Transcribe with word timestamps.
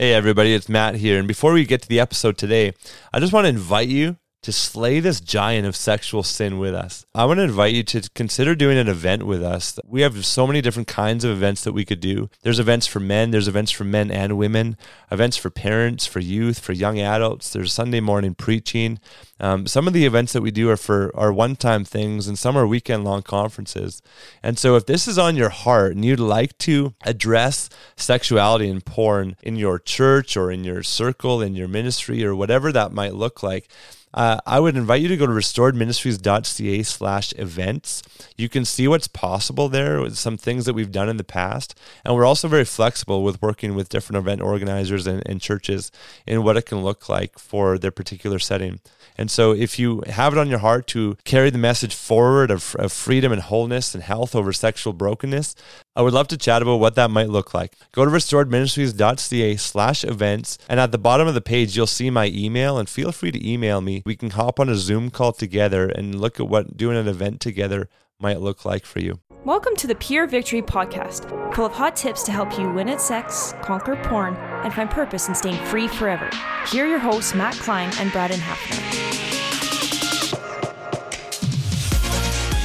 Hey, 0.00 0.14
everybody, 0.14 0.54
it's 0.54 0.68
Matt 0.68 0.94
here. 0.94 1.18
And 1.18 1.26
before 1.26 1.52
we 1.52 1.66
get 1.66 1.82
to 1.82 1.88
the 1.88 1.98
episode 1.98 2.38
today, 2.38 2.72
I 3.12 3.18
just 3.18 3.32
want 3.32 3.46
to 3.46 3.48
invite 3.48 3.88
you 3.88 4.16
to 4.48 4.52
slay 4.52 4.98
this 4.98 5.20
giant 5.20 5.66
of 5.66 5.76
sexual 5.76 6.22
sin 6.22 6.58
with 6.58 6.74
us. 6.74 7.04
I 7.14 7.26
want 7.26 7.36
to 7.36 7.44
invite 7.44 7.74
you 7.74 7.82
to 7.82 8.08
consider 8.14 8.54
doing 8.54 8.78
an 8.78 8.88
event 8.88 9.26
with 9.26 9.42
us. 9.42 9.78
We 9.86 10.00
have 10.00 10.24
so 10.24 10.46
many 10.46 10.62
different 10.62 10.88
kinds 10.88 11.22
of 11.22 11.32
events 11.32 11.64
that 11.64 11.74
we 11.74 11.84
could 11.84 12.00
do. 12.00 12.30
There's 12.40 12.58
events 12.58 12.86
for 12.86 12.98
men, 12.98 13.30
there's 13.30 13.46
events 13.46 13.70
for 13.70 13.84
men 13.84 14.10
and 14.10 14.38
women, 14.38 14.78
events 15.12 15.36
for 15.36 15.50
parents, 15.50 16.06
for 16.06 16.20
youth, 16.20 16.60
for 16.60 16.72
young 16.72 16.98
adults. 16.98 17.52
There's 17.52 17.74
Sunday 17.74 18.00
morning 18.00 18.34
preaching. 18.34 19.00
Um, 19.38 19.66
some 19.66 19.86
of 19.86 19.92
the 19.92 20.06
events 20.06 20.32
that 20.32 20.40
we 20.40 20.50
do 20.50 20.70
are 20.70 20.78
for 20.78 21.14
are 21.14 21.30
one-time 21.30 21.84
things, 21.84 22.26
and 22.26 22.38
some 22.38 22.56
are 22.56 22.66
weekend-long 22.66 23.22
conferences. 23.22 24.00
And 24.42 24.58
so, 24.58 24.76
if 24.76 24.86
this 24.86 25.06
is 25.06 25.18
on 25.18 25.36
your 25.36 25.50
heart 25.50 25.94
and 25.94 26.04
you'd 26.04 26.18
like 26.18 26.56
to 26.58 26.94
address 27.04 27.68
sexuality 27.96 28.68
and 28.70 28.84
porn 28.84 29.36
in 29.42 29.56
your 29.56 29.78
church 29.78 30.36
or 30.38 30.50
in 30.50 30.64
your 30.64 30.82
circle, 30.82 31.42
in 31.42 31.54
your 31.54 31.68
ministry, 31.68 32.24
or 32.24 32.34
whatever 32.34 32.72
that 32.72 32.92
might 32.92 33.14
look 33.14 33.42
like, 33.42 33.68
uh, 34.14 34.38
I 34.46 34.60
would 34.60 34.76
invite 34.76 35.02
you 35.02 35.08
to 35.08 35.16
go 35.16 35.26
to 35.26 35.32
restoredministries.ca 35.32 36.82
slash 36.82 37.32
events. 37.36 38.02
You 38.36 38.48
can 38.48 38.64
see 38.64 38.88
what's 38.88 39.08
possible 39.08 39.68
there 39.68 40.00
with 40.00 40.16
some 40.16 40.36
things 40.36 40.64
that 40.64 40.74
we've 40.74 40.92
done 40.92 41.08
in 41.08 41.18
the 41.18 41.24
past. 41.24 41.78
And 42.04 42.14
we're 42.14 42.24
also 42.24 42.48
very 42.48 42.64
flexible 42.64 43.22
with 43.22 43.42
working 43.42 43.74
with 43.74 43.88
different 43.88 44.18
event 44.18 44.40
organizers 44.40 45.06
and, 45.06 45.22
and 45.26 45.40
churches 45.40 45.90
in 46.26 46.42
what 46.42 46.56
it 46.56 46.66
can 46.66 46.82
look 46.82 47.08
like 47.08 47.38
for 47.38 47.78
their 47.78 47.90
particular 47.90 48.38
setting. 48.38 48.80
And 49.16 49.30
so 49.30 49.52
if 49.52 49.78
you 49.78 50.02
have 50.06 50.32
it 50.32 50.38
on 50.38 50.48
your 50.48 50.60
heart 50.60 50.86
to 50.88 51.16
carry 51.24 51.50
the 51.50 51.58
message 51.58 51.94
forward 51.94 52.50
of, 52.50 52.76
of 52.76 52.92
freedom 52.92 53.32
and 53.32 53.42
wholeness 53.42 53.94
and 53.94 54.02
health 54.02 54.34
over 54.34 54.52
sexual 54.52 54.92
brokenness, 54.92 55.56
I 55.98 56.02
would 56.02 56.14
love 56.14 56.28
to 56.28 56.36
chat 56.36 56.62
about 56.62 56.76
what 56.76 56.94
that 56.94 57.10
might 57.10 57.28
look 57.28 57.52
like. 57.52 57.72
Go 57.90 58.04
to 58.04 58.10
restoredministries.ca 58.12 59.56
slash 59.56 60.04
events, 60.04 60.56
and 60.68 60.78
at 60.78 60.92
the 60.92 60.96
bottom 60.96 61.26
of 61.26 61.34
the 61.34 61.40
page, 61.40 61.76
you'll 61.76 61.88
see 61.88 62.08
my 62.08 62.26
email, 62.26 62.78
and 62.78 62.88
feel 62.88 63.10
free 63.10 63.32
to 63.32 63.44
email 63.50 63.80
me. 63.80 64.04
We 64.06 64.14
can 64.14 64.30
hop 64.30 64.60
on 64.60 64.68
a 64.68 64.76
Zoom 64.76 65.10
call 65.10 65.32
together 65.32 65.88
and 65.88 66.20
look 66.20 66.38
at 66.38 66.46
what 66.46 66.76
doing 66.76 66.96
an 66.96 67.08
event 67.08 67.40
together 67.40 67.88
might 68.20 68.40
look 68.40 68.64
like 68.64 68.86
for 68.86 69.00
you. 69.00 69.18
Welcome 69.44 69.74
to 69.74 69.88
the 69.88 69.96
Pure 69.96 70.28
Victory 70.28 70.62
Podcast, 70.62 71.28
full 71.52 71.66
of 71.66 71.72
hot 71.72 71.96
tips 71.96 72.22
to 72.22 72.30
help 72.30 72.56
you 72.56 72.70
win 72.70 72.88
at 72.88 73.00
sex, 73.00 73.56
conquer 73.62 73.96
porn, 74.04 74.36
and 74.36 74.72
find 74.72 74.88
purpose 74.88 75.26
in 75.26 75.34
staying 75.34 75.60
free 75.64 75.88
forever. 75.88 76.30
Here 76.70 76.84
are 76.84 76.88
your 76.88 77.00
hosts, 77.00 77.34
Matt 77.34 77.54
Cline 77.54 77.90
and 77.98 78.12
Braden 78.12 78.38
Hafner. 78.38 78.78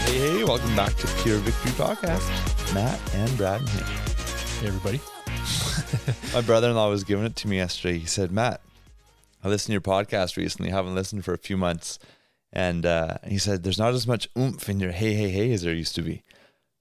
Hey, 0.06 0.20
hey, 0.20 0.44
welcome 0.44 0.76
back 0.76 0.96
to 0.98 1.08
Pure 1.24 1.40
Victory 1.40 1.72
Podcast. 1.72 2.53
Matt 2.74 3.00
and 3.14 3.38
Braden 3.38 3.68
here. 3.68 3.84
Hey, 4.60 4.68
everybody. 4.68 5.00
My 6.34 6.42
brother 6.42 6.70
in 6.70 6.76
law 6.76 6.90
was 6.90 7.04
giving 7.04 7.24
it 7.24 7.36
to 7.36 7.48
me 7.48 7.58
yesterday. 7.58 8.00
He 8.00 8.08
said, 8.08 8.32
Matt, 8.32 8.62
I 9.44 9.50
listened 9.50 9.68
to 9.68 9.74
your 9.74 9.82
podcast 9.82 10.38
recently. 10.38 10.72
I 10.72 10.76
haven't 10.76 10.96
listened 10.96 11.24
for 11.24 11.36
a 11.36 11.38
few 11.38 11.56
months. 11.56 12.00
And 12.52 12.84
uh, 12.88 13.20
he 13.28 13.38
said, 13.38 13.62
there's 13.62 13.78
not 13.78 13.94
as 13.94 14.08
much 14.08 14.28
oomph 14.36 14.70
in 14.70 14.80
your 14.80 14.92
hey, 14.92 15.14
hey, 15.14 15.30
hey 15.30 15.54
as 15.54 15.62
there 15.62 15.74
used 15.74 15.94
to 15.96 16.02
be. 16.02 16.24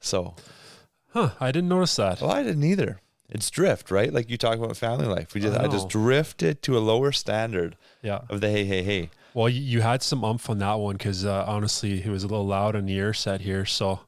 So, 0.00 0.34
huh? 1.10 1.32
I 1.38 1.52
didn't 1.52 1.68
notice 1.68 1.94
that. 1.96 2.22
Well, 2.22 2.30
I 2.30 2.42
didn't 2.42 2.64
either. 2.64 3.02
It's 3.28 3.50
drift, 3.50 3.90
right? 3.90 4.10
Like 4.10 4.30
you 4.30 4.38
talk 4.38 4.56
about 4.56 4.78
family 4.78 5.06
life. 5.06 5.34
We 5.34 5.42
just, 5.42 5.58
I, 5.58 5.64
I 5.64 5.68
just 5.68 5.90
drifted 5.90 6.62
to 6.62 6.78
a 6.78 6.80
lower 6.80 7.12
standard. 7.12 7.76
Yeah. 8.00 8.22
Of 8.30 8.40
the 8.40 8.48
hey, 8.48 8.64
hey, 8.64 8.82
hey. 8.82 9.10
Well, 9.34 9.50
you 9.50 9.82
had 9.82 10.02
some 10.02 10.24
umph 10.24 10.48
on 10.48 10.58
that 10.60 10.78
one 10.78 10.96
because 10.96 11.26
uh, 11.26 11.44
honestly, 11.46 12.02
it 12.02 12.08
was 12.08 12.24
a 12.24 12.28
little 12.28 12.46
loud 12.46 12.76
on 12.76 12.86
the 12.86 12.94
ear 12.94 13.12
set 13.12 13.42
here. 13.42 13.66
So 13.66 14.00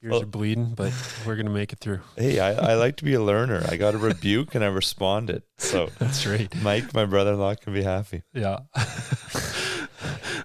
Ears 0.00 0.12
well, 0.12 0.22
are 0.22 0.26
bleeding, 0.26 0.74
but 0.76 0.92
we're 1.26 1.34
gonna 1.34 1.50
make 1.50 1.72
it 1.72 1.80
through. 1.80 1.98
Hey, 2.16 2.38
I, 2.38 2.52
I 2.52 2.74
like 2.74 2.94
to 2.98 3.04
be 3.04 3.14
a 3.14 3.20
learner. 3.20 3.64
I 3.68 3.76
got 3.76 3.94
a 3.96 3.98
rebuke 3.98 4.54
and 4.54 4.62
I 4.62 4.68
responded. 4.68 5.42
So 5.56 5.88
that's 5.98 6.24
right. 6.24 6.48
Mike, 6.62 6.94
my 6.94 7.04
brother-in-law, 7.04 7.56
can 7.56 7.74
be 7.74 7.82
happy. 7.82 8.22
Yeah. 8.32 8.60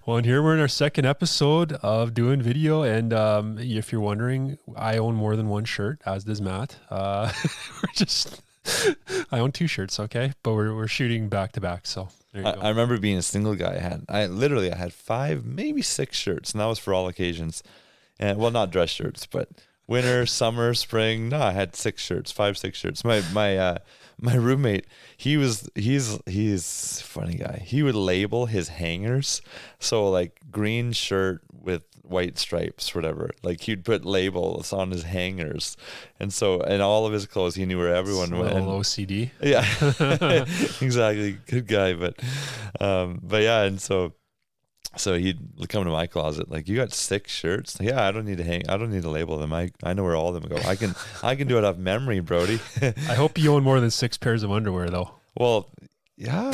well, 0.07 0.17
and 0.17 0.25
here 0.25 0.41
we're 0.41 0.55
in 0.55 0.59
our 0.59 0.67
second 0.67 1.05
episode 1.05 1.73
of 1.83 2.15
doing 2.15 2.41
video, 2.41 2.81
and 2.81 3.13
um, 3.13 3.59
if 3.59 3.91
you're 3.91 4.01
wondering, 4.01 4.57
I 4.75 4.97
own 4.97 5.13
more 5.13 5.35
than 5.35 5.49
one 5.49 5.65
shirt, 5.65 6.01
as 6.03 6.23
does 6.23 6.41
Matt. 6.41 6.77
Uh, 6.89 7.31
we're 7.75 7.93
just. 7.93 8.41
I 9.31 9.37
own 9.37 9.51
two 9.51 9.67
shirts, 9.67 9.99
okay, 9.99 10.33
but 10.41 10.53
we're 10.53 10.73
we're 10.73 10.87
shooting 10.87 11.29
back 11.29 11.51
to 11.51 11.61
back, 11.61 11.85
so 11.85 12.09
I, 12.33 12.53
I, 12.53 12.69
remember 12.69 12.97
being 12.97 13.17
a 13.17 13.21
single 13.21 13.53
guy. 13.53 13.75
I 13.75 13.79
had 13.79 14.05
I 14.09 14.25
literally 14.25 14.71
I 14.71 14.77
had 14.77 14.93
five, 14.93 15.45
maybe 15.45 15.83
six 15.83 16.17
shirts, 16.17 16.53
and 16.53 16.61
that 16.61 16.65
was 16.65 16.79
for 16.79 16.91
all 16.93 17.07
occasions 17.07 17.61
and 18.19 18.37
well, 18.37 18.51
not 18.51 18.71
dress 18.71 18.89
shirts, 18.89 19.25
but 19.25 19.49
winter, 19.87 20.25
summer, 20.25 20.73
spring. 20.73 21.29
No, 21.29 21.41
I 21.41 21.51
had 21.51 21.75
six 21.75 22.01
shirts, 22.01 22.31
five, 22.31 22.57
six 22.57 22.77
shirts. 22.77 23.03
My 23.03 23.23
my 23.33 23.57
uh, 23.57 23.77
my 24.19 24.35
roommate, 24.35 24.87
he 25.17 25.37
was 25.37 25.69
he's 25.75 26.19
he's 26.25 27.01
funny 27.01 27.35
guy. 27.35 27.61
He 27.65 27.83
would 27.83 27.95
label 27.95 28.45
his 28.45 28.69
hangers, 28.69 29.41
so 29.79 30.09
like 30.09 30.39
green 30.51 30.91
shirt 30.91 31.41
with 31.51 31.83
white 32.03 32.37
stripes, 32.37 32.93
whatever. 32.93 33.31
Like 33.41 33.61
he'd 33.61 33.83
put 33.83 34.05
labels 34.05 34.71
on 34.71 34.91
his 34.91 35.03
hangers, 35.03 35.75
and 36.19 36.33
so 36.33 36.61
and 36.61 36.81
all 36.81 37.05
of 37.05 37.13
his 37.13 37.25
clothes, 37.25 37.55
he 37.55 37.65
knew 37.65 37.77
where 37.77 37.93
everyone 37.93 38.33
it's 38.33 38.53
went. 38.53 38.65
OCD. 38.65 39.31
Yeah, 39.41 39.65
exactly. 40.85 41.37
Good 41.47 41.67
guy, 41.67 41.93
but 41.93 42.19
um, 42.79 43.19
but 43.23 43.41
yeah, 43.41 43.63
and 43.63 43.81
so 43.81 44.13
so 44.95 45.15
he'd 45.15 45.39
come 45.69 45.83
to 45.83 45.89
my 45.89 46.07
closet 46.07 46.49
like, 46.49 46.67
"You 46.67 46.75
got 46.75 46.93
six 46.93 47.31
shirts? 47.31 47.77
Yeah, 47.79 48.05
I 48.05 48.11
don't 48.11 48.25
need 48.25 48.37
to 48.37 48.43
hang. 48.43 48.69
I 48.69 48.77
don't 48.77 48.91
need 48.91 49.03
to 49.03 49.09
label 49.09 49.37
them. 49.37 49.53
I, 49.53 49.71
I 49.83 49.93
know 49.93 50.03
where 50.03 50.15
all 50.15 50.35
of 50.35 50.41
them 50.41 50.49
go. 50.49 50.57
I 50.67 50.75
can 50.75 50.95
I 51.21 51.35
can 51.35 51.47
do 51.47 51.57
it 51.57 51.63
off 51.63 51.77
memory, 51.77 52.19
Brody." 52.19 52.59
I 52.81 53.15
hope 53.15 53.37
you 53.37 53.53
own 53.53 53.63
more 53.63 53.79
than 53.79 53.91
six 53.91 54.17
pairs 54.17 54.43
of 54.43 54.51
underwear, 54.51 54.89
though. 54.89 55.11
Well, 55.35 55.69
yeah. 56.15 56.51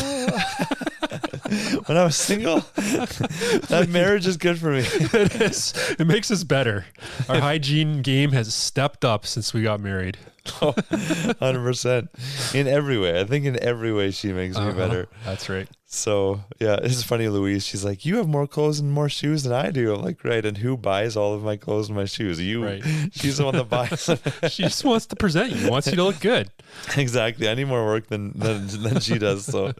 when 1.85 1.97
I 1.97 2.03
was 2.03 2.15
single, 2.15 2.59
that 2.75 3.87
marriage 3.89 4.27
is 4.27 4.37
good 4.37 4.57
for 4.57 4.71
me. 4.71 4.79
it 4.83 5.41
is. 5.41 5.73
It 5.99 6.07
makes 6.07 6.31
us 6.31 6.43
better. 6.43 6.85
Our 7.27 7.39
hygiene 7.39 8.01
game 8.01 8.31
has 8.31 8.53
stepped 8.53 9.03
up 9.03 9.25
since 9.25 9.53
we 9.53 9.61
got 9.63 9.79
married. 9.79 10.17
Oh, 10.61 10.71
100% 10.71 12.55
in 12.55 12.67
every 12.67 12.97
way. 12.97 13.19
I 13.19 13.25
think 13.25 13.45
in 13.45 13.61
every 13.61 13.93
way 13.93 14.11
she 14.11 14.31
makes 14.33 14.55
uh-huh. 14.55 14.71
me 14.71 14.73
better. 14.73 15.07
That's 15.25 15.49
right. 15.49 15.67
So 15.91 16.41
yeah, 16.59 16.77
it's 16.83 17.01
funny, 17.01 17.27
Louise. 17.29 17.65
She's 17.65 17.83
like, 17.83 18.05
"You 18.05 18.17
have 18.17 18.27
more 18.27 18.45
clothes 18.45 18.79
and 18.79 18.91
more 18.91 19.09
shoes 19.09 19.41
than 19.41 19.53
I 19.53 19.71
do." 19.71 19.95
I'm 19.95 20.03
like, 20.03 20.23
"Right." 20.23 20.45
And 20.45 20.59
who 20.59 20.77
buys 20.77 21.17
all 21.17 21.33
of 21.33 21.43
my 21.43 21.57
clothes 21.57 21.89
and 21.89 21.97
my 21.97 22.05
shoes? 22.05 22.39
You. 22.39 22.63
Right. 22.63 22.83
She's 23.11 23.37
the 23.37 23.45
one 23.45 23.55
that 23.55 23.69
buys. 23.69 24.05
she 24.53 24.63
just 24.63 24.85
wants 24.85 25.07
to 25.07 25.15
present 25.15 25.51
you. 25.51 25.67
Wants 25.67 25.87
you 25.87 25.95
to 25.95 26.03
look 26.03 26.19
good. 26.19 26.51
Exactly. 26.95 27.49
I 27.49 27.55
need 27.55 27.65
more 27.65 27.83
work 27.85 28.05
than 28.05 28.37
than, 28.37 28.67
than 28.67 28.99
she 28.99 29.17
does. 29.17 29.45
So 29.45 29.73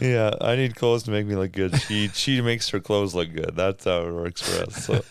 yeah, 0.00 0.30
I 0.40 0.56
need 0.56 0.74
clothes 0.74 1.02
to 1.02 1.10
make 1.10 1.26
me 1.26 1.36
look 1.36 1.52
good. 1.52 1.78
She 1.82 2.08
she 2.08 2.40
makes 2.40 2.70
her 2.70 2.80
clothes 2.80 3.14
look 3.14 3.30
good. 3.30 3.54
That's 3.54 3.84
how 3.84 4.06
it 4.08 4.12
works 4.12 4.40
for 4.40 4.62
us. 4.62 4.86
So 4.86 5.04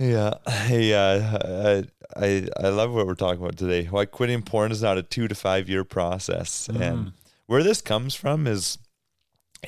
yeah, 0.00 0.34
uh, 0.46 1.38
I 1.64 1.84
I 2.16 2.48
I 2.56 2.68
love 2.70 2.92
what 2.92 3.06
we're 3.06 3.14
talking 3.14 3.40
about 3.40 3.56
today. 3.56 3.84
Why 3.84 4.04
quitting 4.04 4.42
porn 4.42 4.72
is 4.72 4.82
not 4.82 4.98
a 4.98 5.04
two 5.04 5.28
to 5.28 5.34
five 5.36 5.68
year 5.68 5.84
process, 5.84 6.66
mm. 6.66 6.80
and 6.80 7.12
where 7.46 7.62
this 7.62 7.80
comes 7.80 8.14
from 8.14 8.46
is 8.46 8.78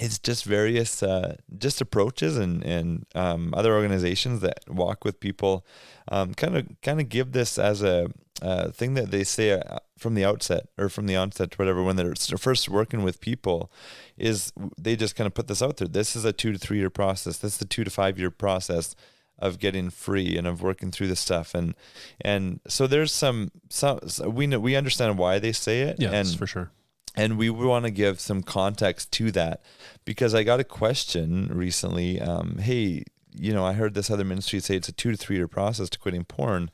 it's 0.00 0.18
just 0.18 0.44
various 0.44 1.02
uh, 1.02 1.36
just 1.58 1.80
approaches 1.80 2.36
and 2.36 2.62
and 2.64 3.06
um, 3.14 3.52
other 3.56 3.74
organizations 3.74 4.40
that 4.40 4.60
walk 4.68 5.04
with 5.04 5.20
people 5.20 5.64
kind 6.10 6.56
of 6.56 6.66
kind 6.82 7.00
of 7.00 7.08
give 7.08 7.32
this 7.32 7.58
as 7.58 7.82
a 7.82 8.08
uh, 8.42 8.68
thing 8.70 8.94
that 8.94 9.10
they 9.10 9.24
say 9.24 9.52
uh, 9.52 9.78
from 9.96 10.14
the 10.14 10.24
outset 10.24 10.68
or 10.76 10.88
from 10.88 11.06
the 11.06 11.16
onset 11.16 11.58
whatever 11.58 11.82
when 11.82 11.96
they're 11.96 12.14
first 12.14 12.68
working 12.68 13.02
with 13.02 13.20
people 13.20 13.70
is 14.18 14.52
they 14.78 14.96
just 14.96 15.16
kind 15.16 15.26
of 15.26 15.34
put 15.34 15.48
this 15.48 15.62
out 15.62 15.78
there. 15.78 15.88
This 15.88 16.14
is 16.14 16.24
a 16.24 16.32
two 16.32 16.52
to 16.52 16.58
three 16.58 16.78
year 16.78 16.90
process. 16.90 17.38
This 17.38 17.56
is 17.56 17.62
a 17.62 17.66
two 17.66 17.84
to 17.84 17.90
five 17.90 18.18
year 18.18 18.30
process 18.30 18.94
of 19.38 19.58
getting 19.58 19.90
free 19.90 20.36
and 20.36 20.46
of 20.46 20.62
working 20.62 20.90
through 20.90 21.08
the 21.08 21.16
stuff. 21.16 21.54
And 21.54 21.74
and 22.20 22.60
so 22.68 22.86
there's 22.86 23.12
some 23.12 23.50
some 23.70 24.00
we 24.26 24.46
know 24.46 24.60
we 24.60 24.76
understand 24.76 25.18
why 25.18 25.38
they 25.38 25.52
say 25.52 25.82
it 25.82 25.96
yes 25.98 26.12
and 26.12 26.38
for 26.38 26.46
sure 26.46 26.70
and 27.16 27.38
we 27.38 27.48
want 27.48 27.84
to 27.86 27.90
give 27.90 28.20
some 28.20 28.42
context 28.42 29.10
to 29.12 29.30
that 29.32 29.62
because 30.04 30.34
I 30.34 30.42
got 30.42 30.60
a 30.60 30.64
question 30.64 31.50
recently. 31.52 32.20
Um, 32.20 32.58
hey, 32.58 33.04
you 33.32 33.52
know, 33.52 33.64
I 33.64 33.72
heard 33.72 33.94
this 33.94 34.10
other 34.10 34.24
ministry 34.24 34.60
say 34.60 34.76
it's 34.76 34.88
a 34.88 34.92
two 34.92 35.10
to 35.10 35.16
three 35.16 35.36
year 35.36 35.48
process 35.48 35.88
to 35.90 35.98
quitting 35.98 36.24
porn. 36.24 36.70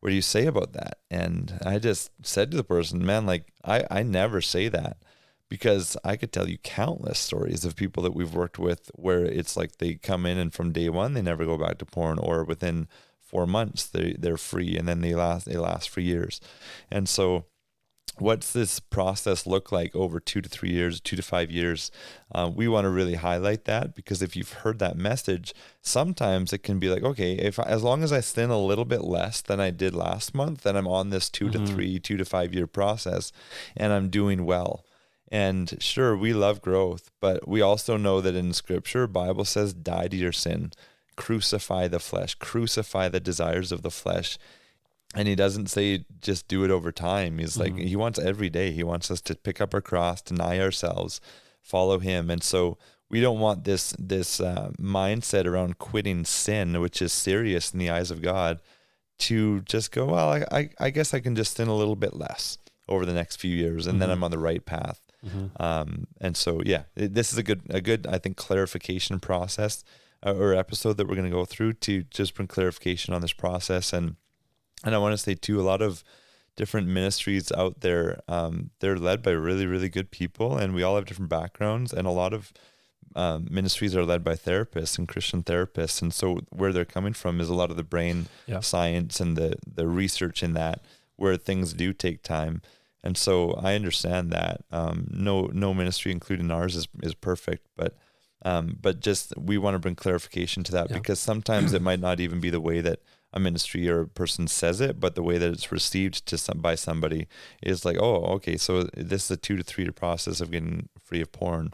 What 0.00 0.10
do 0.10 0.14
you 0.14 0.22
say 0.22 0.46
about 0.46 0.72
that? 0.74 0.98
And 1.10 1.58
I 1.64 1.78
just 1.78 2.10
said 2.22 2.50
to 2.50 2.56
the 2.56 2.64
person, 2.64 3.04
man, 3.04 3.26
like 3.26 3.52
I, 3.64 3.84
I 3.90 4.02
never 4.02 4.40
say 4.40 4.68
that 4.68 4.98
because 5.48 5.96
I 6.04 6.16
could 6.16 6.32
tell 6.32 6.48
you 6.48 6.58
countless 6.58 7.18
stories 7.18 7.64
of 7.64 7.76
people 7.76 8.02
that 8.02 8.14
we've 8.14 8.34
worked 8.34 8.58
with 8.58 8.90
where 8.94 9.24
it's 9.24 9.56
like 9.56 9.78
they 9.78 9.94
come 9.94 10.26
in 10.26 10.38
and 10.38 10.52
from 10.52 10.72
day 10.72 10.88
one 10.88 11.14
they 11.14 11.22
never 11.22 11.44
go 11.44 11.56
back 11.56 11.78
to 11.78 11.86
porn 11.86 12.18
or 12.18 12.44
within 12.44 12.88
four 13.20 13.46
months 13.46 13.86
they 13.86 14.14
they're 14.18 14.36
free 14.36 14.76
and 14.76 14.86
then 14.86 15.00
they 15.00 15.14
last 15.14 15.46
they 15.46 15.56
last 15.56 15.88
for 15.88 16.00
years. 16.00 16.40
And 16.90 17.08
so 17.08 17.46
what's 18.18 18.52
this 18.52 18.80
process 18.80 19.46
look 19.46 19.70
like 19.70 19.94
over 19.94 20.18
two 20.18 20.40
to 20.40 20.48
three 20.48 20.70
years, 20.70 21.00
two 21.00 21.16
to 21.16 21.22
five 21.22 21.50
years? 21.50 21.90
Uh, 22.34 22.50
we 22.54 22.66
want 22.66 22.84
to 22.84 22.90
really 22.90 23.16
highlight 23.16 23.64
that 23.66 23.94
because 23.94 24.22
if 24.22 24.34
you've 24.36 24.52
heard 24.52 24.78
that 24.78 24.96
message, 24.96 25.52
sometimes 25.82 26.52
it 26.52 26.62
can 26.62 26.78
be 26.78 26.88
like, 26.88 27.02
okay, 27.02 27.32
if 27.34 27.58
as 27.58 27.82
long 27.82 28.02
as 28.02 28.12
I 28.12 28.20
sin 28.20 28.50
a 28.50 28.58
little 28.58 28.84
bit 28.86 29.02
less 29.02 29.42
than 29.42 29.60
I 29.60 29.70
did 29.70 29.94
last 29.94 30.34
month, 30.34 30.62
then 30.62 30.76
I'm 30.76 30.88
on 30.88 31.10
this 31.10 31.28
2 31.28 31.46
Mm-hmm. 31.46 31.64
to 31.64 31.72
three, 31.72 31.98
two 32.00 32.16
to 32.16 32.24
five 32.24 32.54
year 32.54 32.66
process, 32.66 33.32
and 33.76 33.92
I'm 33.92 34.08
doing 34.08 34.44
well. 34.46 34.84
And 35.30 35.76
sure, 35.80 36.16
we 36.16 36.32
love 36.32 36.62
growth, 36.62 37.10
but 37.20 37.46
we 37.48 37.60
also 37.60 37.96
know 37.96 38.20
that 38.20 38.36
in 38.36 38.52
Scripture, 38.52 39.06
Bible 39.08 39.44
says, 39.44 39.74
"Die 39.74 40.08
to 40.08 40.16
your 40.16 40.32
sin, 40.32 40.70
crucify 41.16 41.88
the 41.88 41.98
flesh, 41.98 42.34
crucify 42.36 43.08
the 43.08 43.20
desires 43.20 43.72
of 43.72 43.82
the 43.82 43.90
flesh." 43.90 44.38
And 45.16 45.26
he 45.26 45.34
doesn't 45.34 45.68
say 45.68 46.04
just 46.20 46.46
do 46.48 46.62
it 46.64 46.70
over 46.70 46.92
time. 46.92 47.38
He's 47.38 47.56
like 47.56 47.76
he 47.76 47.96
wants 47.96 48.18
every 48.18 48.50
day. 48.50 48.70
He 48.72 48.82
wants 48.84 49.10
us 49.10 49.20
to 49.22 49.34
pick 49.34 49.60
up 49.60 49.74
our 49.74 49.80
cross 49.80 50.22
deny 50.22 50.60
ourselves 50.60 51.20
follow 51.62 51.98
him. 51.98 52.30
And 52.30 52.42
so 52.44 52.78
we 53.08 53.20
don't 53.20 53.40
want 53.40 53.64
this 53.64 53.94
this 53.98 54.40
uh, 54.40 54.70
mindset 54.80 55.46
around 55.46 55.78
quitting 55.78 56.24
sin 56.24 56.80
which 56.80 57.00
is 57.02 57.12
serious 57.12 57.72
in 57.72 57.78
the 57.78 57.88
eyes 57.90 58.10
of 58.10 58.20
god 58.22 58.60
to 59.18 59.60
just 59.62 59.92
go 59.92 60.06
well 60.06 60.28
I, 60.30 60.44
I, 60.50 60.70
I 60.78 60.90
guess 60.90 61.14
i 61.14 61.20
can 61.20 61.34
just 61.36 61.56
sin 61.56 61.68
a 61.68 61.74
little 61.76 61.96
bit 61.96 62.14
less 62.16 62.58
over 62.88 63.06
the 63.06 63.14
next 63.14 63.36
few 63.36 63.54
years 63.54 63.86
and 63.86 64.00
then 64.02 64.10
i'm 64.10 64.22
on 64.24 64.30
the 64.30 64.38
right 64.38 64.64
path. 64.64 65.00
Um, 65.58 66.06
and 66.20 66.36
so 66.36 66.60
yeah 66.64 66.82
it- 66.94 67.14
this 67.14 67.32
is 67.32 67.38
a 67.38 67.42
good 67.42 67.62
a 67.70 67.80
good 67.80 68.06
i 68.06 68.18
think 68.18 68.36
clarification 68.36 69.18
process 69.20 69.82
uh, 70.24 70.34
or 70.34 70.54
episode 70.54 70.96
that 70.96 71.06
we're 71.08 71.14
going 71.16 71.30
to 71.30 71.36
go 71.36 71.44
through 71.44 71.72
to 71.74 72.02
just 72.10 72.34
bring 72.34 72.48
clarification 72.48 73.12
on 73.14 73.20
this 73.22 73.32
process. 73.32 73.92
And 73.92 74.16
and 74.84 74.94
I 74.94 74.98
want 74.98 75.12
to 75.12 75.18
say 75.18 75.34
too, 75.34 75.60
a 75.60 75.62
lot 75.62 75.82
of 75.82 76.02
different 76.56 76.88
ministries 76.88 77.52
out 77.52 77.80
there, 77.80 78.20
um, 78.28 78.70
they're 78.80 78.98
led 78.98 79.22
by 79.22 79.30
really, 79.32 79.66
really 79.66 79.88
good 79.88 80.10
people, 80.10 80.56
and 80.56 80.74
we 80.74 80.82
all 80.82 80.96
have 80.96 81.04
different 81.06 81.28
backgrounds, 81.30 81.92
and 81.92 82.06
a 82.06 82.10
lot 82.10 82.32
of 82.32 82.52
um, 83.14 83.46
ministries 83.50 83.94
are 83.96 84.04
led 84.04 84.22
by 84.24 84.34
therapists 84.34 84.98
and 84.98 85.08
Christian 85.08 85.42
therapists, 85.42 86.02
and 86.02 86.12
so 86.12 86.40
where 86.50 86.72
they're 86.72 86.84
coming 86.84 87.12
from 87.14 87.40
is 87.40 87.48
a 87.48 87.54
lot 87.54 87.70
of 87.70 87.76
the 87.76 87.84
brain 87.84 88.26
Yeah. 88.46 88.60
science 88.60 89.20
and 89.20 89.36
the 89.36 89.54
the 89.66 89.86
research 89.86 90.42
in 90.42 90.52
that, 90.54 90.82
where 91.16 91.36
things 91.36 91.72
do 91.72 91.92
take 91.92 92.22
time, 92.22 92.60
and 93.02 93.16
so 93.16 93.52
I 93.54 93.74
understand 93.74 94.30
that. 94.32 94.64
Um, 94.70 95.08
no, 95.10 95.46
no 95.52 95.72
ministry, 95.74 96.12
including 96.12 96.50
ours, 96.50 96.76
is 96.76 96.88
is 97.02 97.14
perfect, 97.14 97.66
but. 97.76 97.96
Um, 98.44 98.76
but 98.80 99.00
just 99.00 99.32
we 99.38 99.56
want 99.56 99.74
to 99.74 99.78
bring 99.78 99.94
clarification 99.96 100.62
to 100.64 100.72
that 100.72 100.90
Yeah. 100.90 100.98
because 100.98 101.18
sometimes 101.18 101.72
it 101.72 101.80
might 101.82 101.98
not 102.00 102.20
even 102.20 102.38
be 102.38 102.50
the 102.50 102.60
way 102.60 102.80
that 102.82 103.00
a 103.32 103.40
ministry 103.40 103.88
or 103.88 104.00
a 104.02 104.08
person 104.08 104.46
says 104.48 104.80
it, 104.80 104.98
but 104.98 105.14
the 105.14 105.22
way 105.22 105.36
that 105.38 105.50
it's 105.52 105.70
received 105.72 106.24
to 106.26 106.38
some 106.38 106.58
by 106.60 106.74
somebody 106.74 107.26
is 107.62 107.84
like, 107.84 107.98
oh, 108.00 108.24
okay, 108.36 108.56
so 108.56 108.84
this 108.94 109.24
is 109.26 109.30
a 109.32 109.36
two 109.36 109.56
to 109.56 109.62
three 109.62 109.84
year 109.84 109.92
process 109.92 110.40
of 110.40 110.50
getting 110.50 110.88
free 110.98 111.20
of 111.20 111.30
porn, 111.32 111.72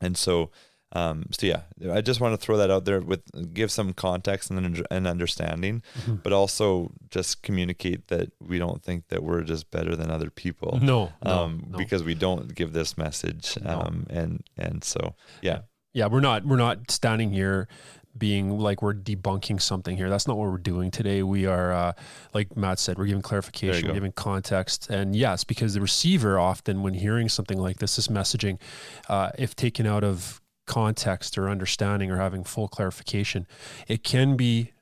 and 0.00 0.16
so, 0.16 0.50
um, 0.92 1.26
so 1.32 1.46
yeah, 1.46 1.62
I 1.92 2.00
just 2.00 2.20
want 2.20 2.32
to 2.32 2.38
throw 2.42 2.56
that 2.56 2.70
out 2.70 2.86
there 2.86 3.00
with 3.00 3.20
give 3.52 3.70
some 3.70 3.92
context 3.92 4.50
and 4.50 4.82
and 4.90 5.06
understanding, 5.06 5.82
Mm-hmm. 5.98 6.14
but 6.22 6.32
also 6.32 6.92
just 7.10 7.42
communicate 7.42 8.06
that 8.08 8.32
we 8.40 8.58
don't 8.58 8.82
think 8.82 9.08
that 9.08 9.22
we're 9.22 9.42
just 9.42 9.70
better 9.70 9.94
than 9.96 10.10
other 10.10 10.30
people, 10.30 10.78
No, 10.80 11.12
no, 11.22 11.30
um, 11.30 11.66
no. 11.68 11.76
because 11.76 12.02
we 12.04 12.14
don't 12.14 12.54
give 12.54 12.72
this 12.72 12.96
message, 12.96 13.58
No. 13.62 13.80
um, 13.80 14.06
and 14.08 14.42
and 14.56 14.82
so 14.84 15.14
yeah, 15.42 15.62
yeah, 15.92 16.06
we're 16.06 16.20
not 16.20 16.46
we're 16.46 16.56
not 16.56 16.90
standing 16.90 17.32
here 17.32 17.68
being 18.18 18.58
like 18.58 18.82
we're 18.82 18.94
debunking 18.94 19.60
something 19.60 19.96
here. 19.96 20.10
That's 20.10 20.26
not 20.26 20.36
what 20.36 20.50
we're 20.50 20.58
doing 20.58 20.90
today. 20.90 21.22
We 21.22 21.46
are, 21.46 21.72
uh, 21.72 21.92
like 22.34 22.56
Matt 22.56 22.78
said, 22.78 22.98
we're 22.98 23.06
giving 23.06 23.22
clarification, 23.22 23.84
we're 23.84 23.88
go. 23.88 23.94
giving 23.94 24.12
context, 24.12 24.90
and 24.90 25.14
yes, 25.14 25.44
because 25.44 25.74
the 25.74 25.80
receiver 25.80 26.38
often, 26.38 26.82
when 26.82 26.94
hearing 26.94 27.28
something 27.28 27.58
like 27.58 27.78
this, 27.78 27.96
this 27.96 28.08
messaging, 28.08 28.58
uh, 29.08 29.30
if 29.38 29.54
taken 29.54 29.86
out 29.86 30.04
of 30.04 30.40
context 30.66 31.38
or 31.38 31.48
understanding 31.48 32.10
or 32.10 32.18
having 32.18 32.44
full 32.44 32.68
clarification, 32.68 33.46
it 33.88 34.04
can 34.04 34.36
be 34.36 34.72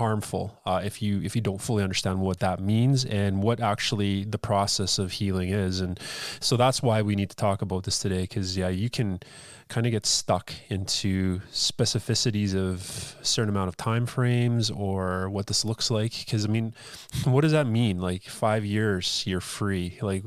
harmful 0.00 0.58
uh, 0.64 0.80
if 0.82 1.02
you 1.02 1.20
if 1.22 1.36
you 1.36 1.42
don't 1.42 1.60
fully 1.60 1.82
understand 1.82 2.18
what 2.22 2.38
that 2.40 2.58
means 2.58 3.04
and 3.04 3.42
what 3.42 3.60
actually 3.60 4.24
the 4.24 4.38
process 4.38 4.98
of 4.98 5.12
healing 5.12 5.50
is. 5.50 5.80
And 5.80 6.00
so 6.40 6.56
that's 6.56 6.82
why 6.82 7.02
we 7.02 7.14
need 7.14 7.28
to 7.28 7.36
talk 7.36 7.60
about 7.60 7.84
this 7.84 7.98
today 7.98 8.22
because 8.22 8.56
yeah 8.56 8.70
you 8.70 8.88
can 8.88 9.20
kind 9.68 9.86
of 9.86 9.92
get 9.92 10.06
stuck 10.06 10.52
into 10.68 11.40
specificities 11.52 12.54
of 12.54 13.14
certain 13.20 13.50
amount 13.50 13.68
of 13.68 13.76
time 13.76 14.06
frames 14.06 14.70
or 14.70 15.28
what 15.28 15.46
this 15.48 15.66
looks 15.66 15.90
like. 15.90 16.12
Because 16.24 16.46
i 16.46 16.48
mean 16.48 16.72
what 17.24 17.42
does 17.42 17.52
that 17.52 17.66
mean? 17.66 18.00
Like 18.00 18.22
five 18.22 18.64
years 18.64 19.22
you're 19.26 19.42
free. 19.42 19.98
Like 20.00 20.24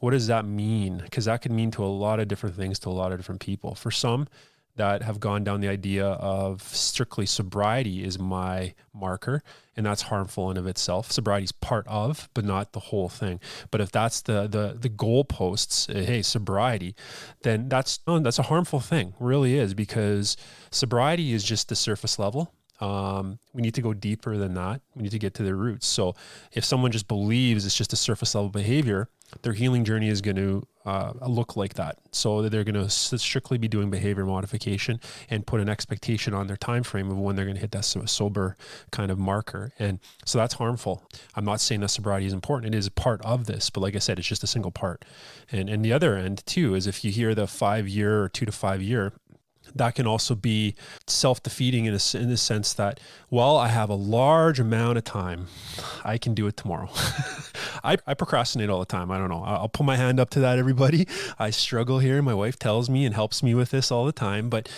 what 0.00 0.10
does 0.10 0.26
that 0.26 0.44
mean? 0.44 0.98
Because 0.98 1.26
that 1.26 1.40
could 1.42 1.52
mean 1.52 1.70
to 1.70 1.84
a 1.84 1.92
lot 2.04 2.18
of 2.18 2.26
different 2.26 2.56
things 2.56 2.80
to 2.80 2.88
a 2.88 2.96
lot 3.00 3.12
of 3.12 3.18
different 3.20 3.40
people. 3.40 3.76
For 3.76 3.92
some 3.92 4.26
that 4.78 5.02
have 5.02 5.20
gone 5.20 5.44
down 5.44 5.60
the 5.60 5.68
idea 5.68 6.06
of 6.06 6.62
strictly 6.62 7.26
sobriety 7.26 8.02
is 8.02 8.18
my 8.18 8.74
marker 8.94 9.42
and 9.76 9.84
that's 9.86 10.02
harmful 10.02 10.50
in 10.50 10.56
of 10.56 10.66
itself 10.66 11.12
sobriety 11.12 11.44
is 11.44 11.52
part 11.52 11.86
of 11.86 12.28
but 12.34 12.44
not 12.44 12.72
the 12.72 12.80
whole 12.80 13.08
thing 13.08 13.38
but 13.70 13.80
if 13.80 13.92
that's 13.92 14.22
the 14.22 14.48
the 14.48 14.76
the 14.78 14.88
goalposts 14.88 15.94
uh, 15.94 16.04
hey 16.04 16.22
sobriety 16.22 16.94
then 17.42 17.68
that's 17.68 18.00
oh, 18.06 18.18
that's 18.18 18.38
a 18.38 18.44
harmful 18.44 18.80
thing 18.80 19.14
really 19.20 19.56
is 19.56 19.74
because 19.74 20.36
sobriety 20.70 21.32
is 21.32 21.44
just 21.44 21.68
the 21.68 21.76
surface 21.76 22.18
level 22.18 22.52
um, 22.80 23.38
we 23.52 23.62
need 23.62 23.74
to 23.74 23.82
go 23.82 23.92
deeper 23.92 24.36
than 24.36 24.54
that. 24.54 24.80
We 24.94 25.02
need 25.02 25.10
to 25.10 25.18
get 25.18 25.34
to 25.34 25.42
the 25.42 25.54
roots. 25.54 25.86
So, 25.86 26.14
if 26.52 26.64
someone 26.64 26.92
just 26.92 27.08
believes 27.08 27.66
it's 27.66 27.76
just 27.76 27.92
a 27.92 27.96
surface 27.96 28.34
level 28.34 28.50
behavior, 28.50 29.08
their 29.42 29.52
healing 29.52 29.84
journey 29.84 30.08
is 30.08 30.20
going 30.20 30.36
to 30.36 30.66
uh, 30.88 31.12
look 31.28 31.54
like 31.54 31.74
that. 31.74 31.98
So 32.12 32.48
they're 32.48 32.64
going 32.64 32.88
to 32.88 32.88
strictly 32.88 33.58
be 33.58 33.68
doing 33.68 33.90
behavior 33.90 34.24
modification 34.24 35.00
and 35.28 35.46
put 35.46 35.60
an 35.60 35.68
expectation 35.68 36.32
on 36.32 36.46
their 36.46 36.56
time 36.56 36.82
frame 36.82 37.10
of 37.10 37.18
when 37.18 37.36
they're 37.36 37.44
going 37.44 37.56
to 37.56 37.60
hit 37.60 37.72
that 37.72 37.84
sober 37.84 38.56
kind 38.90 39.10
of 39.10 39.18
marker. 39.18 39.72
And 39.78 39.98
so 40.24 40.38
that's 40.38 40.54
harmful. 40.54 41.02
I'm 41.34 41.44
not 41.44 41.60
saying 41.60 41.82
that 41.82 41.90
sobriety 41.90 42.24
is 42.24 42.32
important. 42.32 42.74
It 42.74 42.78
is 42.78 42.86
a 42.86 42.90
part 42.90 43.20
of 43.20 43.44
this, 43.44 43.68
but 43.68 43.82
like 43.82 43.96
I 43.96 43.98
said, 43.98 44.18
it's 44.18 44.26
just 44.26 44.42
a 44.42 44.46
single 44.46 44.70
part. 44.70 45.04
And 45.52 45.68
and 45.68 45.84
the 45.84 45.92
other 45.92 46.16
end 46.16 46.42
too 46.46 46.74
is 46.74 46.86
if 46.86 47.04
you 47.04 47.10
hear 47.10 47.34
the 47.34 47.46
five 47.46 47.86
year 47.86 48.22
or 48.22 48.28
two 48.30 48.46
to 48.46 48.52
five 48.52 48.80
year 48.80 49.12
that 49.74 49.94
can 49.94 50.06
also 50.06 50.34
be 50.34 50.74
self-defeating 51.06 51.84
in, 51.84 51.94
a 51.94 52.16
in 52.16 52.28
the 52.28 52.36
sense 52.36 52.72
that 52.74 53.00
well 53.30 53.56
i 53.56 53.68
have 53.68 53.90
a 53.90 53.94
large 53.94 54.60
amount 54.60 54.98
of 54.98 55.04
time 55.04 55.46
i 56.04 56.18
can 56.18 56.34
do 56.34 56.46
it 56.46 56.56
tomorrow. 56.56 56.88
I, 57.84 57.96
I 58.06 58.14
procrastinate 58.14 58.70
all 58.70 58.80
the 58.80 58.86
time 58.86 59.10
i 59.10 59.18
don't 59.18 59.28
know. 59.28 59.42
I'll 59.44 59.68
put 59.68 59.84
my 59.84 59.96
hand 59.96 60.18
up 60.20 60.30
to 60.30 60.40
that 60.40 60.58
everybody. 60.58 61.06
I 61.38 61.50
struggle 61.50 61.98
here 61.98 62.20
my 62.22 62.34
wife 62.34 62.58
tells 62.58 62.90
me 62.90 63.04
and 63.04 63.14
helps 63.14 63.42
me 63.42 63.54
with 63.54 63.70
this 63.70 63.90
all 63.90 64.04
the 64.04 64.12
time 64.12 64.48
but 64.48 64.68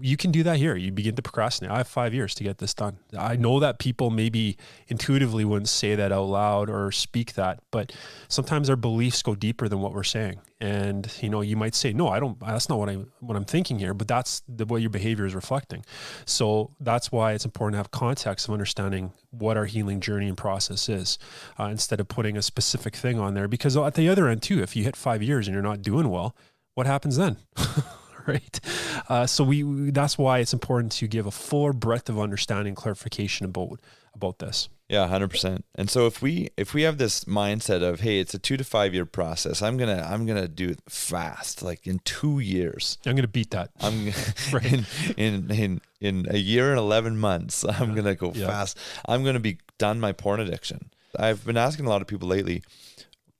you 0.00 0.16
can 0.16 0.30
do 0.30 0.42
that 0.42 0.56
here. 0.58 0.76
You 0.76 0.92
begin 0.92 1.16
to 1.16 1.22
procrastinate. 1.22 1.70
I 1.70 1.78
have 1.78 1.88
five 1.88 2.14
years 2.14 2.34
to 2.36 2.44
get 2.44 2.58
this 2.58 2.74
done. 2.74 2.98
I 3.16 3.36
know 3.36 3.58
that 3.60 3.78
people 3.78 4.10
maybe 4.10 4.56
intuitively 4.88 5.44
wouldn't 5.44 5.68
say 5.68 5.94
that 5.94 6.12
out 6.12 6.24
loud 6.26 6.70
or 6.70 6.92
speak 6.92 7.34
that 7.34 7.60
but 7.70 7.92
sometimes 8.28 8.68
our 8.70 8.76
beliefs 8.76 9.22
go 9.22 9.34
deeper 9.34 9.68
than 9.68 9.80
what 9.80 9.92
we're 9.92 10.02
saying 10.02 10.40
and 10.60 11.12
you 11.20 11.28
know 11.28 11.40
you 11.40 11.56
might 11.56 11.74
say 11.74 11.92
no 11.92 12.08
i 12.08 12.18
don't 12.18 12.40
that's 12.40 12.68
not 12.68 12.78
what 12.78 12.88
i 12.88 12.94
what 13.20 13.36
i'm 13.36 13.44
thinking 13.44 13.78
here 13.78 13.94
but 13.94 14.08
that's 14.08 14.42
the 14.48 14.64
way 14.64 14.80
your 14.80 14.90
behavior 14.90 15.26
is 15.26 15.34
reflecting. 15.34 15.84
So 16.24 16.70
that's 16.80 17.12
why 17.12 17.32
it's 17.32 17.44
important 17.44 17.74
to 17.74 17.78
have 17.78 17.90
context 17.90 18.48
of 18.48 18.52
understanding 18.52 19.12
what 19.30 19.56
our 19.56 19.66
healing 19.66 20.00
journey 20.00 20.28
and 20.28 20.36
process 20.36 20.88
is 20.88 21.18
uh, 21.58 21.64
instead 21.64 22.00
of 22.00 22.08
putting 22.08 22.36
a 22.36 22.42
specific 22.42 22.96
thing 22.96 23.18
on 23.18 23.34
there 23.34 23.48
because 23.48 23.76
at 23.76 23.94
the 23.94 24.08
other 24.08 24.28
end 24.28 24.42
too 24.42 24.62
if 24.62 24.74
you 24.74 24.84
hit 24.84 24.96
five 24.96 25.22
years 25.22 25.46
and 25.46 25.54
you're 25.54 25.62
not 25.62 25.82
doing 25.82 26.08
well 26.08 26.34
what 26.74 26.86
happens 26.86 27.16
then 27.16 27.36
right 28.28 28.60
uh, 29.08 29.26
so 29.26 29.42
we, 29.44 29.64
we 29.64 29.90
that's 29.90 30.16
why 30.18 30.38
it's 30.38 30.52
important 30.52 30.92
to 30.92 31.06
give 31.08 31.26
a 31.26 31.30
fuller 31.30 31.72
breadth 31.72 32.08
of 32.08 32.18
understanding 32.20 32.74
clarification 32.74 33.46
about 33.46 33.80
about 34.14 34.38
this 34.38 34.68
Yeah, 34.88 35.06
hundred 35.06 35.28
percent. 35.30 35.64
And 35.74 35.88
so 35.90 36.06
if 36.06 36.22
we 36.22 36.48
if 36.56 36.72
we 36.74 36.82
have 36.82 36.96
this 36.98 37.24
mindset 37.26 37.82
of 37.82 38.00
hey, 38.00 38.20
it's 38.20 38.34
a 38.34 38.38
two 38.38 38.56
to 38.56 38.64
five 38.64 38.94
year 38.94 39.04
process, 39.06 39.60
I'm 39.62 39.76
gonna 39.76 40.00
I'm 40.12 40.26
gonna 40.26 40.48
do 40.48 40.70
it 40.70 40.80
fast, 40.88 41.62
like 41.62 41.86
in 41.86 42.00
two 42.04 42.40
years. 42.40 42.96
i'm 43.06 43.12
going 43.14 43.22
to 43.30 43.36
beat 43.38 43.50
that 43.50 43.68
I'm 43.80 44.10
Right. 44.52 44.72
in, 45.16 45.50
in 45.50 45.50
in 45.50 45.80
in 46.00 46.14
a 46.30 46.38
year 46.38 46.70
and 46.70 46.78
eleven 46.78 47.18
months. 47.18 47.64
I'm 47.68 47.94
gonna 47.94 48.14
go 48.16 48.32
Yeah. 48.34 48.46
fast. 48.48 48.78
I'm 49.06 49.22
gonna 49.24 49.44
be 49.50 49.58
done 49.78 50.00
my 50.00 50.12
porn 50.12 50.40
addiction. 50.40 50.90
I've 51.18 51.44
been 51.44 51.56
asking 51.58 51.86
a 51.86 51.90
lot 51.90 52.00
of 52.02 52.08
people 52.08 52.26
lately, 52.28 52.62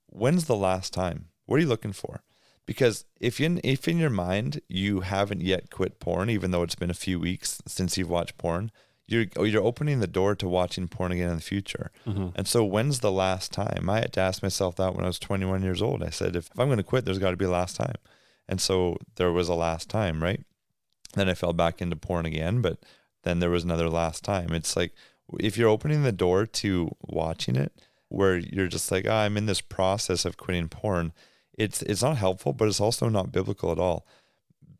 when's 0.07 0.45
the 0.45 0.55
last 0.55 0.93
time? 0.93 1.27
What 1.45 1.57
are 1.57 1.61
you 1.61 1.67
looking 1.67 1.93
for? 1.93 2.21
Because 2.69 3.05
if 3.19 3.41
in 3.41 3.59
if 3.63 3.87
in 3.87 3.97
your 3.97 4.11
mind 4.11 4.61
you 4.67 4.99
haven't 4.99 5.41
yet 5.41 5.71
quit 5.71 5.99
porn, 5.99 6.29
even 6.29 6.51
though 6.51 6.61
it's 6.61 6.75
been 6.75 6.91
a 6.91 7.05
few 7.05 7.19
weeks 7.19 7.63
since 7.65 7.97
you've 7.97 8.11
watched 8.11 8.37
porn, 8.37 8.69
you're 9.07 9.25
you're 9.43 9.63
opening 9.63 10.01
the 10.01 10.05
door 10.05 10.35
to 10.35 10.47
watching 10.47 10.87
porn 10.87 11.11
again 11.11 11.29
in 11.29 11.35
the 11.37 11.41
future. 11.41 11.89
Mm-hmm. 12.05 12.27
And 12.35 12.47
so 12.47 12.63
when's 12.63 12.99
the 12.99 13.11
last 13.11 13.51
time? 13.51 13.89
I 13.89 14.01
had 14.01 14.13
to 14.13 14.19
ask 14.19 14.43
myself 14.43 14.75
that 14.75 14.93
when 14.93 15.03
I 15.03 15.07
was 15.07 15.17
21 15.17 15.63
years 15.63 15.81
old. 15.81 16.03
I 16.03 16.11
said, 16.11 16.35
if, 16.35 16.51
if 16.53 16.59
I'm 16.59 16.67
going 16.67 16.77
to 16.77 16.83
quit, 16.83 17.05
there's 17.05 17.17
got 17.17 17.31
to 17.31 17.37
be 17.37 17.45
a 17.45 17.49
last 17.49 17.75
time. 17.75 17.95
And 18.47 18.61
so 18.61 18.97
there 19.15 19.31
was 19.31 19.49
a 19.49 19.55
last 19.55 19.89
time, 19.89 20.21
right? 20.21 20.43
Then 21.15 21.27
I 21.27 21.33
fell 21.33 21.53
back 21.53 21.81
into 21.81 21.95
porn 21.95 22.27
again, 22.27 22.61
but 22.61 22.77
then 23.23 23.39
there 23.39 23.49
was 23.49 23.63
another 23.63 23.89
last 23.89 24.23
time. 24.23 24.53
It's 24.53 24.75
like 24.75 24.93
if 25.39 25.57
you're 25.57 25.69
opening 25.69 26.03
the 26.03 26.11
door 26.11 26.45
to 26.45 26.95
watching 27.01 27.55
it, 27.55 27.73
where 28.09 28.37
you're 28.37 28.67
just 28.67 28.91
like, 28.91 29.07
oh, 29.07 29.11
I'm 29.11 29.37
in 29.37 29.47
this 29.47 29.61
process 29.61 30.23
of 30.23 30.37
quitting 30.37 30.69
porn. 30.69 31.13
It's 31.59 31.81
it's 31.83 32.01
not 32.01 32.17
helpful, 32.17 32.53
but 32.53 32.69
it's 32.69 32.79
also 32.79 33.09
not 33.09 33.33
biblical 33.33 33.71
at 33.71 33.77
all. 33.77 34.07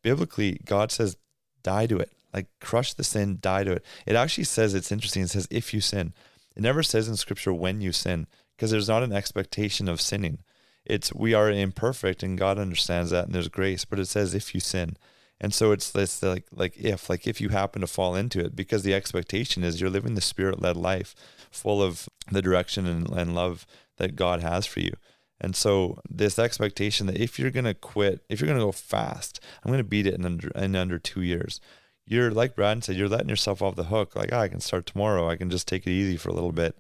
Biblically, 0.02 0.62
God 0.66 0.92
says, 0.94 1.18
die 1.62 1.86
to 1.88 1.98
it. 1.98 2.12
Like 2.34 2.48
crush 2.62 2.94
the 2.94 3.04
sin, 3.04 3.38
die 3.42 3.66
to 3.66 3.74
it. 3.74 3.86
It 4.06 4.16
actually 4.16 4.46
says 4.46 4.74
it's 4.74 4.92
interesting. 4.92 5.24
It 5.24 5.30
says 5.30 5.48
if 5.52 5.74
you 5.74 5.82
sin. 5.82 6.14
It 6.56 6.64
never 6.64 6.82
says 6.82 7.10
in 7.10 7.18
scripture 7.18 7.54
when 7.54 7.82
you 7.82 7.92
sin, 7.92 8.28
because 8.56 8.72
there's 8.72 8.88
not 8.88 9.04
an 9.04 9.12
expectation 9.12 9.90
of 9.90 10.00
sinning. 10.00 10.40
It's 10.86 11.14
we 11.14 11.34
are 11.34 11.52
imperfect 11.52 12.24
and 12.24 12.38
God 12.38 12.58
understands 12.58 13.12
that 13.12 13.26
and 13.26 13.36
there's 13.36 13.50
grace, 13.50 13.84
but 13.84 14.00
it 14.00 14.08
says 14.08 14.34
if 14.34 14.56
you 14.56 14.62
sin. 14.62 14.96
And 15.42 15.54
so 15.54 15.72
it's 15.74 15.92
this 15.92 16.24
like 16.24 16.46
like 16.52 16.78
if 16.78 17.10
like 17.10 17.28
if 17.28 17.42
you 17.42 17.50
happen 17.50 17.82
to 17.82 17.88
fall 17.88 18.16
into 18.16 18.40
it, 18.40 18.56
because 18.56 18.84
the 18.84 18.94
expectation 18.94 19.66
is 19.66 19.82
you're 19.82 19.90
living 19.90 20.16
the 20.16 20.22
spirit 20.22 20.62
led 20.62 20.78
life, 20.78 21.14
full 21.52 21.84
of 21.84 22.08
the 22.32 22.42
direction 22.42 22.86
and, 22.86 23.10
and 23.10 23.36
love 23.36 23.68
that 23.98 24.16
God 24.16 24.42
has 24.42 24.66
for 24.66 24.80
you. 24.80 24.94
And 25.42 25.56
so 25.56 26.00
this 26.10 26.38
expectation 26.38 27.08
that 27.08 27.18
if 27.18 27.40
you're 27.40 27.52
gonna 27.52 27.74
quit, 27.74 28.24
if 28.30 28.42
you're 28.42 28.48
gonna 28.48 28.60
go 28.60 28.72
fast, 28.72 29.40
I'm 29.64 29.72
gonna 29.72 29.84
beat 29.84 30.08
it 30.08 30.16
in 30.16 30.26
under 30.26 30.50
in 30.50 30.76
under 30.76 31.00
two 31.00 31.22
years. 31.22 31.62
You're 32.06 32.32
like 32.32 32.56
Brad 32.56 32.84
said, 32.84 32.96
you're 32.96 33.08
letting 33.08 33.30
yourself 33.30 33.62
off 33.62 33.76
the 33.76 33.86
hook. 33.86 34.16
Like 34.16 34.34
oh, 34.34 34.40
I 34.40 34.48
can 34.48 34.60
start 34.60 34.86
tomorrow. 34.86 35.30
I 35.30 35.36
can 35.36 35.50
just 35.50 35.68
take 35.68 35.88
it 35.88 35.92
easy 35.92 36.18
for 36.18 36.30
a 36.30 36.34
little 36.34 36.52
bit. 36.52 36.78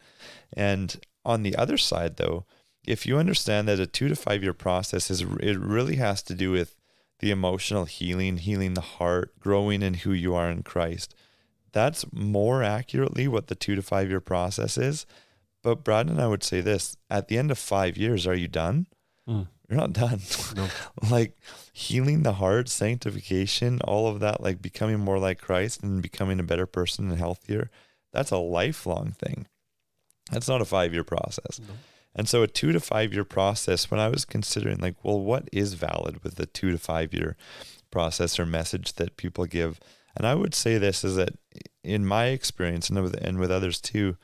And 0.53 0.99
on 1.23 1.43
the 1.43 1.55
other 1.55 1.77
side, 1.77 2.17
though, 2.17 2.45
if 2.85 3.05
you 3.05 3.17
understand 3.17 3.67
that 3.67 3.79
a 3.79 3.87
two 3.87 4.07
to 4.09 4.15
five 4.15 4.43
year 4.43 4.53
process 4.53 5.09
is 5.09 5.21
it 5.21 5.59
really 5.59 5.97
has 5.97 6.21
to 6.23 6.33
do 6.33 6.51
with 6.51 6.75
the 7.19 7.31
emotional 7.31 7.85
healing, 7.85 8.37
healing 8.37 8.73
the 8.73 8.81
heart, 8.81 9.39
growing 9.39 9.81
in 9.81 9.93
who 9.95 10.11
you 10.11 10.33
are 10.35 10.49
in 10.49 10.63
Christ. 10.63 11.13
That's 11.71 12.05
more 12.11 12.63
accurately 12.63 13.27
what 13.27 13.47
the 13.47 13.55
two 13.55 13.75
to 13.75 13.81
five 13.81 14.09
year 14.09 14.21
process 14.21 14.77
is. 14.77 15.05
But 15.63 15.83
Brad 15.83 16.07
and 16.07 16.21
I 16.21 16.27
would 16.27 16.43
say 16.43 16.61
this 16.61 16.95
at 17.09 17.27
the 17.27 17.37
end 17.37 17.51
of 17.51 17.57
five 17.57 17.97
years, 17.97 18.25
are 18.25 18.35
you 18.35 18.47
done? 18.47 18.87
Mm. 19.27 19.47
You're 19.69 19.79
not 19.79 19.93
done. 19.93 20.21
No. 20.55 20.67
like 21.11 21.37
healing 21.73 22.23
the 22.23 22.33
heart, 22.33 22.69
sanctification, 22.69 23.81
all 23.81 24.07
of 24.07 24.19
that, 24.19 24.41
like 24.41 24.61
becoming 24.61 24.99
more 24.99 25.19
like 25.19 25.39
Christ 25.39 25.83
and 25.83 26.01
becoming 26.01 26.39
a 26.39 26.43
better 26.43 26.65
person 26.65 27.09
and 27.09 27.19
healthier, 27.19 27.69
that's 28.11 28.31
a 28.31 28.37
lifelong 28.37 29.11
thing. 29.11 29.47
That's 30.31 30.47
not 30.47 30.61
a 30.61 30.65
five 30.65 30.93
year 30.93 31.03
process. 31.03 31.59
No. 31.59 31.73
And 32.15 32.27
so 32.27 32.41
a 32.41 32.47
two 32.47 32.71
to 32.71 32.79
five 32.79 33.13
year 33.13 33.23
process, 33.23 33.91
when 33.91 33.99
I 33.99 34.09
was 34.09 34.25
considering 34.25 34.79
like, 34.79 34.95
well, 35.03 35.19
what 35.19 35.47
is 35.51 35.75
valid 35.75 36.23
with 36.23 36.35
the 36.35 36.47
two 36.47 36.71
to 36.71 36.77
five 36.77 37.13
year 37.13 37.37
process 37.91 38.39
or 38.39 38.45
message 38.45 38.93
that 38.93 39.17
people 39.17 39.45
give? 39.45 39.79
And 40.15 40.25
I 40.25 40.35
would 40.35 40.55
say 40.55 40.77
this 40.77 41.03
is 41.03 41.15
that 41.15 41.35
in 41.83 42.05
my 42.05 42.27
experience 42.27 42.89
and 42.89 43.01
with, 43.01 43.15
and 43.15 43.39
with 43.39 43.51
others 43.51 43.79
too, 43.79 44.17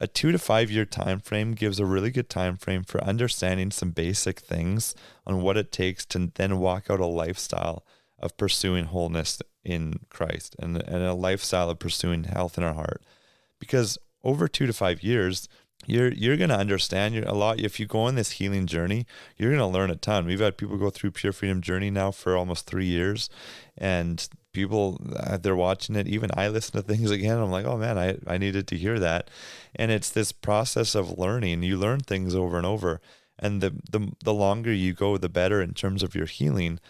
a 0.00 0.06
two 0.06 0.32
to 0.32 0.38
five 0.38 0.70
year 0.70 0.84
time 0.84 1.20
frame 1.20 1.52
gives 1.52 1.80
a 1.80 1.86
really 1.86 2.10
good 2.10 2.28
time 2.28 2.56
frame 2.56 2.84
for 2.84 3.02
understanding 3.02 3.70
some 3.70 3.90
basic 3.90 4.40
things 4.40 4.94
on 5.26 5.42
what 5.42 5.56
it 5.56 5.72
takes 5.72 6.04
to 6.06 6.30
then 6.34 6.58
walk 6.58 6.90
out 6.90 7.00
a 7.00 7.06
lifestyle 7.06 7.84
of 8.18 8.36
pursuing 8.36 8.86
wholeness 8.86 9.40
in 9.64 9.94
Christ 10.08 10.56
and, 10.58 10.76
and 10.76 11.02
a 11.02 11.14
lifestyle 11.14 11.70
of 11.70 11.78
pursuing 11.78 12.24
health 12.24 12.56
in 12.56 12.64
our 12.64 12.74
heart. 12.74 13.02
Because 13.58 13.98
over 14.22 14.48
two 14.48 14.66
to 14.66 14.72
five 14.72 15.02
years, 15.02 15.48
you're 15.86 16.12
you're 16.12 16.36
gonna 16.36 16.56
understand 16.56 17.16
a 17.16 17.34
lot 17.34 17.60
if 17.60 17.78
you 17.78 17.86
go 17.86 18.00
on 18.00 18.14
this 18.14 18.32
healing 18.32 18.66
journey. 18.66 19.06
You're 19.36 19.50
gonna 19.50 19.68
learn 19.68 19.90
a 19.90 19.96
ton. 19.96 20.26
We've 20.26 20.40
had 20.40 20.56
people 20.56 20.78
go 20.78 20.90
through 20.90 21.12
Pure 21.12 21.34
Freedom 21.34 21.60
Journey 21.60 21.90
now 21.90 22.10
for 22.10 22.36
almost 22.36 22.66
three 22.66 22.86
years, 22.86 23.28
and 23.76 24.26
people 24.56 24.98
they're 25.42 25.54
watching 25.54 25.94
it. 25.96 26.08
Even 26.08 26.30
I 26.34 26.48
listen 26.48 26.72
to 26.72 26.82
things 26.82 27.10
again. 27.10 27.38
I'm 27.38 27.50
like, 27.50 27.66
oh 27.66 27.76
man, 27.76 27.98
I 27.98 28.16
I 28.26 28.38
needed 28.38 28.66
to 28.68 28.76
hear 28.76 28.98
that, 28.98 29.30
and 29.74 29.92
it's 29.92 30.10
this 30.10 30.32
process 30.32 30.94
of 30.94 31.18
learning. 31.18 31.62
You 31.62 31.76
learn 31.76 32.00
things 32.00 32.34
over 32.34 32.56
and 32.56 32.66
over, 32.66 33.00
and 33.38 33.60
the 33.60 33.74
the 33.90 34.12
the 34.24 34.34
longer 34.34 34.72
you 34.72 34.94
go, 34.94 35.18
the 35.18 35.28
better 35.28 35.62
in 35.62 35.74
terms 35.74 36.02
of 36.02 36.14
your 36.14 36.26
healing 36.26 36.80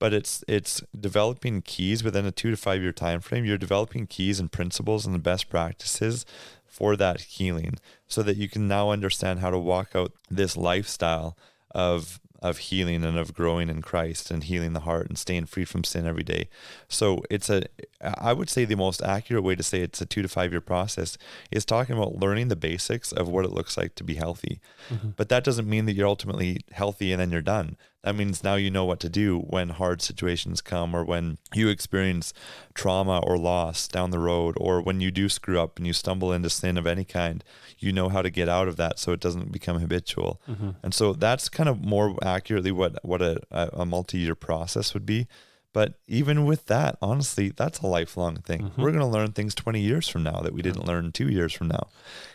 but 0.00 0.14
it's 0.14 0.44
it's 0.46 0.80
developing 0.98 1.60
keys 1.60 2.04
within 2.04 2.24
a 2.24 2.30
two 2.30 2.52
to 2.52 2.56
five 2.56 2.80
year 2.80 2.92
time 2.92 3.20
frame 3.20 3.44
you're 3.44 3.58
developing 3.58 4.06
keys 4.06 4.38
and 4.38 4.52
principles 4.52 5.04
and 5.04 5.12
the 5.12 5.18
best 5.18 5.50
practices 5.50 6.24
for 6.64 6.94
that 6.96 7.20
healing 7.22 7.74
so 8.06 8.22
that 8.22 8.36
you 8.36 8.48
can 8.48 8.68
now 8.68 8.90
understand 8.92 9.40
how 9.40 9.50
to 9.50 9.58
walk 9.58 9.96
out 9.96 10.12
this 10.30 10.56
lifestyle 10.56 11.36
of 11.72 12.20
of 12.40 12.58
healing 12.58 13.04
and 13.04 13.18
of 13.18 13.34
growing 13.34 13.68
in 13.68 13.82
Christ 13.82 14.30
and 14.30 14.44
healing 14.44 14.72
the 14.72 14.80
heart 14.80 15.08
and 15.08 15.18
staying 15.18 15.46
free 15.46 15.64
from 15.64 15.84
sin 15.84 16.06
every 16.06 16.22
day. 16.22 16.48
So 16.88 17.22
it's 17.30 17.50
a 17.50 17.64
I 18.00 18.32
would 18.32 18.48
say 18.48 18.64
the 18.64 18.76
most 18.76 19.02
accurate 19.02 19.42
way 19.42 19.56
to 19.56 19.62
say 19.62 19.80
it's 19.80 20.00
a 20.00 20.06
2 20.06 20.22
to 20.22 20.28
5 20.28 20.52
year 20.52 20.60
process 20.60 21.18
is 21.50 21.64
talking 21.64 21.96
about 21.96 22.16
learning 22.16 22.48
the 22.48 22.56
basics 22.56 23.12
of 23.12 23.28
what 23.28 23.44
it 23.44 23.52
looks 23.52 23.76
like 23.76 23.94
to 23.96 24.04
be 24.04 24.14
healthy. 24.14 24.60
Mm-hmm. 24.88 25.10
But 25.16 25.28
that 25.30 25.44
doesn't 25.44 25.68
mean 25.68 25.86
that 25.86 25.94
you're 25.94 26.06
ultimately 26.06 26.60
healthy 26.72 27.12
and 27.12 27.20
then 27.20 27.30
you're 27.30 27.42
done 27.42 27.76
that 28.04 28.14
means 28.14 28.44
now 28.44 28.54
you 28.54 28.70
know 28.70 28.84
what 28.84 29.00
to 29.00 29.08
do 29.08 29.38
when 29.38 29.70
hard 29.70 30.00
situations 30.00 30.60
come 30.60 30.94
or 30.94 31.04
when 31.04 31.38
you 31.54 31.68
experience 31.68 32.32
trauma 32.74 33.18
or 33.18 33.36
loss 33.36 33.88
down 33.88 34.10
the 34.10 34.18
road 34.20 34.54
or 34.60 34.80
when 34.80 35.00
you 35.00 35.10
do 35.10 35.28
screw 35.28 35.60
up 35.60 35.76
and 35.76 35.86
you 35.86 35.92
stumble 35.92 36.32
into 36.32 36.48
sin 36.48 36.78
of 36.78 36.86
any 36.86 37.04
kind 37.04 37.42
you 37.78 37.92
know 37.92 38.08
how 38.08 38.22
to 38.22 38.30
get 38.30 38.48
out 38.48 38.68
of 38.68 38.76
that 38.76 38.98
so 38.98 39.12
it 39.12 39.20
doesn't 39.20 39.52
become 39.52 39.80
habitual. 39.80 40.40
Mm-hmm. 40.48 40.70
and 40.82 40.94
so 40.94 41.12
that's 41.12 41.48
kind 41.48 41.68
of 41.68 41.84
more 41.84 42.16
accurately 42.22 42.70
what 42.70 43.04
what 43.04 43.20
a, 43.20 43.40
a 43.50 43.84
multi-year 43.84 44.34
process 44.34 44.94
would 44.94 45.06
be. 45.06 45.26
But 45.72 45.94
even 46.06 46.44
with 46.44 46.66
that 46.66 46.98
honestly 47.02 47.50
that's 47.50 47.80
a 47.80 47.86
lifelong 47.86 48.36
thing. 48.36 48.62
Mm-hmm. 48.62 48.80
we're 48.82 48.92
going 48.92 49.00
to 49.00 49.06
learn 49.06 49.32
things 49.32 49.54
20 49.54 49.80
years 49.80 50.08
from 50.08 50.22
now 50.22 50.40
that 50.40 50.54
we 50.54 50.62
didn't 50.62 50.86
learn 50.86 51.10
two 51.10 51.28
years 51.28 51.52
from 51.52 51.68
now. 51.68 51.88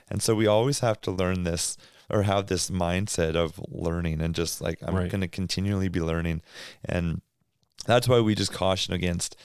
And 0.09 0.21
so 0.21 0.35
we 0.35 0.45
always 0.45 0.79
have 0.79 0.99
to 1.01 1.11
learn 1.11 1.43
this 1.43 1.77
or 2.09 2.23
have 2.23 2.47
this 2.47 2.69
mindset 2.69 3.35
of 3.35 3.59
learning 3.69 4.21
and 4.21 4.35
just 4.35 4.61
like 4.61 4.79
I'm 4.81 4.95
right. 4.95 5.09
going 5.09 5.21
to 5.21 5.27
continually 5.27 5.89
be 5.89 6.01
learning 6.01 6.41
and 6.85 7.21
that's 7.85 8.07
why 8.07 8.19
we 8.19 8.35
just 8.35 8.53
caution 8.53 8.93
against 8.93 9.35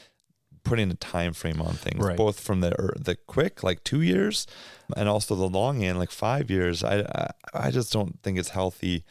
putting 0.65 0.91
a 0.91 0.95
time 0.95 1.33
frame 1.33 1.63
on 1.63 1.75
things 1.75 2.05
right. 2.05 2.17
both 2.17 2.41
from 2.41 2.61
the 2.61 2.93
the 2.99 3.17
quick 3.27 3.63
like 3.63 3.85
2 3.85 4.03
years 4.03 4.47
and 4.97 5.09
also 5.09 5.35
the 5.35 5.49
long 5.49 5.83
end 5.83 5.99
like 5.99 6.11
5 6.11 6.51
years 6.51 6.85
I, 6.85 7.01
I 7.01 7.31
I 7.55 7.71
just 7.71 7.93
don't 7.93 8.23
think 8.23 8.39
it's 8.39 8.51
healthy 8.51 9.05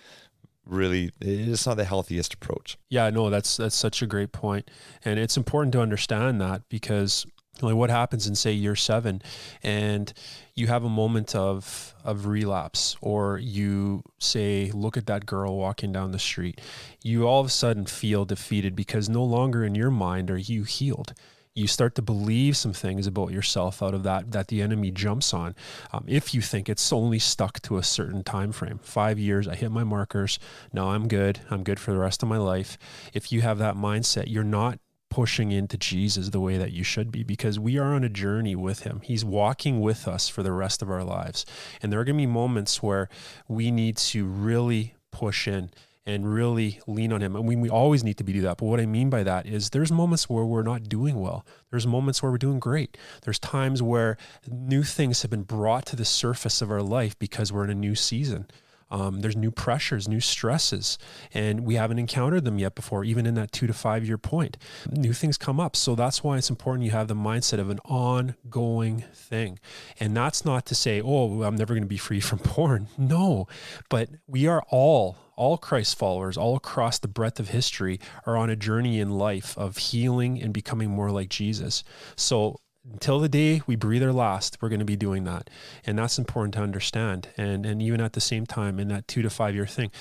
really 0.70 1.12
it's 1.22 1.66
not 1.66 1.78
the 1.78 1.86
healthiest 1.86 2.34
approach. 2.34 2.78
Yeah, 2.90 3.10
no, 3.10 3.30
that's 3.30 3.58
that's 3.58 3.76
such 3.76 4.02
a 4.02 4.08
great 4.08 4.32
point. 4.32 4.70
And 5.04 5.20
it's 5.20 5.38
important 5.38 5.74
to 5.74 5.82
understand 5.82 6.42
that 6.42 6.64
because 6.70 7.26
like 7.62 7.76
what 7.76 7.90
happens 7.90 8.28
in 8.28 8.36
say 8.36 8.52
year 8.52 8.76
seven 8.76 9.22
and 9.64 10.14
you 10.56 10.68
have 10.68 10.84
a 10.84 10.90
moment 10.90 11.36
of 11.36 11.94
of 12.04 12.26
relapse 12.26 12.96
or 13.02 13.38
you 13.40 14.04
say 14.20 14.72
look 14.74 14.98
at 14.98 15.06
that 15.08 15.26
girl 15.26 15.58
walking 15.58 15.92
down 15.92 16.12
the 16.12 16.20
street 16.20 16.62
you 17.04 17.28
all 17.28 17.40
of 17.40 17.48
a 17.48 17.50
sudden 17.50 17.86
feel 17.86 18.26
defeated 18.26 18.76
because 18.76 19.10
no 19.10 19.24
longer 19.24 19.64
in 19.64 19.76
your 19.76 19.92
mind 19.92 20.30
are 20.30 20.38
you 20.38 20.64
healed. 20.64 21.14
You 21.54 21.66
start 21.66 21.96
to 21.96 22.04
believe 22.04 22.56
some 22.56 22.74
things 22.74 23.08
about 23.08 23.32
yourself 23.32 23.82
out 23.82 23.96
of 23.96 24.04
that 24.04 24.32
that 24.32 24.50
the 24.50 24.62
enemy 24.62 24.92
jumps 24.92 25.34
on 25.34 25.56
um, 25.92 26.04
if 26.08 26.34
you 26.34 26.42
think 26.42 26.70
it's 26.70 26.94
only 26.94 27.18
stuck 27.18 27.60
to 27.64 27.78
a 27.78 27.84
certain 27.84 28.24
time 28.24 28.52
frame. 28.52 28.80
Five 28.84 29.18
years 29.18 29.48
i 29.48 29.56
hit 29.56 29.72
my 29.72 29.84
markers. 29.84 30.38
Now 30.72 30.90
i'm 30.90 31.08
good. 31.08 31.40
I'm 31.50 31.64
good 31.64 31.80
for 31.80 31.92
the 31.92 31.98
rest 31.98 32.22
of 32.22 32.30
my 32.30 32.38
life. 32.38 32.78
If 33.14 33.32
you 33.32 33.42
have 33.42 33.58
that 33.58 33.76
mindset 33.76 34.26
you're 34.28 34.44
not 34.44 34.80
pushing 35.18 35.52
into 35.52 35.80
Jesus 35.80 36.30
the 36.30 36.40
way 36.40 36.60
that 36.60 36.74
you 36.74 36.84
should 36.84 37.12
be 37.12 37.24
because 37.24 37.58
we 37.58 37.80
are 37.80 37.96
on 37.96 38.04
a 38.04 38.10
journey 38.10 38.56
with 38.56 38.82
him. 38.82 39.02
He's 39.04 39.26
walking 39.26 39.82
with 39.82 40.08
us 40.08 40.30
for 40.30 40.44
the 40.44 40.52
rest 40.52 40.84
of 40.84 40.92
our 40.92 41.04
lives. 41.04 41.44
And 41.82 41.92
there 41.92 42.00
are 42.00 42.04
going 42.04 42.18
to 42.18 42.22
be 42.22 42.28
moments 42.28 42.84
where 42.84 43.10
we 43.48 43.72
need 43.72 43.98
to 43.98 44.28
really 44.28 44.94
push 45.12 45.48
in 45.48 45.72
and 46.06 46.32
really 46.32 46.80
lean 46.86 47.12
on 47.12 47.22
him. 47.22 47.36
I 47.36 47.42
mean, 47.42 47.62
we 47.62 47.68
always 47.68 48.04
need 48.04 48.18
to 48.18 48.24
be 48.24 48.32
do 48.32 48.42
that. 48.42 48.58
But 48.58 48.68
what 48.68 48.80
I 48.80 48.86
mean 48.86 49.10
by 49.10 49.24
that 49.24 49.48
is 49.48 49.72
there's 49.72 49.92
moments 49.92 50.30
where 50.30 50.46
we're 50.46 50.62
not 50.62 50.84
doing 50.84 51.20
well. 51.20 51.44
There's 51.72 51.88
moments 51.88 52.22
where 52.22 52.32
we're 52.32 52.38
doing 52.38 52.60
great. 52.60 52.96
There's 53.24 53.40
times 53.40 53.82
where 53.82 54.18
new 54.48 54.84
things 54.84 55.24
have 55.24 55.32
been 55.32 55.42
brought 55.42 55.88
to 55.88 55.96
the 55.96 56.06
surface 56.06 56.62
of 56.62 56.70
our 56.70 56.84
life 56.84 57.18
because 57.18 57.52
we're 57.52 57.64
in 57.64 57.72
a 57.72 57.74
new 57.74 57.96
season. 57.96 58.46
Um, 58.90 59.22
there's 59.22 59.36
new 59.36 59.52
pressures, 59.52 60.08
new 60.08 60.20
stresses, 60.20 60.98
and 61.34 61.62
we 61.62 61.76
haven't 61.76 62.00
encountered 62.00 62.46
them 62.46 62.58
yet 62.58 62.76
before, 62.76 63.04
even 63.04 63.26
in 63.26 63.36
that 63.36 63.52
two 63.52 63.68
to 63.68 63.74
five 63.74 64.06
year 64.06 64.18
point. 64.18 64.58
New 64.92 65.14
things 65.14 65.38
come 65.38 65.60
up. 65.60 65.76
So 65.76 65.96
that's 65.96 66.24
why 66.24 66.38
it's 66.38 66.50
important 66.50 66.86
you 66.86 66.92
have 66.92 67.08
the 67.08 67.16
mindset 67.16 67.60
of 67.60 67.70
an 67.70 67.80
ongoing 67.80 69.04
thing. 69.14 69.60
And 70.00 70.16
that's 70.16 70.46
not 70.46 70.66
to 70.68 70.76
say, 70.76 71.02
oh, 71.04 71.44
I'm 71.44 71.56
never 71.56 71.74
going 71.74 71.84
to 71.84 71.88
be 71.88 71.98
free 71.98 72.20
from 72.28 72.40
porn. 72.40 72.88
No, 72.98 73.48
but 73.90 74.10
we 74.28 74.48
are 74.48 74.64
all 74.70 75.18
all 75.36 75.58
Christ 75.58 75.98
followers 75.98 76.36
all 76.36 76.56
across 76.56 76.98
the 76.98 77.08
breadth 77.08 77.40
of 77.40 77.50
history 77.50 78.00
are 78.26 78.36
on 78.36 78.50
a 78.50 78.56
journey 78.56 79.00
in 79.00 79.12
life 79.12 79.56
of 79.56 79.78
healing 79.78 80.42
and 80.42 80.52
becoming 80.52 80.90
more 80.90 81.12
like 81.12 81.30
Jesus. 81.30 81.84
So 82.16 82.60
until 82.92 83.20
the 83.20 83.30
day 83.30 83.62
we 83.68 83.76
breathe 83.76 84.04
our 84.04 84.14
last, 84.14 84.58
we're 84.62 84.70
going 84.70 84.80
to 84.80 84.86
be 84.86 84.96
doing 84.96 85.24
that. 85.26 85.50
And 85.86 85.98
that's 85.98 86.18
important 86.18 86.54
to 86.56 86.62
understand. 86.62 87.30
And, 87.38 87.66
and 87.66 87.82
even 87.82 88.02
at 88.02 88.14
the 88.14 88.22
same 88.22 88.46
time, 88.46 88.80
in 88.80 88.88
that 88.88 89.08
two 89.08 89.22
to 89.22 89.30
five 89.30 89.56
year 89.56 89.68
thing, 89.68 89.92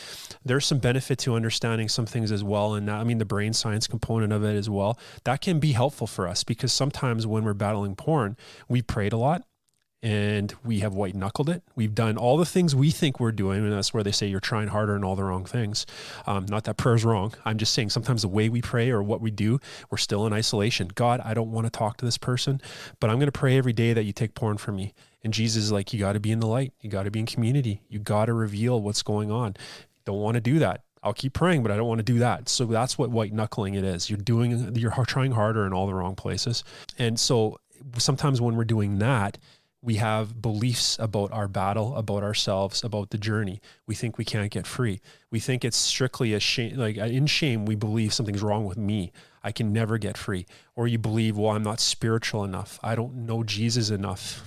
there's 0.45 0.67
some 0.67 0.79
benefit 0.79 1.19
to 1.21 1.35
understanding 1.35 1.89
some 1.89 2.07
things 2.07 2.31
as 2.31 2.45
well. 2.45 2.75
And 2.75 2.89
that, 2.89 3.01
I 3.01 3.05
mean, 3.05 3.19
the 3.19 3.25
brain 3.25 3.53
science 3.53 3.87
component 3.87 4.33
of 4.33 4.45
it 4.45 4.57
as 4.57 4.71
well, 4.71 4.99
that 5.25 5.41
can 5.41 5.59
be 5.59 5.73
helpful 5.73 6.07
for 6.07 6.29
us 6.29 6.45
because 6.45 6.73
sometimes 6.73 7.27
when 7.27 7.45
we're 7.45 7.55
battling 7.55 7.97
porn, 7.97 8.37
we 8.69 8.83
prayed 8.83 9.13
a 9.13 9.19
lot 9.19 9.45
and 10.03 10.55
we 10.65 10.81
have 10.81 10.95
white 10.95 11.15
knuckled 11.15 11.49
it. 11.49 11.63
We've 11.75 11.95
done 11.95 12.17
all 12.17 12.37
the 12.37 12.47
things 12.47 12.75
we 12.75 12.91
think 12.91 13.19
we're 13.19 13.33
doing, 13.33 13.65
and 13.65 13.73
that's 13.73 13.95
where 13.95 14.03
they 14.03 14.13
say 14.13 14.27
you're 14.27 14.41
trying 14.41 14.69
harder 14.69 14.95
and 14.95 15.05
all 15.05 15.17
the 15.17 15.25
wrong 15.25 15.45
things. 15.45 15.87
Um, 16.27 16.47
not 16.49 16.65
that 16.65 16.77
prayer's 16.77 17.05
wrong. 17.05 17.35
I'm 17.45 17.59
just 17.59 17.73
saying 17.73 17.91
sometimes 17.91 18.23
the 18.23 18.29
way 18.29 18.49
we 18.49 18.63
pray 18.63 18.91
or 18.91 19.03
what 19.03 19.21
we 19.21 19.31
do, 19.31 19.59
we're 19.91 19.99
still 19.99 20.27
in 20.27 20.33
isolation. 20.33 20.91
God, 20.95 21.21
I 21.25 21.35
don't 21.35 21.51
want 21.51 21.67
to 21.67 21.71
talk 21.71 21.97
to 21.99 22.05
this 22.05 22.19
person, 22.19 22.61
but 23.01 23.11
I'm 23.11 23.17
going 23.17 23.27
to 23.27 23.33
pray 23.33 23.57
every 23.57 23.73
day 23.73 23.93
that 23.95 24.05
you 24.05 24.13
take 24.13 24.35
porn 24.35 24.59
from 24.59 24.77
me. 24.77 24.93
And 25.25 25.33
Jesus 25.33 25.65
is 25.65 25.73
like, 25.73 25.93
you 25.93 25.99
got 25.99 26.13
to 26.13 26.21
be 26.21 26.31
in 26.31 26.41
the 26.41 26.47
light. 26.47 26.73
You 26.81 26.91
got 26.91 27.03
to 27.05 27.11
be 27.11 27.19
in 27.19 27.27
community. 27.27 27.83
You 27.89 27.99
got 27.99 28.27
to 28.27 28.33
reveal 28.33 28.81
what's 28.81 29.03
going 29.03 29.31
on. 29.31 29.57
Don't 30.05 30.21
want 30.21 30.37
to 30.37 30.41
do 30.41 30.61
that. 30.61 30.83
I'll 31.03 31.15
keep 31.15 31.33
praying, 31.33 31.63
but 31.63 31.73
I 31.73 31.77
don't 31.77 31.89
want 31.89 31.99
to 31.99 32.05
do 32.05 32.19
that. 32.21 32.49
So 32.49 32.65
that's 32.67 32.99
what 32.99 33.11
white 33.11 33.33
knuckling 33.33 33.75
it 33.75 33.85
is. 33.85 34.11
You're 34.11 34.19
doing, 34.19 34.75
you're 34.77 34.93
trying 35.05 35.33
harder 35.33 35.67
in 35.67 35.73
all 35.73 35.87
the 35.87 35.95
wrong 35.95 36.15
places. 36.15 36.65
And 36.99 37.19
so 37.19 37.59
sometimes 37.99 38.41
when 38.41 38.57
we're 38.57 38.65
doing 38.65 38.99
that, 38.99 39.39
we 39.87 39.95
have 39.95 40.43
beliefs 40.43 40.99
about 40.99 41.31
our 41.31 41.47
battle, 41.47 41.95
about 41.95 42.25
ourselves, 42.25 42.83
about 42.83 43.11
the 43.11 43.19
journey. 43.19 43.61
We 43.87 43.95
think 43.95 44.19
we 44.19 44.25
can't 44.25 44.51
get 44.51 44.67
free. 44.67 45.01
We 45.31 45.39
think 45.39 45.65
it's 45.65 45.77
strictly 45.77 46.35
a 46.35 46.41
shame, 46.41 46.77
like 46.77 46.99
uh, 46.99 47.05
in 47.05 47.27
shame, 47.27 47.67
we 47.67 47.77
believe 47.77 48.13
something's 48.13 48.43
wrong 48.43 48.65
with 48.65 48.77
me. 48.77 49.13
I 49.45 49.53
can 49.53 49.73
never 49.73 49.97
get 49.97 50.19
free. 50.19 50.45
Or 50.75 50.89
you 50.89 50.99
believe, 50.99 51.39
well, 51.39 51.53
I'm 51.53 51.63
not 51.63 51.79
spiritual 51.79 52.43
enough. 52.43 52.81
I 52.83 52.97
don't 52.97 53.15
know 53.27 53.45
Jesus 53.45 53.91
enough 53.91 54.43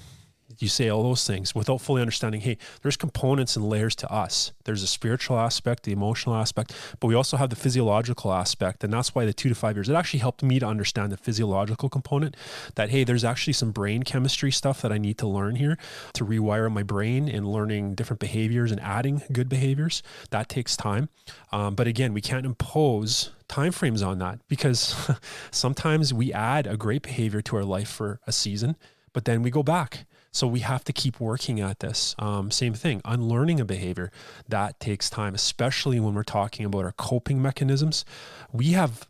you 0.60 0.68
say 0.68 0.90
all 0.90 1.04
those 1.04 1.26
things 1.26 1.56
without 1.56 1.82
fully 1.82 2.02
understanding 2.02 2.42
hey 2.42 2.58
there's 2.82 2.98
components 2.98 3.56
and 3.56 3.68
layers 3.68 3.96
to 3.96 4.12
us. 4.12 4.52
There's 4.66 4.84
a 4.84 4.88
spiritual 4.88 5.38
aspect 5.40 5.84
the 5.84 5.92
emotional 5.92 6.36
aspect 6.36 6.74
but 7.00 7.08
we 7.08 7.16
also 7.16 7.38
have 7.38 7.50
the 7.50 7.56
physiological 7.56 8.34
aspect 8.34 8.84
and 8.84 8.94
that's 8.94 9.16
why 9.16 9.26
the 9.26 9.34
two 9.34 9.50
to 9.50 9.56
five 9.56 9.76
years 9.76 9.90
it 9.90 9.96
actually 9.96 10.20
helped 10.20 10.44
me 10.44 10.60
to 10.60 10.66
understand 10.66 11.12
the 11.12 11.18
physiological 11.18 11.90
component 11.90 12.36
that 12.76 12.90
hey 12.90 13.04
there's 13.04 13.24
actually 13.24 13.54
some 13.54 13.72
brain 13.72 14.04
chemistry 14.04 14.52
stuff 14.52 14.82
that 14.82 14.92
i 14.92 14.98
need 14.98 15.18
to 15.18 15.28
learn 15.28 15.56
here 15.56 15.78
to 16.14 16.26
rewire 16.26 16.72
my 16.72 16.84
brain 16.84 17.28
and 17.28 17.48
learning 17.48 17.96
different 17.96 18.20
behaviors 18.20 18.72
and 18.72 18.82
adding 18.82 19.22
good 19.32 19.50
behaviors. 19.50 20.02
That 20.32 20.50
takes 20.50 20.76
time. 20.76 21.10
Um, 21.52 21.76
but 21.76 21.88
again 21.88 22.14
we 22.14 22.22
can't 22.22 22.46
impose 22.46 23.32
time 23.48 23.72
frames 23.72 24.02
on 24.02 24.20
that 24.20 24.40
because 24.48 24.96
sometimes 25.52 26.14
we 26.14 26.32
add 26.34 26.68
a 26.68 26.78
great 26.78 27.02
behavior 27.02 27.42
to 27.42 27.56
our 27.56 27.64
life 27.64 27.90
for 27.90 28.20
a 28.28 28.32
season 28.32 28.76
but 29.12 29.26
then 29.26 29.42
we 29.42 29.50
go 29.50 29.64
back 29.64 30.06
so 30.32 30.48
we 30.48 30.60
have 30.60 30.84
to 30.86 30.94
keep 30.94 31.20
working 31.20 31.60
at 31.60 31.80
this. 31.80 32.16
Um, 32.20 32.52
same 32.52 32.74
thing, 32.74 33.02
unlearning 33.06 33.60
a 33.60 33.66
behavior 33.66 34.12
that 34.48 34.80
takes 34.80 35.10
time, 35.10 35.36
especially 35.36 36.00
when 36.00 36.14
we're 36.14 36.24
talking 36.24 36.66
about 36.66 36.86
our 36.86 36.94
coping 36.94 37.42
mechanisms. 37.42 38.06
We 38.52 38.72
have 38.72 39.08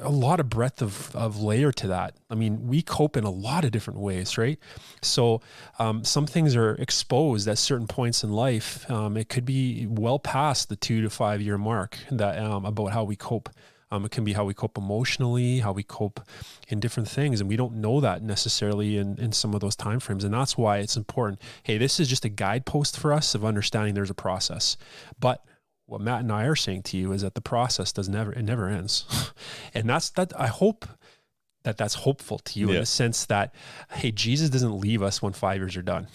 a 0.00 0.10
lot 0.10 0.40
of 0.40 0.48
breadth 0.48 0.82
of, 0.82 1.14
of 1.14 1.40
layer 1.40 1.72
to 1.72 1.86
that. 1.88 2.14
I 2.28 2.34
mean, 2.34 2.66
we 2.66 2.82
cope 2.82 3.16
in 3.16 3.24
a 3.24 3.30
lot 3.30 3.64
of 3.64 3.70
different 3.70 4.00
ways, 4.00 4.36
right? 4.36 4.58
So 5.02 5.40
um, 5.78 6.04
some 6.04 6.26
things 6.26 6.54
are 6.56 6.74
exposed 6.74 7.48
at 7.48 7.58
certain 7.58 7.86
points 7.86 8.22
in 8.22 8.32
life. 8.32 8.88
Um, 8.90 9.16
it 9.16 9.28
could 9.28 9.44
be 9.44 9.86
well 9.88 10.18
past 10.18 10.68
the 10.68 10.76
two 10.76 11.02
to 11.02 11.10
five 11.10 11.40
year 11.40 11.58
mark 11.58 11.98
that 12.10 12.38
um, 12.38 12.64
about 12.64 12.92
how 12.92 13.04
we 13.04 13.16
cope. 13.16 13.48
Um, 13.90 14.04
it 14.04 14.10
can 14.10 14.24
be 14.24 14.32
how 14.32 14.44
we 14.44 14.54
cope 14.54 14.76
emotionally, 14.76 15.60
how 15.60 15.72
we 15.72 15.82
cope 15.82 16.20
in 16.68 16.80
different 16.80 17.08
things, 17.08 17.40
and 17.40 17.48
we 17.48 17.56
don't 17.56 17.76
know 17.76 18.00
that 18.00 18.22
necessarily 18.22 18.98
in 18.98 19.18
in 19.18 19.32
some 19.32 19.54
of 19.54 19.60
those 19.60 19.76
time 19.76 20.00
frames. 20.00 20.24
And 20.24 20.34
that's 20.34 20.58
why 20.58 20.78
it's 20.78 20.96
important. 20.96 21.40
Hey, 21.62 21.78
this 21.78 22.00
is 22.00 22.08
just 22.08 22.24
a 22.24 22.28
guidepost 22.28 22.98
for 22.98 23.12
us 23.12 23.34
of 23.34 23.44
understanding 23.44 23.94
there's 23.94 24.10
a 24.10 24.14
process, 24.14 24.76
but 25.20 25.44
what 25.86 26.00
Matt 26.00 26.22
and 26.22 26.32
I 26.32 26.46
are 26.46 26.56
saying 26.56 26.82
to 26.84 26.96
you 26.96 27.12
is 27.12 27.22
that 27.22 27.34
the 27.34 27.40
process 27.40 27.92
does 27.92 28.08
never 28.08 28.32
it 28.32 28.42
never 28.42 28.68
ends, 28.68 29.32
and 29.74 29.88
that's 29.88 30.10
that. 30.10 30.32
I 30.38 30.48
hope 30.48 30.86
that 31.66 31.76
that's 31.76 31.94
hopeful 31.94 32.38
to 32.38 32.60
you 32.60 32.68
yeah. 32.68 32.74
in 32.74 32.80
the 32.80 32.86
sense 32.86 33.26
that 33.26 33.52
hey 33.90 34.12
jesus 34.12 34.48
doesn't 34.50 34.78
leave 34.78 35.02
us 35.02 35.20
when 35.20 35.32
five 35.32 35.58
years 35.58 35.76
are 35.76 35.82
done 35.82 36.06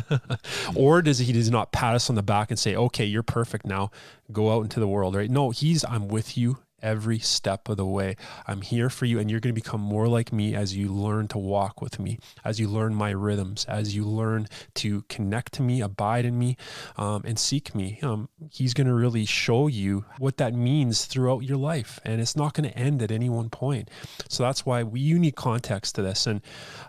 or 0.74 1.00
does 1.00 1.20
he 1.20 1.32
does 1.32 1.50
not 1.50 1.72
pat 1.72 1.94
us 1.94 2.10
on 2.10 2.16
the 2.16 2.22
back 2.22 2.50
and 2.50 2.58
say 2.58 2.76
okay 2.76 3.06
you're 3.06 3.22
perfect 3.22 3.64
now 3.64 3.90
go 4.30 4.54
out 4.54 4.60
into 4.60 4.80
the 4.80 4.86
world 4.86 5.14
right 5.14 5.30
no 5.30 5.48
he's 5.48 5.86
i'm 5.86 6.06
with 6.06 6.36
you 6.36 6.58
every 6.84 7.18
step 7.18 7.68
of 7.68 7.76
the 7.76 7.86
way. 7.86 8.16
I'm 8.46 8.60
here 8.60 8.90
for 8.90 9.06
you, 9.06 9.18
and 9.18 9.30
you're 9.30 9.40
going 9.40 9.54
to 9.54 9.60
become 9.60 9.80
more 9.80 10.06
like 10.06 10.32
me 10.32 10.54
as 10.54 10.76
you 10.76 10.92
learn 10.92 11.26
to 11.28 11.38
walk 11.38 11.80
with 11.80 11.98
me, 11.98 12.18
as 12.44 12.60
you 12.60 12.68
learn 12.68 12.94
my 12.94 13.10
rhythms, 13.10 13.64
as 13.64 13.96
you 13.96 14.04
learn 14.04 14.46
to 14.74 15.02
connect 15.08 15.54
to 15.54 15.62
me, 15.62 15.80
abide 15.80 16.24
in 16.24 16.38
me, 16.38 16.56
um, 16.96 17.22
and 17.24 17.38
seek 17.38 17.74
me. 17.74 17.98
Um, 18.02 18.28
he's 18.50 18.74
going 18.74 18.86
to 18.86 18.94
really 18.94 19.24
show 19.24 19.66
you 19.66 20.04
what 20.18 20.36
that 20.36 20.54
means 20.54 21.06
throughout 21.06 21.40
your 21.40 21.56
life, 21.56 21.98
and 22.04 22.20
it's 22.20 22.36
not 22.36 22.52
going 22.52 22.68
to 22.68 22.78
end 22.78 23.02
at 23.02 23.10
any 23.10 23.28
one 23.28 23.48
point. 23.48 23.90
So 24.28 24.42
that's 24.42 24.66
why 24.66 24.82
we 24.82 25.00
you 25.00 25.18
need 25.18 25.34
context 25.34 25.94
to 25.96 26.02
this, 26.02 26.26
and 26.26 26.42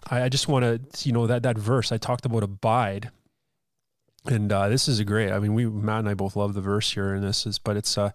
I, 0.10 0.24
I 0.24 0.30
just 0.30 0.48
want 0.48 0.64
to, 0.66 1.08
you 1.08 1.14
know, 1.14 1.26
that 1.26 1.44
that 1.44 1.58
verse 1.58 1.92
I 1.92 1.98
talked 1.98 2.26
about 2.26 2.44
abide 2.44 3.12
and 4.28 4.52
uh, 4.52 4.70
this 4.70 4.88
is 4.88 5.00
a 5.00 5.06
great. 5.06 5.32
I 5.32 5.40
mean, 5.40 5.54
we 5.54 5.66
Matt 5.66 6.00
and 6.00 6.10
I 6.10 6.14
both 6.14 6.36
love 6.36 6.54
the 6.54 6.62
verse 6.62 6.94
here, 6.94 7.14
and 7.14 7.24
this 7.24 7.46
is, 7.46 7.60
but 7.60 7.78
it's 7.78 7.98
uh, 7.98 8.12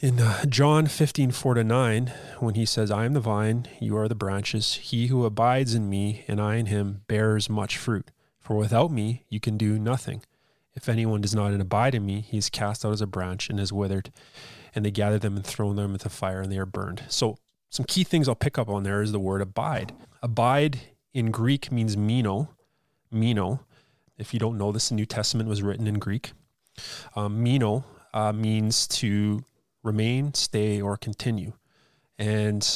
in 0.00 0.20
uh, 0.20 0.44
John 0.44 0.86
15, 0.86 1.32
4 1.32 1.54
to 1.54 1.64
9, 1.64 2.12
when 2.38 2.54
he 2.54 2.64
says, 2.64 2.90
I 2.90 3.04
am 3.04 3.14
the 3.14 3.20
vine, 3.20 3.66
you 3.80 3.96
are 3.96 4.08
the 4.08 4.14
branches. 4.14 4.74
He 4.74 5.08
who 5.08 5.24
abides 5.24 5.74
in 5.74 5.90
me 5.90 6.24
and 6.28 6.40
I 6.40 6.56
in 6.56 6.66
him 6.66 7.02
bears 7.08 7.50
much 7.50 7.76
fruit. 7.76 8.10
For 8.38 8.56
without 8.56 8.92
me, 8.92 9.24
you 9.28 9.40
can 9.40 9.56
do 9.56 9.78
nothing. 9.78 10.22
If 10.74 10.88
anyone 10.88 11.20
does 11.20 11.34
not 11.34 11.52
abide 11.52 11.94
in 11.94 12.06
me, 12.06 12.20
he 12.20 12.38
is 12.38 12.48
cast 12.48 12.84
out 12.84 12.92
as 12.92 13.00
a 13.00 13.06
branch 13.06 13.50
and 13.50 13.58
is 13.58 13.72
withered. 13.72 14.12
And 14.74 14.84
they 14.84 14.92
gather 14.92 15.18
them 15.18 15.36
and 15.36 15.44
throw 15.44 15.72
them 15.72 15.92
into 15.92 16.08
fire 16.08 16.40
and 16.40 16.52
they 16.52 16.58
are 16.58 16.66
burned. 16.66 17.02
So, 17.08 17.36
some 17.70 17.84
key 17.84 18.04
things 18.04 18.28
I'll 18.28 18.34
pick 18.34 18.56
up 18.56 18.68
on 18.68 18.84
there 18.84 19.02
is 19.02 19.12
the 19.12 19.18
word 19.18 19.42
abide. 19.42 19.92
Abide 20.22 20.80
in 21.12 21.30
Greek 21.30 21.72
means 21.72 21.96
meno. 21.96 22.54
Meno. 23.10 23.60
If 24.16 24.32
you 24.32 24.40
don't 24.40 24.56
know 24.56 24.72
this, 24.72 24.88
the 24.88 24.94
New 24.94 25.04
Testament 25.04 25.48
was 25.48 25.62
written 25.62 25.86
in 25.86 25.98
Greek. 25.98 26.32
Um, 27.14 27.42
meno 27.42 27.84
uh, 28.14 28.32
means 28.32 28.86
to 28.88 29.44
remain, 29.82 30.34
stay, 30.34 30.80
or 30.80 30.96
continue. 30.96 31.52
And 32.18 32.66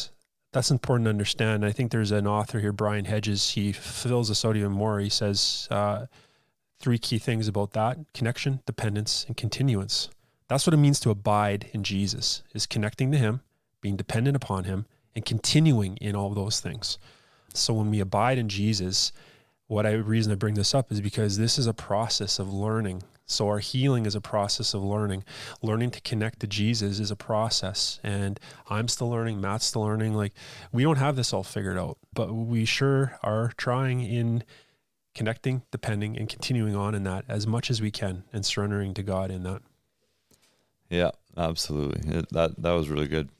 that's 0.52 0.70
important 0.70 1.06
to 1.06 1.10
understand. 1.10 1.64
I 1.64 1.72
think 1.72 1.90
there's 1.90 2.12
an 2.12 2.26
author 2.26 2.60
here, 2.60 2.72
Brian 2.72 3.06
Hedges. 3.06 3.50
He 3.50 3.72
fills 3.72 4.28
this 4.28 4.44
out 4.44 4.56
even 4.56 4.72
more. 4.72 5.00
He 5.00 5.08
says 5.08 5.66
uh, 5.70 6.06
three 6.78 6.98
key 6.98 7.18
things 7.18 7.48
about 7.48 7.72
that 7.72 7.98
connection, 8.12 8.60
dependence, 8.66 9.24
and 9.26 9.36
continuance. 9.36 10.08
That's 10.48 10.66
what 10.66 10.74
it 10.74 10.78
means 10.78 11.00
to 11.00 11.10
abide 11.10 11.70
in 11.72 11.82
Jesus, 11.82 12.42
is 12.52 12.66
connecting 12.66 13.10
to 13.12 13.18
him, 13.18 13.40
being 13.80 13.96
dependent 13.96 14.36
upon 14.36 14.64
him, 14.64 14.86
and 15.14 15.24
continuing 15.24 15.96
in 15.96 16.14
all 16.14 16.30
those 16.30 16.60
things. 16.60 16.98
So 17.54 17.74
when 17.74 17.90
we 17.90 18.00
abide 18.00 18.38
in 18.38 18.48
Jesus, 18.48 19.12
what 19.66 19.86
I 19.86 19.92
reason 19.92 20.32
I 20.32 20.36
bring 20.36 20.54
this 20.54 20.74
up 20.74 20.92
is 20.92 21.00
because 21.00 21.38
this 21.38 21.58
is 21.58 21.66
a 21.66 21.74
process 21.74 22.38
of 22.38 22.52
learning 22.52 23.02
so 23.26 23.48
our 23.48 23.58
healing 23.58 24.06
is 24.06 24.14
a 24.14 24.20
process 24.20 24.74
of 24.74 24.82
learning. 24.82 25.24
Learning 25.62 25.90
to 25.90 26.00
connect 26.00 26.40
to 26.40 26.46
Jesus 26.46 26.98
is 26.98 27.10
a 27.10 27.16
process. 27.16 28.00
And 28.02 28.38
I'm 28.68 28.88
still 28.88 29.10
learning, 29.10 29.40
Matt's 29.40 29.66
still 29.66 29.82
learning. 29.82 30.14
Like 30.14 30.32
we 30.72 30.82
don't 30.82 30.96
have 30.96 31.16
this 31.16 31.32
all 31.32 31.42
figured 31.42 31.78
out, 31.78 31.98
but 32.12 32.32
we 32.32 32.64
sure 32.64 33.18
are 33.22 33.52
trying 33.56 34.02
in 34.02 34.44
connecting, 35.14 35.62
depending, 35.70 36.16
and 36.16 36.28
continuing 36.28 36.74
on 36.74 36.94
in 36.94 37.04
that 37.04 37.24
as 37.28 37.46
much 37.46 37.70
as 37.70 37.80
we 37.80 37.90
can 37.90 38.24
and 38.32 38.44
surrendering 38.44 38.94
to 38.94 39.02
God 39.02 39.30
in 39.30 39.42
that. 39.44 39.62
Yeah, 40.90 41.10
absolutely. 41.36 42.18
It, 42.18 42.28
that 42.30 42.60
that 42.62 42.72
was 42.72 42.88
really 42.88 43.08
good. 43.08 43.30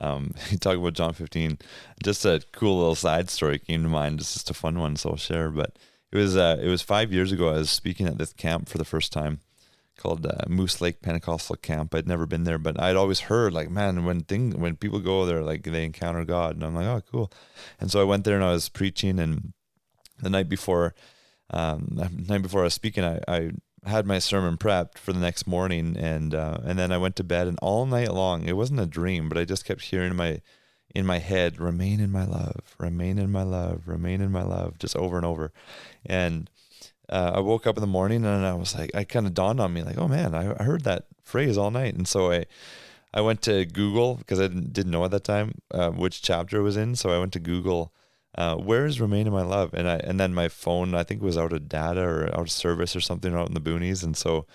Um, 0.00 0.34
you 0.50 0.58
talk 0.58 0.76
about 0.76 0.94
John 0.94 1.12
15. 1.12 1.58
Just 2.02 2.24
a 2.24 2.40
cool 2.52 2.78
little 2.78 2.94
side 2.94 3.30
story 3.30 3.58
came 3.58 3.82
to 3.82 3.88
mind. 3.88 4.20
It's 4.20 4.34
just 4.34 4.50
a 4.50 4.54
fun 4.54 4.78
one, 4.78 4.96
so 4.96 5.10
I'll 5.10 5.16
share. 5.16 5.50
But 5.50 5.76
it 6.14 6.18
was 6.18 6.36
uh, 6.36 6.58
it 6.62 6.68
was 6.68 6.80
five 6.80 7.12
years 7.12 7.32
ago. 7.32 7.48
I 7.48 7.58
was 7.58 7.70
speaking 7.70 8.06
at 8.06 8.18
this 8.18 8.32
camp 8.32 8.68
for 8.68 8.78
the 8.78 8.84
first 8.84 9.12
time, 9.12 9.40
called 9.96 10.24
uh, 10.24 10.44
Moose 10.48 10.80
Lake 10.80 11.02
Pentecostal 11.02 11.56
Camp. 11.56 11.92
I'd 11.92 12.06
never 12.06 12.24
been 12.24 12.44
there, 12.44 12.58
but 12.58 12.80
I'd 12.80 12.94
always 12.94 13.20
heard 13.20 13.52
like, 13.52 13.68
man, 13.68 14.04
when 14.04 14.20
thing 14.20 14.60
when 14.60 14.76
people 14.76 15.00
go 15.00 15.26
there, 15.26 15.42
like 15.42 15.64
they 15.64 15.84
encounter 15.84 16.24
God, 16.24 16.54
and 16.54 16.64
I'm 16.64 16.74
like, 16.74 16.86
oh, 16.86 17.02
cool. 17.10 17.32
And 17.80 17.90
so 17.90 18.00
I 18.00 18.04
went 18.04 18.24
there 18.24 18.36
and 18.36 18.44
I 18.44 18.52
was 18.52 18.68
preaching, 18.68 19.18
and 19.18 19.52
the 20.22 20.30
night 20.30 20.48
before, 20.48 20.94
um, 21.50 21.88
the 21.90 22.08
night 22.28 22.42
before 22.42 22.60
I 22.60 22.64
was 22.64 22.74
speaking, 22.74 23.02
I, 23.02 23.20
I 23.26 23.50
had 23.84 24.06
my 24.06 24.20
sermon 24.20 24.56
prepped 24.56 24.98
for 24.98 25.12
the 25.12 25.18
next 25.18 25.48
morning, 25.48 25.96
and 25.98 26.32
uh, 26.32 26.58
and 26.64 26.78
then 26.78 26.92
I 26.92 26.98
went 26.98 27.16
to 27.16 27.24
bed, 27.24 27.48
and 27.48 27.58
all 27.60 27.86
night 27.86 28.12
long, 28.12 28.46
it 28.46 28.56
wasn't 28.56 28.78
a 28.78 28.86
dream, 28.86 29.28
but 29.28 29.36
I 29.36 29.44
just 29.44 29.64
kept 29.64 29.82
hearing 29.82 30.14
my 30.14 30.40
in 30.94 31.04
my 31.04 31.18
head, 31.18 31.60
remain 31.60 32.00
in 32.00 32.12
my 32.12 32.24
love, 32.24 32.76
remain 32.78 33.18
in 33.18 33.32
my 33.32 33.42
love, 33.42 33.82
remain 33.86 34.20
in 34.20 34.30
my 34.30 34.42
love, 34.42 34.78
just 34.78 34.96
over 34.96 35.16
and 35.16 35.26
over. 35.26 35.52
And 36.06 36.48
uh, 37.08 37.32
I 37.34 37.40
woke 37.40 37.66
up 37.66 37.76
in 37.76 37.80
the 37.80 37.86
morning 37.86 38.24
and 38.24 38.46
I 38.46 38.54
was 38.54 38.74
like, 38.74 38.94
I 38.94 39.04
kind 39.04 39.26
of 39.26 39.34
dawned 39.34 39.60
on 39.60 39.72
me 39.72 39.82
like, 39.82 39.98
oh 39.98 40.08
man, 40.08 40.34
I, 40.34 40.54
I 40.58 40.64
heard 40.64 40.84
that 40.84 41.06
phrase 41.22 41.58
all 41.58 41.70
night. 41.70 41.94
And 41.94 42.06
so 42.06 42.30
I, 42.30 42.46
I 43.12 43.20
went 43.20 43.42
to 43.42 43.64
Google 43.66 44.16
because 44.16 44.40
I 44.40 44.46
didn't, 44.46 44.72
didn't 44.72 44.92
know 44.92 45.04
at 45.04 45.10
that 45.10 45.24
time 45.24 45.60
uh, 45.72 45.90
which 45.90 46.22
chapter 46.22 46.58
it 46.58 46.62
was 46.62 46.76
in. 46.76 46.94
So 46.94 47.10
I 47.10 47.18
went 47.18 47.32
to 47.32 47.40
Google 47.40 47.92
uh, 48.36 48.56
where 48.56 48.86
is 48.86 49.00
Remain 49.00 49.26
in 49.26 49.32
My 49.32 49.42
Love? 49.42 49.74
And 49.74 49.88
I 49.88 49.96
and 49.96 50.18
then 50.18 50.34
my 50.34 50.48
phone, 50.48 50.94
I 50.94 51.04
think 51.04 51.22
was 51.22 51.38
out 51.38 51.52
of 51.52 51.68
data 51.68 52.02
or 52.02 52.28
out 52.32 52.40
of 52.40 52.50
service 52.50 52.96
or 52.96 53.00
something 53.00 53.34
out 53.34 53.48
in 53.48 53.54
the 53.54 53.60
boonies. 53.60 54.02
And 54.02 54.16
so 54.16 54.46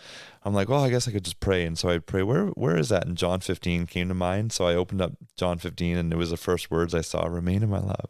I'm 0.43 0.53
like, 0.53 0.69
well, 0.69 0.83
I 0.83 0.89
guess 0.89 1.07
I 1.07 1.11
could 1.11 1.25
just 1.25 1.39
pray. 1.39 1.65
And 1.65 1.77
so 1.77 1.89
I 1.89 1.99
pray, 1.99 2.23
where 2.23 2.47
where 2.47 2.77
is 2.77 2.89
that? 2.89 3.07
And 3.07 3.17
John 3.17 3.39
15 3.39 3.85
came 3.87 4.07
to 4.09 4.13
mind. 4.13 4.51
So 4.51 4.65
I 4.65 4.75
opened 4.75 5.01
up 5.01 5.13
John 5.37 5.57
15 5.57 5.97
and 5.97 6.13
it 6.13 6.17
was 6.17 6.31
the 6.31 6.37
first 6.37 6.71
words 6.71 6.93
I 6.93 7.01
saw, 7.01 7.25
Remain 7.25 7.63
in 7.63 7.69
My 7.69 7.79
Love. 7.79 8.09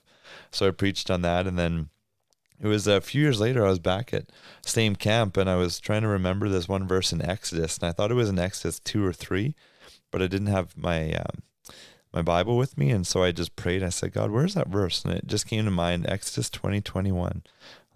So 0.52 0.68
I 0.68 0.72
preached 0.72 1.10
on 1.12 1.22
that 1.22 1.48
and 1.48 1.58
then 1.58 1.90
it 2.62 2.68
was 2.68 2.88
a 2.88 3.02
few 3.02 3.22
years 3.22 3.40
later. 3.40 3.66
I 3.66 3.70
was 3.70 3.80
back 3.80 4.14
at 4.14 4.32
same 4.66 4.96
camp, 4.96 5.38
and 5.38 5.50
I 5.50 5.56
was 5.56 5.80
trying 5.80 6.02
to 6.02 6.10
remember 6.10 6.50
this 6.50 6.68
one 6.68 6.88
verse 6.88 7.14
in 7.14 7.22
Exodus, 7.22 7.78
and 7.78 7.88
I 7.88 7.94
thought 7.94 8.12
it 8.12 8.16
was 8.16 8.30
in 8.30 8.38
Exodus 8.38 8.80
two 8.80 9.06
or 9.06 9.14
three, 9.14 9.56
but 10.12 10.22
I 10.22 10.28
didn't 10.28 10.48
have 10.48 10.76
my 10.76 11.14
um, 11.14 11.44
my 12.14 12.22
Bible 12.22 12.58
with 12.58 12.78
me, 12.78 12.90
and 12.90 13.06
so 13.06 13.24
I 13.24 13.32
just 13.32 13.56
prayed. 13.56 13.84
I 13.84 13.90
said, 13.90 14.14
God, 14.14 14.32
where's 14.32 14.56
that 14.56 14.68
verse? 14.68 15.04
And 15.06 15.14
it 15.14 15.28
just 15.28 15.48
came 15.48 15.66
to 15.66 15.72
mind, 15.72 16.08
Exodus 16.10 16.50
twenty 16.50 16.82
twenty 16.82 17.12
one. 17.12 17.44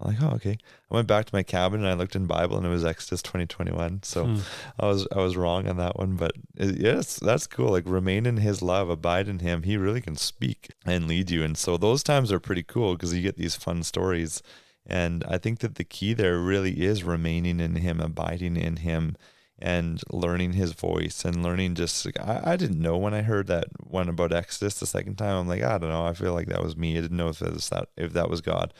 I'm 0.00 0.08
like, 0.12 0.22
oh, 0.22 0.34
okay. 0.36 0.58
I 0.90 0.94
went 0.94 1.06
back 1.06 1.24
to 1.26 1.34
my 1.34 1.44
cabin 1.44 1.80
and 1.80 1.88
I 1.88 1.94
looked 1.94 2.16
in 2.16 2.26
Bible, 2.26 2.56
and 2.56 2.66
it 2.66 2.70
was 2.70 2.84
Exodus 2.84 3.22
twenty 3.22 3.46
twenty 3.46 3.72
one. 3.72 4.02
So 4.02 4.24
Hmm. 4.26 4.38
I 4.78 4.86
was 4.86 5.06
I 5.14 5.18
was 5.18 5.36
wrong 5.36 5.68
on 5.68 5.76
that 5.78 5.96
one, 5.98 6.16
but 6.16 6.32
it, 6.56 6.76
yes, 6.80 7.16
that's 7.16 7.46
cool. 7.46 7.70
Like 7.70 7.84
remain 7.86 8.26
in 8.26 8.36
His 8.38 8.62
love, 8.62 8.88
abide 8.88 9.28
in 9.28 9.38
Him. 9.40 9.62
He 9.62 9.76
really 9.76 10.00
can 10.00 10.16
speak 10.16 10.70
and 10.84 11.08
lead 11.08 11.30
you, 11.30 11.42
and 11.42 11.56
so 11.56 11.76
those 11.76 12.02
times 12.02 12.30
are 12.32 12.40
pretty 12.40 12.62
cool 12.62 12.94
because 12.94 13.14
you 13.14 13.22
get 13.22 13.36
these 13.36 13.56
fun 13.56 13.82
stories. 13.82 14.42
And 14.86 15.24
I 15.26 15.38
think 15.38 15.60
that 15.60 15.76
the 15.76 15.84
key 15.84 16.12
there 16.12 16.38
really 16.38 16.84
is 16.84 17.02
remaining 17.04 17.58
in 17.58 17.76
Him, 17.76 18.00
abiding 18.00 18.56
in 18.56 18.76
Him, 18.76 19.16
and 19.58 20.02
learning 20.10 20.52
His 20.52 20.72
voice 20.72 21.24
and 21.24 21.42
learning 21.42 21.74
just. 21.74 22.06
I, 22.18 22.40
I 22.44 22.56
didn't 22.56 22.80
know 22.80 22.96
when 22.96 23.14
I 23.14 23.22
heard 23.22 23.46
that 23.48 23.68
one 23.82 24.08
about 24.08 24.32
Exodus 24.32 24.78
the 24.78 24.86
second 24.86 25.16
time. 25.16 25.36
I'm 25.36 25.48
like, 25.48 25.62
I 25.62 25.78
don't 25.78 25.90
know. 25.90 26.06
I 26.06 26.14
feel 26.14 26.34
like 26.34 26.48
that 26.48 26.62
was 26.62 26.76
me. 26.76 26.98
I 26.98 27.00
didn't 27.00 27.16
know 27.16 27.28
if 27.28 27.42
it 27.42 27.52
was 27.52 27.68
that 27.70 27.88
if 27.96 28.12
that 28.12 28.30
was 28.30 28.40
God 28.40 28.72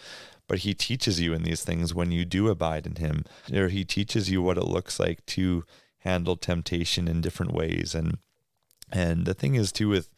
but 0.46 0.60
he 0.60 0.74
teaches 0.74 1.20
you 1.20 1.32
in 1.32 1.42
these 1.42 1.64
things 1.64 1.94
when 1.94 2.12
you 2.12 2.24
do 2.24 2.48
abide 2.48 2.86
in 2.86 2.96
him 2.96 3.24
or 3.52 3.68
he 3.68 3.84
teaches 3.84 4.30
you 4.30 4.42
what 4.42 4.58
it 4.58 4.64
looks 4.64 5.00
like 5.00 5.24
to 5.26 5.64
handle 5.98 6.36
temptation 6.36 7.08
in 7.08 7.20
different 7.20 7.52
ways 7.52 7.94
and 7.94 8.18
and 8.92 9.24
the 9.24 9.34
thing 9.34 9.54
is 9.54 9.72
too 9.72 9.88
with 9.88 10.10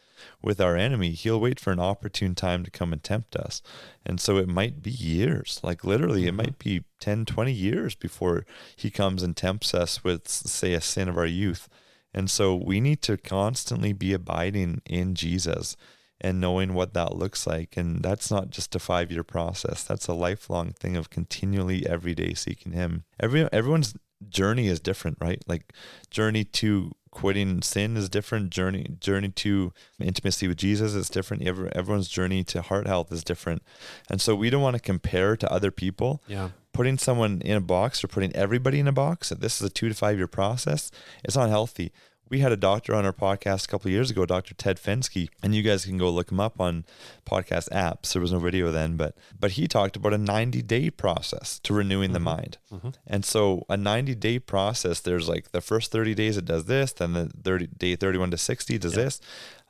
with 0.43 0.61
our 0.61 0.77
enemy 0.77 1.11
he'll 1.11 1.41
wait 1.41 1.61
for 1.61 1.73
an 1.73 1.81
opportune 1.81 2.35
time 2.35 2.65
to 2.65 2.71
come 2.71 2.93
and 2.93 3.03
tempt 3.03 3.37
us 3.37 3.63
and 4.05 4.21
so 4.21 4.37
it 4.37 4.49
might 4.49 4.83
be 4.83 4.91
years 4.91 5.61
like 5.63 5.85
literally 5.85 6.27
it 6.27 6.35
might 6.35 6.59
mm-hmm. 6.59 6.81
be 6.81 6.85
10 7.01 7.25
20 7.25 7.53
years 7.53 7.95
before 7.95 8.45
he 8.75 8.91
comes 8.91 9.23
and 9.23 9.37
tempts 9.37 9.75
us 9.75 10.03
with 10.05 10.29
say 10.29 10.73
a 10.73 10.81
sin 10.81 11.09
of 11.09 11.19
our 11.19 11.27
youth 11.27 11.69
and 12.15 12.31
so 12.31 12.55
we 12.55 12.81
need 12.81 13.03
to 13.03 13.17
constantly 13.17 13.93
be 13.93 14.13
abiding 14.13 14.81
in 14.87 15.15
jesus 15.15 15.77
and 16.21 16.41
knowing 16.41 16.75
what 16.75 16.95
that 16.95 17.15
looks 17.15 17.47
like. 17.47 17.77
And 17.77 18.03
that's 18.03 18.31
not 18.31 18.51
just 18.51 18.75
a 18.75 18.79
five 18.79 19.11
year 19.13 19.23
process. 19.23 19.83
That's 19.83 20.09
a 20.09 20.15
lifelong 20.15 20.73
thing 20.73 20.97
of 20.97 21.11
continually 21.11 21.87
every 21.87 22.15
day 22.15 22.35
seeking 22.35 22.73
him. 22.73 23.05
Every 23.21 23.51
everyone's 23.53 23.95
journey 24.29 24.67
is 24.69 24.81
different, 24.81 25.19
right? 25.21 25.43
Like 25.47 25.73
journey 26.11 26.45
to 26.45 26.93
quitting 27.21 27.63
sin 27.63 27.97
is 27.97 28.09
different. 28.11 28.51
Journey 28.51 28.85
journey 29.01 29.31
to 29.45 29.73
intimacy 29.99 30.47
with 30.49 30.59
Jesus 30.59 30.93
is 30.95 31.09
different. 31.09 31.43
Every, 31.47 31.71
everyone's 31.75 32.09
journey 32.09 32.45
to 32.45 32.61
heart 32.63 32.87
health 32.87 33.11
is 33.11 33.25
different. 33.25 33.63
And 34.11 34.21
so 34.21 34.35
we 34.37 34.51
don't 34.51 34.63
want 34.63 34.77
to 34.77 34.83
compare 34.83 35.37
to 35.37 35.51
other 35.51 35.71
people 35.71 36.23
Yeah. 36.29 36.51
putting 36.73 36.99
someone 36.99 37.41
in 37.43 37.57
a 37.57 37.61
box 37.77 38.05
or 38.05 38.09
putting 38.09 38.33
everybody 38.37 38.79
in 38.81 38.87
a 38.89 38.93
box 38.93 39.31
that 39.31 39.41
this 39.41 39.61
is 39.61 39.67
a 39.67 39.71
two 39.79 39.89
to 39.89 39.95
five 39.95 40.19
year 40.19 40.27
process 40.29 40.91
it's 41.25 41.37
not 41.37 41.49
healthy 41.49 41.91
we 42.29 42.41
had 42.41 42.53
a 42.53 42.57
doctor 42.57 42.95
on 42.95 43.05
our 43.05 43.13
podcast 43.13 43.65
a 43.65 43.69
couple 43.69 43.89
of 43.89 43.93
years 43.93 44.11
ago 44.11 44.27
dr 44.27 44.53
ted 44.55 44.77
fensky 44.77 45.29
and 45.43 45.55
you 45.55 45.63
guys 45.63 45.85
can 45.85 45.99
go 45.99 46.11
look 46.11 46.31
him 46.31 46.41
up 46.41 46.61
on 46.61 46.85
podcast 47.25 47.69
apps 47.71 48.13
there 48.13 48.23
was 48.23 48.33
no 48.33 48.39
video 48.39 48.71
then 48.71 48.97
but 48.97 49.15
but 49.39 49.53
he 49.53 49.67
talked 49.67 49.97
about 49.97 50.13
a 50.13 50.19
90 50.19 50.63
day 50.63 50.91
process 50.91 51.59
to 51.61 51.73
renewing 51.75 52.13
the 52.13 52.19
mm-hmm. 52.19 52.25
mind 52.25 52.59
mm-hmm. 52.73 52.91
and 53.07 53.25
so 53.25 53.65
a 53.69 53.77
90 53.77 54.15
day 54.15 54.39
process 54.39 55.01
there's 55.01 55.29
like 55.29 55.53
the 55.53 55.61
first 55.61 55.93
30 55.93 56.15
days 56.15 56.37
it 56.37 56.45
does 56.45 56.67
this 56.67 56.93
then 56.93 57.13
the 57.13 57.31
30 57.43 57.69
day 57.79 57.97
31 57.97 58.31
to 58.31 58.39
60 58.39 58.79
does 58.79 58.95
this 58.95 59.21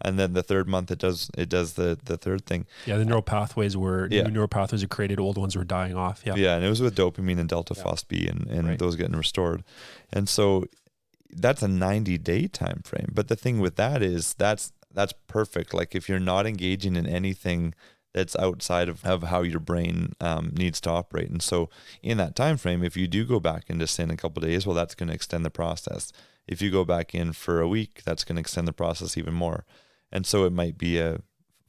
and 0.01 0.19
then 0.19 0.33
the 0.35 0.43
third 0.43 0.69
month 0.69 0.91
it 0.91 0.99
does 0.99 1.31
it 1.37 1.49
does 1.49 1.75
the 1.75 1.99
the 2.05 2.17
third 2.17 2.45
thing 2.45 2.67
Yeah. 2.85 2.99
The 2.99 3.05
neural 3.05 3.23
pathways 3.23 3.77
were 3.77 4.09
Yeah. 4.11 4.25
new 4.25 4.33
neural 4.33 4.49
pathways 4.49 4.83
are 4.83 4.89
created. 4.89 5.19
Old 5.19 5.39
ones 5.39 5.57
were 5.57 5.65
dying 5.65 5.95
off. 5.95 6.23
Yeah. 6.25 6.35
Yeah, 6.37 6.57
and 6.57 6.65
it 6.65 6.69
was 6.69 6.83
with 6.83 6.95
dopamine 6.95 7.39
and 7.39 7.49
delta 7.49 7.75
FosB 7.75 8.29
and, 8.29 8.47
and 8.49 8.69
Right. 8.69 8.79
those 8.79 8.97
getting 8.97 9.17
restored. 9.17 9.65
And 10.13 10.29
so 10.29 10.67
that's 11.31 11.63
a 11.63 11.69
90 11.69 12.19
day 12.19 12.47
time 12.47 12.83
frame. 12.85 13.11
But 13.13 13.29
the 13.29 13.37
thing 13.37 13.61
with 13.61 13.77
that 13.77 14.03
is 14.03 14.35
that's 14.35 14.73
that's 14.93 15.15
perfect. 15.27 15.75
Like 15.75 15.95
if 15.95 16.09
you're 16.09 16.19
not 16.19 16.47
engaging 16.47 16.97
in 16.97 17.07
anything 17.07 17.75
that's 18.17 18.35
outside 18.37 18.89
of, 18.89 19.05
of 19.05 19.25
how 19.25 19.43
your 19.43 19.61
brain 19.61 20.15
um, 20.23 20.51
needs 20.57 20.81
to 20.81 20.91
operate. 20.91 21.29
And 21.29 21.43
so 21.43 21.69
in 22.03 22.17
that 22.17 22.35
time 22.35 22.57
frame, 22.57 22.83
if 22.83 22.97
you 22.97 23.07
do 23.07 23.27
go 23.27 23.39
back 23.39 23.65
into 23.69 23.87
sin 23.87 24.11
a 24.11 24.17
couple 24.17 24.41
days, 24.41 24.67
well, 24.67 24.75
that's 24.75 24.95
going 24.95 25.09
to 25.09 25.15
extend 25.15 25.45
the 25.45 25.51
process. 25.51 26.13
If 26.49 26.63
you 26.63 26.71
go 26.71 26.83
back 26.83 27.15
in 27.15 27.35
for 27.35 27.61
a 27.61 27.69
week, 27.69 28.01
that's 28.07 28.25
going 28.25 28.37
to 28.37 28.41
extend 28.41 28.67
the 28.67 28.73
process 28.73 29.19
even 29.19 29.35
more. 29.35 29.67
And 30.11 30.25
so 30.25 30.47
it 30.47 30.53
might 30.53 30.79
be 30.79 30.99
a 30.99 31.21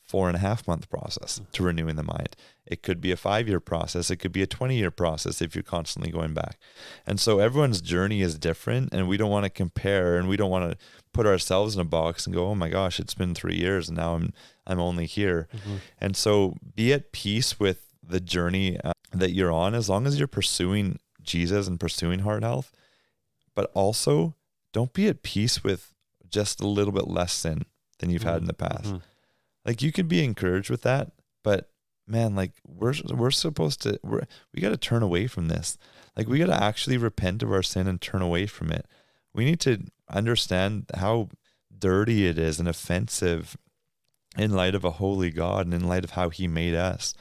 four 0.08 0.28
and 0.30 0.36
a 0.38 0.40
half 0.40 0.68
month 0.68 0.90
process 0.90 1.42
to 1.52 1.64
renewing 1.64 1.96
the 1.98 2.04
mind. 2.04 2.36
It 2.66 2.82
could 2.82 3.00
be 3.02 3.12
a 3.12 3.18
five 3.18 3.48
year 3.48 3.60
process. 3.60 4.10
It 4.10 4.18
could 4.18 4.32
be 4.32 4.42
a 4.42 4.48
20 4.48 4.76
year 4.78 4.92
process 4.92 5.42
if 5.42 5.54
you're 5.56 5.64
constantly 5.64 6.12
going 6.12 6.34
back. 6.34 6.58
And 7.06 7.20
so 7.20 7.40
everyone's 7.40 7.82
journey 7.82 8.22
is 8.22 8.38
different, 8.38 8.94
and 8.94 9.08
we 9.08 9.18
don't 9.18 9.32
want 9.32 9.44
to 9.46 9.50
compare 9.50 10.18
and 10.18 10.28
we 10.30 10.38
don't 10.38 10.50
want 10.52 10.72
to 10.72 10.78
put 11.14 11.26
ourselves 11.26 11.76
in 11.76 11.82
a 11.82 11.86
box 11.86 12.26
and 12.26 12.34
go, 12.36 12.48
oh 12.48 12.56
my 12.56 12.70
gosh, 12.70 13.00
it's 13.00 13.14
been 13.14 13.34
three 13.36 13.56
years 13.56 13.90
and 13.90 13.98
now 13.98 14.16
I'm, 14.16 14.34
I'm 14.66 14.80
only 14.80 15.06
here. 15.06 15.48
And 16.00 16.16
so 16.16 16.56
be 16.76 16.94
at 16.94 17.12
peace 17.12 17.60
with 17.60 17.84
the 18.02 18.20
journey 18.20 18.80
uh, 18.84 18.92
that 19.12 19.32
you're 19.34 19.52
on 19.52 19.74
as 19.76 19.90
long 19.90 20.06
as 20.08 20.18
you're 20.20 20.28
pursuing 20.28 21.00
Jesus 21.22 21.68
and 21.68 21.80
pursuing 21.80 22.20
heart 22.20 22.44
health. 22.44 22.72
But 23.56 23.72
also, 23.74 24.36
don't 24.74 24.94
be 24.94 25.08
at 25.08 25.24
peace 25.24 25.64
with 25.64 25.94
just 26.30 26.62
a 26.62 26.68
little 26.68 26.94
bit 26.94 27.08
less 27.08 27.34
sin 27.34 27.66
than 28.00 28.10
you've 28.10 28.24
had 28.24 28.42
in 28.42 28.46
the 28.48 28.54
past 28.54 28.86
Mhm. 28.86 29.02
Like 29.68 29.84
you 29.84 29.92
could 29.92 30.08
be 30.08 30.24
encouraged 30.24 30.72
with 30.72 30.82
that 30.82 31.12
but 31.44 31.70
man 32.08 32.36
like 32.36 32.54
we're 32.66 32.94
we're 33.14 33.32
supposed 33.32 33.82
to 33.82 34.00
we're, 34.04 34.24
we 34.54 34.62
got 34.62 34.70
to 34.70 34.78
turn 34.78 35.04
away 35.04 35.28
from 35.28 35.50
this. 35.50 35.78
Like 36.16 36.28
we 36.28 36.40
got 36.40 36.48
to 36.48 36.64
actually 36.64 36.98
repent 36.98 37.44
of 37.44 37.52
our 37.52 37.64
sin 37.64 37.88
and 37.88 38.02
turn 38.02 38.22
away 38.22 38.48
from 38.48 38.72
it. 38.72 38.88
We 39.34 39.46
need 39.46 39.60
to 39.62 39.84
understand 40.10 40.86
how 40.96 41.30
dirty 41.78 42.26
it 42.26 42.40
is 42.40 42.60
and 42.60 42.68
offensive 42.68 43.56
in 44.38 44.52
light 44.52 44.74
of 44.74 44.84
a 44.84 44.92
holy 44.92 45.30
god 45.30 45.66
and 45.66 45.74
in 45.74 45.88
light 45.88 46.04
of 46.04 46.12
how 46.12 46.30
he 46.30 46.48
made 46.48 46.74
us. 46.74 47.14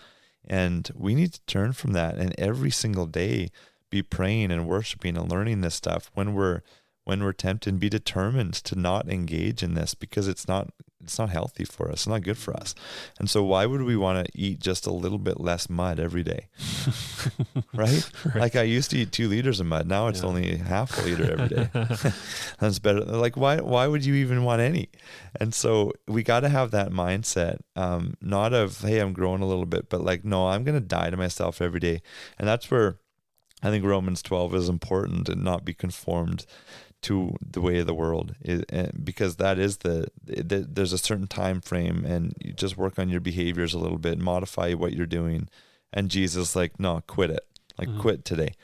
And 0.49 0.89
we 0.95 1.15
need 1.15 1.33
to 1.35 1.41
turn 1.47 1.73
from 1.73 1.93
that 1.93 2.17
and 2.17 2.35
every 2.39 2.71
single 2.71 3.07
day 3.07 3.51
be 3.91 4.03
praying 4.03 4.51
and 4.51 4.69
worshiping 4.69 5.17
and 5.17 5.31
learning 5.31 5.61
this 5.61 5.75
stuff 5.75 6.11
when 6.15 6.35
we're 6.35 6.63
when 7.05 7.23
we're 7.23 7.33
tempted 7.33 7.71
and 7.71 7.81
be 7.81 7.89
determined 7.89 8.55
to 8.55 8.77
not 8.77 9.09
engage 9.09 9.63
in 9.63 9.75
this 9.75 9.95
because 9.95 10.27
it's 10.27 10.49
not 10.49 10.71
it's 11.03 11.19
not 11.19 11.29
healthy 11.31 11.65
for 11.65 11.89
us 11.89 11.95
it's 12.01 12.07
not 12.07 12.23
good 12.23 12.39
for 12.39 12.55
us. 12.55 12.75
And 13.19 13.29
so 13.31 13.45
why 13.45 13.67
would 13.67 13.83
we 13.83 13.97
want 13.97 14.27
to 14.27 14.33
eat 14.39 14.61
just 14.61 14.87
a 14.87 14.93
little 14.93 15.19
bit 15.19 15.39
less 15.41 15.69
mud 15.69 16.01
every 16.01 16.23
day? 16.23 16.49
Right? 17.75 18.09
like 18.35 18.57
i 18.57 18.63
used 18.63 18.91
to 18.93 18.99
eat 18.99 19.13
two 19.13 19.29
liters 19.29 19.61
of 19.61 19.67
mud 19.67 19.87
now 19.87 20.09
it's 20.09 20.21
Yeah. 20.23 20.29
only 20.29 20.57
half 20.57 20.97
a 20.99 21.03
liter 21.03 21.31
every 21.33 21.49
day. 21.49 21.69
That's 22.59 22.79
better 22.79 23.01
like 23.01 23.37
why 23.37 23.61
why 23.61 23.87
would 23.87 24.05
you 24.05 24.15
even 24.15 24.45
want 24.45 24.61
any? 24.63 24.89
And 25.39 25.53
so 25.55 25.93
we 26.07 26.23
got 26.23 26.41
to 26.41 26.49
have 26.49 26.71
that 26.71 26.91
mindset 26.91 27.59
um 27.75 28.15
not 28.21 28.53
of 28.55 28.81
hey 28.81 28.99
i'm 29.01 29.13
growing 29.13 29.43
a 29.43 29.47
little 29.47 29.67
bit 29.67 29.89
but 29.91 30.01
like 30.01 30.25
no 30.25 30.49
i'm 30.49 30.65
gonna 30.65 30.81
die 30.81 31.11
to 31.11 31.17
myself 31.17 31.61
every 31.61 31.81
day. 31.81 32.01
And 32.39 32.49
that's 32.49 32.71
where 32.71 32.99
I 33.63 33.71
think 33.71 33.85
Romans 33.85 34.23
12 34.23 34.55
is 34.55 34.69
important 34.69 35.29
and 35.31 35.43
not 35.43 35.65
be 35.65 35.73
conformed 35.73 36.45
to 37.03 37.35
the 37.41 37.61
way 37.61 37.79
of 37.79 37.87
the 37.87 37.95
world 37.95 38.35
it, 38.41 38.65
and 38.71 39.05
because 39.05 39.37
that 39.37 39.59
is 39.59 39.79
the, 39.79 40.09
the 40.25 40.67
there's 40.69 40.93
a 40.93 40.99
certain 40.99 41.27
time 41.29 41.61
frame 41.61 42.05
and 42.05 42.35
you 42.43 42.53
just 42.53 42.77
work 42.77 42.99
on 42.99 43.09
your 43.09 43.21
behaviors 43.21 43.75
a 43.75 43.79
little 43.79 43.99
bit 43.99 44.19
modify 44.19 44.73
what 44.73 44.93
you're 44.93 45.07
doing 45.07 45.49
and 45.93 46.11
Jesus 46.11 46.57
like 46.57 46.81
no 46.81 47.03
quit 47.07 47.31
it 47.31 47.47
like 47.79 47.89
Mhm. 47.89 48.01
quit 48.01 48.25
today 48.25 48.55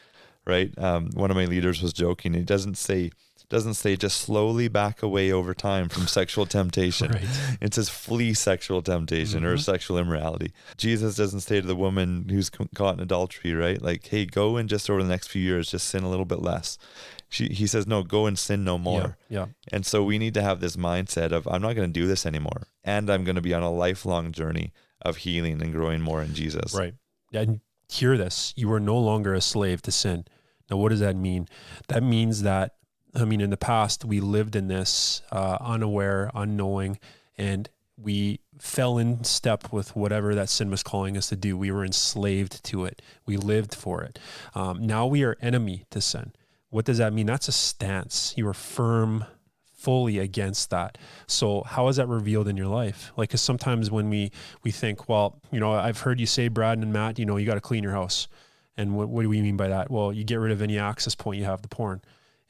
right 0.47 0.77
um, 0.79 1.11
one 1.15 1.31
of 1.31 1.37
my 1.37 1.45
leaders 1.45 1.83
was 1.83 1.93
joking 1.93 2.33
he 2.35 2.41
doesn't 2.43 2.77
say 2.79 3.11
doesn't 3.49 3.75
say 3.75 3.97
just 3.97 4.19
slowly 4.19 4.67
back 4.67 5.03
away 5.03 5.31
over 5.31 5.53
time 5.53 5.87
from 5.91 6.07
sexual 6.07 6.47
temptation 6.47 7.13
Right. 7.13 7.29
it 7.61 7.75
says 7.75 7.91
flee 7.91 8.33
sexual 8.33 8.81
temptation 8.81 9.45
or 9.45 9.57
Mhm. 9.57 9.61
sexual 9.63 9.99
immorality. 9.99 10.53
Jesus 10.79 11.17
doesn't 11.17 11.41
say 11.41 11.61
to 11.61 11.67
the 11.67 11.77
woman 11.77 12.31
who's 12.31 12.49
caught 12.49 12.95
in 12.95 13.01
adultery, 13.01 13.53
right? 13.53 13.81
Like, 13.83 14.07
hey, 14.09 14.25
go 14.25 14.57
and 14.57 14.71
just 14.71 14.89
over 14.89 15.03
the 15.03 15.09
next 15.11 15.27
few 15.29 15.43
years, 15.43 15.71
just 15.71 15.87
sin 15.89 16.03
a 16.03 16.09
little 16.09 16.25
bit 16.25 16.41
less. 16.41 16.79
She, 17.33 17.49
he 17.49 17.67
says, 17.67 17.87
no, 17.87 18.03
go 18.03 18.27
and 18.27 18.39
sin 18.39 18.63
no 18.63 18.77
more. 18.77 19.17
Yeah. 19.29 19.39
yeah. 19.39 19.47
And 19.73 19.87
so 19.87 20.05
we 20.05 20.19
need 20.19 20.35
to 20.35 20.43
have 20.43 20.61
this 20.61 20.77
mindset 20.77 21.33
of, 21.33 21.49
I'm 21.49 21.63
not 21.63 21.75
going 21.75 21.91
to 21.91 22.01
do 22.01 22.07
this 22.07 22.27
anymore. 22.27 22.69
And 22.85 23.09
I'm 23.09 23.25
going 23.25 23.37
to 23.37 23.43
be 23.43 23.55
on 23.55 23.63
a 23.63 23.71
lifelong 23.73 24.33
journey 24.33 24.73
of 25.01 25.17
healing 25.17 25.63
and 25.63 25.73
growing 25.73 26.03
more 26.03 26.23
in 26.23 26.35
Jesus. 26.35 26.75
Right. 26.75 26.95
And 27.33 27.61
hear 27.91 28.19
this 28.19 28.53
you 28.55 28.71
are 28.73 28.81
no 28.81 28.99
longer 28.99 29.33
a 29.35 29.41
slave 29.41 29.81
to 29.83 29.91
sin. 29.91 30.27
Now, 30.71 30.77
what 30.77 30.91
does 30.91 31.01
that 31.01 31.17
mean? 31.17 31.49
That 31.89 32.03
means 32.03 32.43
that, 32.43 32.75
I 33.15 33.25
mean, 33.25 33.41
in 33.41 33.51
the 33.51 33.57
past, 33.57 34.05
we 34.05 34.21
lived 34.21 34.55
in 34.55 34.69
this 34.69 35.23
uh, 35.33 35.59
unaware, 35.61 36.31
unknowing, 36.35 36.99
and 37.37 37.69
we 37.97 38.41
fell 38.59 38.99
in 38.99 39.25
step 39.25 39.73
with 39.73 39.97
whatever 39.97 40.35
that 40.35 40.49
sin 40.49 40.71
was 40.71 40.83
calling 40.83 41.17
us 41.17 41.29
to 41.29 41.37
do. 41.37 41.57
We 41.57 41.71
were 41.71 41.85
enslaved 41.85 42.63
to 42.65 42.85
it, 42.85 43.01
we 43.27 43.37
lived 43.37 43.75
for 43.75 44.03
it. 44.03 44.19
Um, 44.55 44.87
now 44.87 45.07
we 45.07 45.25
are 45.25 45.37
enemy 45.41 45.85
to 45.91 46.01
sin. 46.01 46.33
What 46.73 46.87
does 46.87 46.97
that 46.99 47.13
mean? 47.13 47.27
That's 47.27 47.49
a 47.49 47.53
stance. 47.53 48.33
You 48.35 48.49
are 48.49 48.55
firm, 48.55 49.27
fully 49.75 50.19
against 50.19 50.71
that. 50.71 50.97
So 51.27 51.65
how 51.67 51.89
is 51.89 51.97
that 51.97 52.09
revealed 52.09 52.49
in 52.49 52.57
your 52.57 52.67
life? 52.67 53.13
Like, 53.15 53.29
cause 53.29 53.43
sometimes 53.43 53.91
when 53.91 54.09
we, 54.09 54.33
we 54.65 54.71
think, 54.71 55.07
well, 55.07 55.39
you 55.51 55.61
know, 55.61 55.75
I've 55.75 56.01
heard 56.01 56.19
you 56.19 56.25
say, 56.25 56.49
Brad 56.49 56.79
and 56.79 56.91
Matt, 56.91 57.19
you 57.19 57.27
know, 57.27 57.37
you 57.37 57.45
got 57.45 57.57
to 57.57 57.61
clean 57.61 57.83
your 57.83 57.93
house. 57.93 58.27
And 58.75 58.97
what, 58.97 59.11
what 59.11 59.21
do 59.23 59.29
we 59.29 59.43
mean 59.43 59.59
by 59.59 59.69
that? 59.69 59.91
Well, 59.91 60.15
you 60.15 60.25
get 60.25 60.37
rid 60.37 60.51
of 60.51 60.63
any 60.63 60.79
access 60.79 61.15
point 61.15 61.39
you 61.39 61.45
have 61.45 61.61
to 61.61 61.69
porn. 61.69 62.01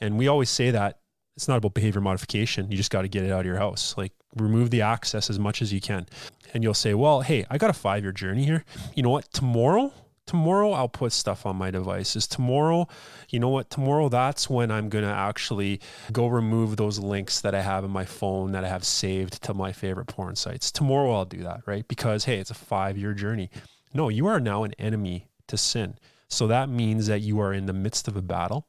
And 0.00 0.16
we 0.16 0.28
always 0.28 0.50
say 0.50 0.70
that 0.70 1.00
it's 1.34 1.48
not 1.48 1.56
about 1.56 1.74
behavior 1.74 2.00
modification. 2.00 2.70
You 2.70 2.76
just 2.76 2.92
got 2.92 3.02
to 3.02 3.08
get 3.08 3.24
it 3.24 3.32
out 3.32 3.40
of 3.40 3.46
your 3.46 3.56
house. 3.56 3.96
Like 3.98 4.12
remove 4.36 4.70
the 4.70 4.82
access 4.82 5.30
as 5.30 5.40
much 5.40 5.62
as 5.62 5.72
you 5.72 5.80
can. 5.80 6.06
And 6.54 6.62
you'll 6.62 6.74
say, 6.74 6.94
well, 6.94 7.22
hey, 7.22 7.44
I 7.50 7.58
got 7.58 7.70
a 7.70 7.74
five 7.74 8.04
year 8.04 8.12
journey 8.12 8.44
here. 8.44 8.64
You 8.94 9.02
know 9.02 9.10
what? 9.10 9.32
Tomorrow, 9.32 9.92
tomorrow 10.32 10.72
I'll 10.72 10.88
put 10.88 11.12
stuff 11.12 11.44
on 11.44 11.56
my 11.56 11.70
devices. 11.70 12.26
Tomorrow, 12.26 12.88
you 13.28 13.38
know 13.38 13.50
what? 13.50 13.68
Tomorrow, 13.68 14.08
that's 14.08 14.48
when 14.48 14.70
I'm 14.70 14.88
going 14.88 15.04
to 15.04 15.10
actually 15.10 15.78
go 16.10 16.26
remove 16.26 16.78
those 16.78 16.98
links 16.98 17.42
that 17.42 17.54
I 17.54 17.60
have 17.60 17.84
in 17.84 17.90
my 17.90 18.06
phone 18.06 18.52
that 18.52 18.64
I 18.64 18.68
have 18.68 18.82
saved 18.82 19.42
to 19.42 19.52
my 19.52 19.72
favorite 19.72 20.06
porn 20.06 20.34
sites. 20.34 20.72
Tomorrow, 20.72 21.12
I'll 21.12 21.26
do 21.26 21.42
that, 21.42 21.60
right? 21.66 21.86
Because, 21.86 22.24
hey, 22.24 22.38
it's 22.38 22.50
a 22.50 22.54
five 22.54 22.96
year 22.96 23.12
journey. 23.12 23.50
No, 23.92 24.08
you 24.08 24.26
are 24.26 24.40
now 24.40 24.64
an 24.64 24.72
enemy 24.78 25.28
to 25.48 25.58
sin. 25.58 25.98
So 26.28 26.46
that 26.46 26.70
means 26.70 27.08
that 27.08 27.20
you 27.20 27.38
are 27.38 27.52
in 27.52 27.66
the 27.66 27.74
midst 27.74 28.08
of 28.08 28.16
a 28.16 28.22
battle. 28.22 28.66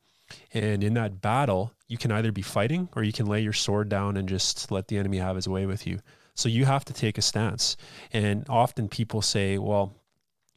And 0.54 0.84
in 0.84 0.96
that 0.96 1.22
battle, 1.22 1.72
you 1.88 1.98
can 1.98 2.12
either 2.12 2.34
be 2.34 2.42
fighting 2.42 2.90
or 2.94 3.04
you 3.04 3.14
can 3.14 3.28
lay 3.28 3.40
your 3.40 3.54
sword 3.54 3.88
down 3.88 4.18
and 4.18 4.28
just 4.28 4.70
let 4.70 4.90
the 4.90 4.98
enemy 4.98 5.20
have 5.20 5.38
his 5.38 5.48
way 5.48 5.66
with 5.66 5.88
you. 5.88 6.02
So 6.36 6.50
you 6.50 6.66
have 6.66 6.84
to 6.86 6.94
take 6.94 7.18
a 7.18 7.22
stance. 7.22 7.78
And 8.12 8.46
often 8.50 8.90
people 8.90 9.22
say, 9.22 9.58
well, 9.58 9.94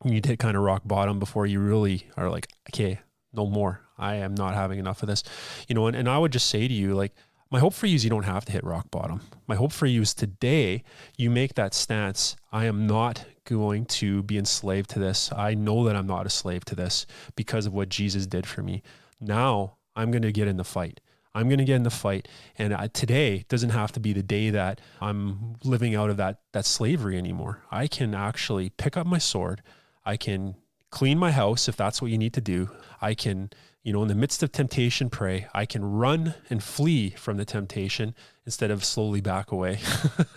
you 0.05 0.11
need 0.11 0.23
to 0.25 0.31
hit 0.31 0.39
kind 0.39 0.57
of 0.57 0.63
rock 0.63 0.83
bottom 0.85 1.19
before 1.19 1.47
you 1.47 1.61
really 1.61 2.07
are 2.17 2.31
like, 2.31 2.49
okay, 2.71 3.01
no 3.33 3.47
more. 3.47 3.81
I 3.99 4.17
am 4.17 4.35
not 4.35 4.55
having 4.55 4.79
enough 4.79 5.03
of 5.03 5.09
this. 5.09 5.23
You 5.69 5.75
know, 5.75 5.87
and, 5.87 5.97
and 5.97 6.09
I 6.09 6.19
would 6.19 6.33
just 6.33 6.49
say 6.49 6.69
to 6.69 6.75
you, 6.75 6.95
like, 6.95 7.15
my 7.51 7.61
hope 7.61 7.75
for 7.75 7.87
you 7.87 7.95
is 7.95 8.03
you 8.03 8.11
don't 8.11 8.25
have 8.25 8.45
to 8.47 8.53
hit 8.53 8.65
rock 8.65 8.91
bottom. 8.91 9.21
My 9.47 9.55
hope 9.55 9.73
for 9.73 9.87
you 9.87 10.03
is 10.03 10.15
today 10.15 10.83
you 11.17 11.31
make 11.31 11.55
that 11.55 11.75
stance. 11.75 12.37
I 12.53 12.65
am 12.65 12.87
not 12.87 13.25
going 13.45 13.87
to 13.87 14.25
be 14.25 14.37
enslaved 14.37 14.91
to 14.91 14.99
this. 14.99 15.31
I 15.33 15.55
know 15.55 15.85
that 15.85 15.95
I'm 15.95 16.09
not 16.09 16.27
a 16.27 16.31
slave 16.31 16.65
to 16.67 16.75
this 16.75 17.07
because 17.37 17.65
of 17.65 17.73
what 17.73 17.89
Jesus 17.89 18.27
did 18.27 18.47
for 18.47 18.63
me. 18.63 18.83
Now 19.21 19.77
I'm 19.95 20.11
going 20.11 20.23
to 20.23 20.33
get 20.33 20.49
in 20.49 20.57
the 20.57 20.65
fight. 20.65 21.01
I'm 21.37 21.49
going 21.49 21.59
to 21.59 21.65
get 21.65 21.77
in 21.77 21.83
the 21.85 21.91
fight. 21.91 22.27
And 22.59 22.75
I, 22.75 22.89
today 22.89 23.45
doesn't 23.49 23.71
have 23.71 23.93
to 23.93 24.01
be 24.01 24.13
the 24.13 24.23
day 24.23 24.51
that 24.51 24.81
I'm 25.01 25.55
living 25.63 25.95
out 25.95 26.11
of 26.11 26.17
that, 26.17 26.41
that 26.53 26.67
slavery 26.67 27.17
anymore. 27.17 27.63
I 27.71 27.87
can 27.87 28.15
actually 28.15 28.71
pick 28.71 28.97
up 28.97 29.07
my 29.07 29.19
sword. 29.19 29.63
I 30.07 30.17
can 30.17 30.55
clean 30.91 31.19
my 31.19 31.33
house 31.33 31.69
if 31.69 31.77
that's 31.77 32.01
what 32.01 32.11
you 32.11 32.17
need 32.17 32.33
to 32.35 32.41
do. 32.41 32.71
I 33.03 33.13
can 33.15 33.51
you 33.87 33.93
know, 33.93 34.03
in 34.03 34.09
the 34.09 34.17
midst 34.17 34.43
of 34.43 34.51
temptation, 34.51 35.09
pray. 35.11 35.47
I 35.55 35.65
can 35.65 35.85
run 35.85 36.35
and 36.51 36.61
flee 36.61 37.11
from 37.11 37.37
the 37.37 37.45
temptation 37.45 38.17
instead 38.45 38.73
of 38.73 38.85
slowly 38.85 39.21
back 39.21 39.53
away. 39.53 39.79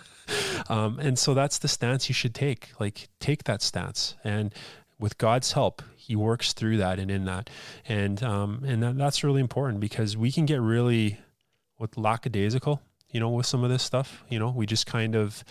um, 0.68 1.00
and 1.00 1.18
so 1.18 1.34
that's 1.34 1.58
the 1.58 1.66
stance 1.66 2.08
you 2.08 2.14
should 2.14 2.32
take. 2.32 2.70
Like, 2.78 3.08
take 3.18 3.42
that 3.44 3.60
stance. 3.60 4.14
And 4.22 4.54
with 5.00 5.18
God's 5.18 5.50
help, 5.50 5.82
He 5.96 6.14
works 6.14 6.52
through 6.52 6.76
that 6.76 7.00
and 7.00 7.10
in 7.10 7.24
that. 7.24 7.50
And, 7.88 8.22
um, 8.22 8.62
and 8.64 8.84
that, 8.84 8.96
that's 8.96 9.24
really 9.24 9.40
important 9.40 9.80
because 9.80 10.16
we 10.16 10.30
can 10.30 10.46
get 10.46 10.60
really 10.60 11.18
with 11.76 11.98
lackadaisical, 11.98 12.80
you 13.10 13.18
know, 13.18 13.30
with 13.30 13.46
some 13.46 13.64
of 13.64 13.70
this 13.70 13.82
stuff. 13.82 14.22
You 14.28 14.38
know, 14.38 14.50
we 14.50 14.64
just 14.64 14.86
kind 14.86 15.16
of 15.16 15.42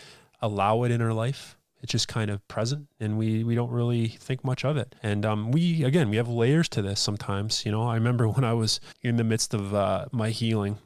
allow 0.42 0.84
it 0.84 0.92
in 0.92 1.02
our 1.02 1.12
life 1.12 1.58
it's 1.82 1.92
just 1.92 2.08
kind 2.08 2.30
of 2.30 2.46
present 2.48 2.88
and 3.00 3.18
we 3.18 3.44
we 3.44 3.56
don't 3.56 3.72
really 3.72 4.08
think 4.08 4.44
much 4.44 4.66
of 4.66 4.78
it. 4.78 4.96
And 5.02 5.26
um, 5.26 5.52
we 5.52 5.84
again 5.84 6.10
we 6.10 6.18
have 6.18 6.28
layers 6.28 6.68
to 6.70 6.82
this 6.82 7.00
sometimes 7.00 7.66
you 7.66 7.72
know. 7.72 7.84
I 7.84 7.96
remember 7.96 8.28
when 8.28 8.44
i 8.44 8.54
was 8.54 8.80
in 9.02 9.18
the 9.18 9.24
midst 9.24 9.54
of 9.54 9.74
uh, 9.74 10.06
my 10.12 10.30
healing 10.30 10.78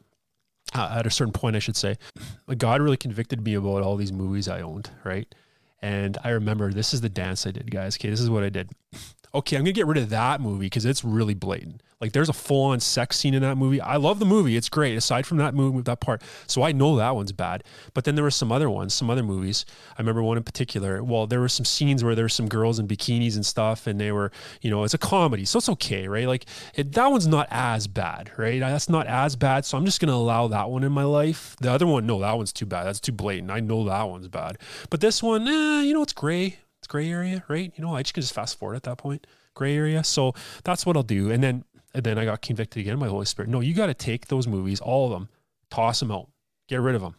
uh, 0.73 0.95
at 0.97 1.05
a 1.05 1.11
certain 1.11 1.33
point 1.33 1.55
i 1.55 1.59
should 1.59 1.75
say 1.75 1.97
god 2.57 2.81
really 2.81 2.97
convicted 2.97 3.43
me 3.43 3.53
about 3.53 3.81
all 3.83 3.95
these 3.95 4.11
movies 4.13 4.47
i 4.47 4.61
owned 4.61 4.89
right? 5.03 5.33
And 5.81 6.17
i 6.23 6.29
remember 6.29 6.71
this 6.71 6.93
is 6.93 7.01
the 7.01 7.09
dance 7.09 7.45
i 7.45 7.51
did 7.51 7.69
guys 7.71 7.97
okay? 7.97 8.09
This 8.09 8.21
is 8.21 8.29
what 8.29 8.43
i 8.43 8.49
did. 8.49 8.69
Okay, 9.35 9.57
I'm 9.57 9.63
gonna 9.63 9.71
get 9.71 9.87
rid 9.87 9.97
of 9.97 10.09
that 10.11 10.41
movie 10.41 10.67
because 10.67 10.85
it's 10.85 11.03
really 11.03 11.33
blatant. 11.33 11.81
Like 12.03 12.11
there's 12.11 12.27
a 12.27 12.33
full 12.33 12.65
on 12.65 12.81
sex 12.81 13.17
scene 13.17 13.33
in 13.33 13.43
that 13.43 13.55
movie. 13.55 13.79
I 13.79 13.95
love 13.95 14.19
the 14.19 14.25
movie; 14.25 14.57
it's 14.57 14.67
great. 14.67 14.97
Aside 14.97 15.25
from 15.25 15.37
that 15.37 15.55
movie, 15.55 15.83
that 15.83 16.01
part, 16.01 16.21
so 16.47 16.61
I 16.61 16.73
know 16.73 16.97
that 16.97 17.15
one's 17.15 17.31
bad. 17.31 17.63
But 17.93 18.03
then 18.03 18.15
there 18.15 18.25
were 18.25 18.29
some 18.29 18.51
other 18.51 18.69
ones, 18.69 18.93
some 18.93 19.09
other 19.09 19.23
movies. 19.23 19.65
I 19.97 20.01
remember 20.01 20.21
one 20.21 20.35
in 20.35 20.43
particular. 20.43 21.01
Well, 21.01 21.27
there 21.27 21.39
were 21.39 21.47
some 21.47 21.63
scenes 21.63 22.03
where 22.03 22.13
there 22.13 22.25
were 22.25 22.29
some 22.29 22.49
girls 22.49 22.77
in 22.77 22.89
bikinis 22.89 23.35
and 23.35 23.45
stuff, 23.45 23.87
and 23.87 24.01
they 24.01 24.11
were, 24.11 24.33
you 24.59 24.69
know, 24.69 24.83
it's 24.83 24.93
a 24.93 24.97
comedy, 24.97 25.45
so 25.45 25.59
it's 25.59 25.69
okay, 25.69 26.09
right? 26.09 26.27
Like 26.27 26.45
it, 26.75 26.91
that 26.91 27.07
one's 27.07 27.25
not 27.25 27.47
as 27.49 27.87
bad, 27.87 28.31
right? 28.35 28.59
That's 28.59 28.89
not 28.89 29.07
as 29.07 29.37
bad, 29.37 29.63
so 29.63 29.77
I'm 29.77 29.85
just 29.85 30.01
gonna 30.01 30.11
allow 30.11 30.49
that 30.49 30.69
one 30.69 30.83
in 30.83 30.91
my 30.91 31.05
life. 31.05 31.55
The 31.61 31.71
other 31.71 31.87
one, 31.87 32.05
no, 32.05 32.19
that 32.19 32.35
one's 32.35 32.51
too 32.51 32.65
bad. 32.65 32.83
That's 32.83 32.99
too 32.99 33.13
blatant. 33.13 33.49
I 33.49 33.61
know 33.61 33.85
that 33.85 34.09
one's 34.09 34.27
bad. 34.27 34.57
But 34.89 34.99
this 34.99 35.23
one, 35.23 35.47
eh, 35.47 35.83
you 35.83 35.93
know, 35.93 36.03
it's 36.03 36.11
gray. 36.11 36.57
It's 36.79 36.87
gray 36.87 37.09
area, 37.09 37.45
right? 37.47 37.71
You 37.77 37.81
know, 37.81 37.95
I 37.95 38.01
just 38.01 38.13
can 38.13 38.19
just 38.23 38.33
fast 38.33 38.59
forward 38.59 38.75
at 38.75 38.83
that 38.83 38.97
point 38.97 39.25
gray 39.53 39.75
area. 39.75 40.03
So 40.03 40.33
that's 40.63 40.85
what 40.85 40.97
I'll 40.97 41.03
do. 41.03 41.31
And 41.31 41.43
then 41.43 41.63
and 41.93 42.03
then 42.03 42.17
I 42.17 42.25
got 42.25 42.41
convicted 42.41 42.81
again 42.81 42.99
by 42.99 43.05
the 43.05 43.11
Holy 43.11 43.25
Spirit. 43.25 43.49
No, 43.49 43.59
you 43.59 43.73
got 43.73 43.87
to 43.87 43.93
take 43.93 44.27
those 44.27 44.47
movies, 44.47 44.79
all 44.79 45.05
of 45.05 45.11
them, 45.11 45.29
toss 45.69 45.99
them 45.99 46.11
out, 46.11 46.29
get 46.67 46.81
rid 46.81 46.95
of 46.95 47.01
them. 47.01 47.15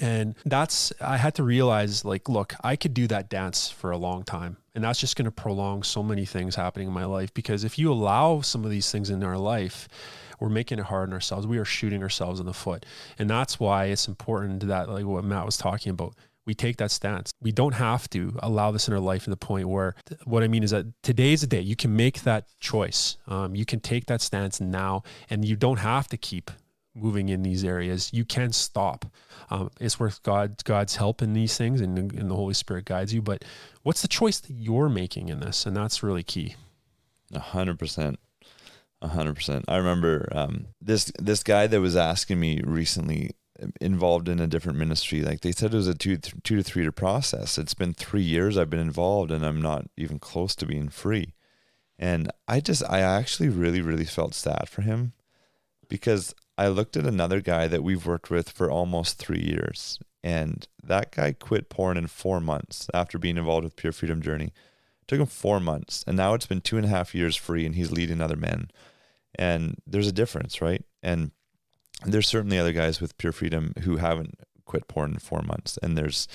And 0.00 0.34
that's, 0.44 0.92
I 1.00 1.18
had 1.18 1.36
to 1.36 1.44
realize 1.44 2.04
like, 2.04 2.28
look, 2.28 2.54
I 2.62 2.74
could 2.76 2.94
do 2.94 3.06
that 3.08 3.28
dance 3.28 3.70
for 3.70 3.92
a 3.92 3.96
long 3.96 4.24
time. 4.24 4.56
And 4.74 4.82
that's 4.82 4.98
just 4.98 5.14
going 5.14 5.26
to 5.26 5.30
prolong 5.30 5.84
so 5.84 6.02
many 6.02 6.24
things 6.24 6.56
happening 6.56 6.88
in 6.88 6.94
my 6.94 7.04
life. 7.04 7.32
Because 7.32 7.62
if 7.62 7.78
you 7.78 7.92
allow 7.92 8.40
some 8.40 8.64
of 8.64 8.72
these 8.72 8.90
things 8.90 9.08
in 9.08 9.22
our 9.22 9.38
life, 9.38 9.88
we're 10.40 10.48
making 10.48 10.80
it 10.80 10.86
hard 10.86 11.10
on 11.10 11.12
ourselves. 11.12 11.46
We 11.46 11.58
are 11.58 11.64
shooting 11.64 12.02
ourselves 12.02 12.40
in 12.40 12.46
the 12.46 12.52
foot. 12.52 12.84
And 13.20 13.30
that's 13.30 13.60
why 13.60 13.84
it's 13.84 14.08
important 14.08 14.66
that, 14.66 14.88
like 14.88 15.04
what 15.04 15.22
Matt 15.22 15.46
was 15.46 15.56
talking 15.56 15.90
about, 15.90 16.14
we 16.46 16.54
take 16.54 16.76
that 16.76 16.90
stance. 16.90 17.32
We 17.40 17.52
don't 17.52 17.74
have 17.74 18.08
to 18.10 18.36
allow 18.42 18.70
this 18.70 18.88
in 18.88 18.94
our 18.94 19.00
life 19.00 19.24
to 19.24 19.30
the 19.30 19.36
point 19.36 19.68
where 19.68 19.94
what 20.24 20.42
I 20.42 20.48
mean 20.48 20.62
is 20.62 20.70
that 20.70 20.86
today's 21.02 21.42
a 21.42 21.46
day 21.46 21.60
you 21.60 21.76
can 21.76 21.96
make 21.96 22.22
that 22.22 22.48
choice. 22.60 23.16
Um, 23.26 23.54
you 23.54 23.64
can 23.64 23.80
take 23.80 24.06
that 24.06 24.20
stance 24.20 24.60
now, 24.60 25.02
and 25.30 25.44
you 25.44 25.56
don't 25.56 25.78
have 25.78 26.08
to 26.08 26.16
keep 26.16 26.50
moving 26.94 27.28
in 27.28 27.42
these 27.42 27.64
areas. 27.64 28.10
You 28.12 28.24
can 28.24 28.52
stop. 28.52 29.06
Um, 29.50 29.70
it's 29.80 29.98
worth 29.98 30.22
God, 30.22 30.62
God's 30.64 30.96
help 30.96 31.22
in 31.22 31.32
these 31.32 31.56
things, 31.56 31.80
and, 31.80 31.98
and 31.98 32.30
the 32.30 32.36
Holy 32.36 32.54
Spirit 32.54 32.84
guides 32.84 33.12
you. 33.12 33.20
But 33.20 33.44
what's 33.82 34.02
the 34.02 34.08
choice 34.08 34.38
that 34.40 34.54
you're 34.54 34.88
making 34.88 35.28
in 35.28 35.40
this? 35.40 35.66
And 35.66 35.76
that's 35.76 36.02
really 36.02 36.22
key. 36.22 36.56
A 37.32 37.40
hundred 37.40 37.78
percent. 37.78 38.18
Hundred 39.02 39.34
percent. 39.34 39.66
I 39.68 39.76
remember 39.76 40.30
um, 40.32 40.68
this 40.80 41.12
this 41.18 41.42
guy 41.42 41.66
that 41.66 41.78
was 41.78 41.94
asking 41.94 42.40
me 42.40 42.62
recently 42.64 43.32
involved 43.80 44.28
in 44.28 44.40
a 44.40 44.46
different 44.46 44.78
ministry. 44.78 45.22
Like 45.22 45.40
they 45.40 45.52
said, 45.52 45.72
it 45.72 45.76
was 45.76 45.88
a 45.88 45.94
two 45.94 46.16
two 46.16 46.56
to 46.56 46.62
three 46.62 46.82
year 46.82 46.92
process. 46.92 47.58
It's 47.58 47.74
been 47.74 47.94
three 47.94 48.22
years 48.22 48.56
I've 48.56 48.70
been 48.70 48.80
involved, 48.80 49.30
and 49.30 49.44
I'm 49.44 49.60
not 49.62 49.86
even 49.96 50.18
close 50.18 50.54
to 50.56 50.66
being 50.66 50.88
free. 50.88 51.34
And 51.98 52.30
I 52.48 52.60
just, 52.60 52.82
I 52.88 53.00
actually 53.00 53.48
really, 53.48 53.80
really 53.80 54.04
felt 54.04 54.34
sad 54.34 54.68
for 54.68 54.82
him 54.82 55.12
because 55.88 56.34
I 56.58 56.68
looked 56.68 56.96
at 56.96 57.06
another 57.06 57.40
guy 57.40 57.68
that 57.68 57.84
we've 57.84 58.06
worked 58.06 58.30
with 58.30 58.50
for 58.50 58.70
almost 58.70 59.18
three 59.18 59.40
years, 59.40 59.98
and 60.22 60.66
that 60.82 61.12
guy 61.12 61.32
quit 61.32 61.68
porn 61.68 61.96
in 61.96 62.06
four 62.06 62.40
months 62.40 62.88
after 62.92 63.18
being 63.18 63.36
involved 63.36 63.64
with 63.64 63.76
Pure 63.76 63.92
Freedom 63.92 64.20
Journey. 64.22 64.46
It 64.46 65.08
took 65.08 65.20
him 65.20 65.26
four 65.26 65.60
months, 65.60 66.04
and 66.06 66.16
now 66.16 66.34
it's 66.34 66.46
been 66.46 66.60
two 66.60 66.76
and 66.76 66.86
a 66.86 66.90
half 66.90 67.14
years 67.14 67.36
free, 67.36 67.66
and 67.66 67.74
he's 67.74 67.92
leading 67.92 68.20
other 68.20 68.36
men. 68.36 68.70
And 69.36 69.76
there's 69.86 70.06
a 70.06 70.12
difference, 70.12 70.60
right? 70.60 70.84
And 71.02 71.32
there's 72.04 72.28
certainly 72.28 72.58
other 72.58 72.72
guys 72.72 73.00
with 73.00 73.16
Pure 73.18 73.32
Freedom 73.32 73.72
who 73.82 73.96
haven't 73.96 74.38
quit 74.64 74.88
porn 74.88 75.12
in 75.12 75.18
four 75.18 75.42
months 75.42 75.78
and 75.82 75.96
there's 75.96 76.26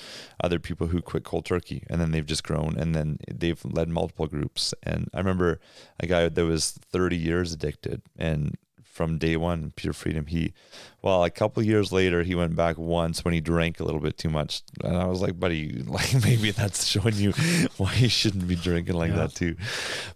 other 0.42 0.58
people 0.58 0.86
who 0.86 1.02
quit 1.02 1.24
cold 1.24 1.44
turkey 1.44 1.82
and 1.90 2.00
then 2.00 2.10
they've 2.10 2.26
just 2.26 2.44
grown 2.44 2.76
and 2.78 2.94
then 2.94 3.18
they've 3.30 3.62
led 3.64 3.88
multiple 3.88 4.26
groups. 4.26 4.72
And 4.82 5.08
i 5.12 5.18
remember 5.18 5.60
a 5.98 6.06
guy 6.06 6.28
that 6.28 6.44
was 6.44 6.70
30 6.70 7.16
years 7.16 7.52
addicted 7.52 8.02
and 8.16 8.56
from 9.00 9.16
day 9.16 9.34
one, 9.34 9.72
Pure 9.76 9.94
Freedom. 9.94 10.26
He, 10.26 10.52
well, 11.00 11.24
a 11.24 11.30
couple 11.30 11.62
years 11.62 11.90
later, 11.90 12.22
he 12.22 12.34
went 12.34 12.54
back 12.54 12.76
once 12.76 13.24
when 13.24 13.32
he 13.32 13.40
drank 13.40 13.80
a 13.80 13.82
little 13.82 13.98
bit 13.98 14.18
too 14.18 14.28
much, 14.28 14.60
and 14.84 14.94
I 14.94 15.06
was 15.06 15.22
like, 15.22 15.40
buddy, 15.40 15.72
like 15.86 16.12
maybe 16.22 16.50
that's 16.50 16.84
showing 16.84 17.14
you 17.14 17.32
why 17.78 17.94
you 17.94 18.10
shouldn't 18.10 18.46
be 18.46 18.56
drinking 18.56 18.96
like 18.96 19.12
yeah. 19.12 19.16
that 19.16 19.34
too. 19.34 19.56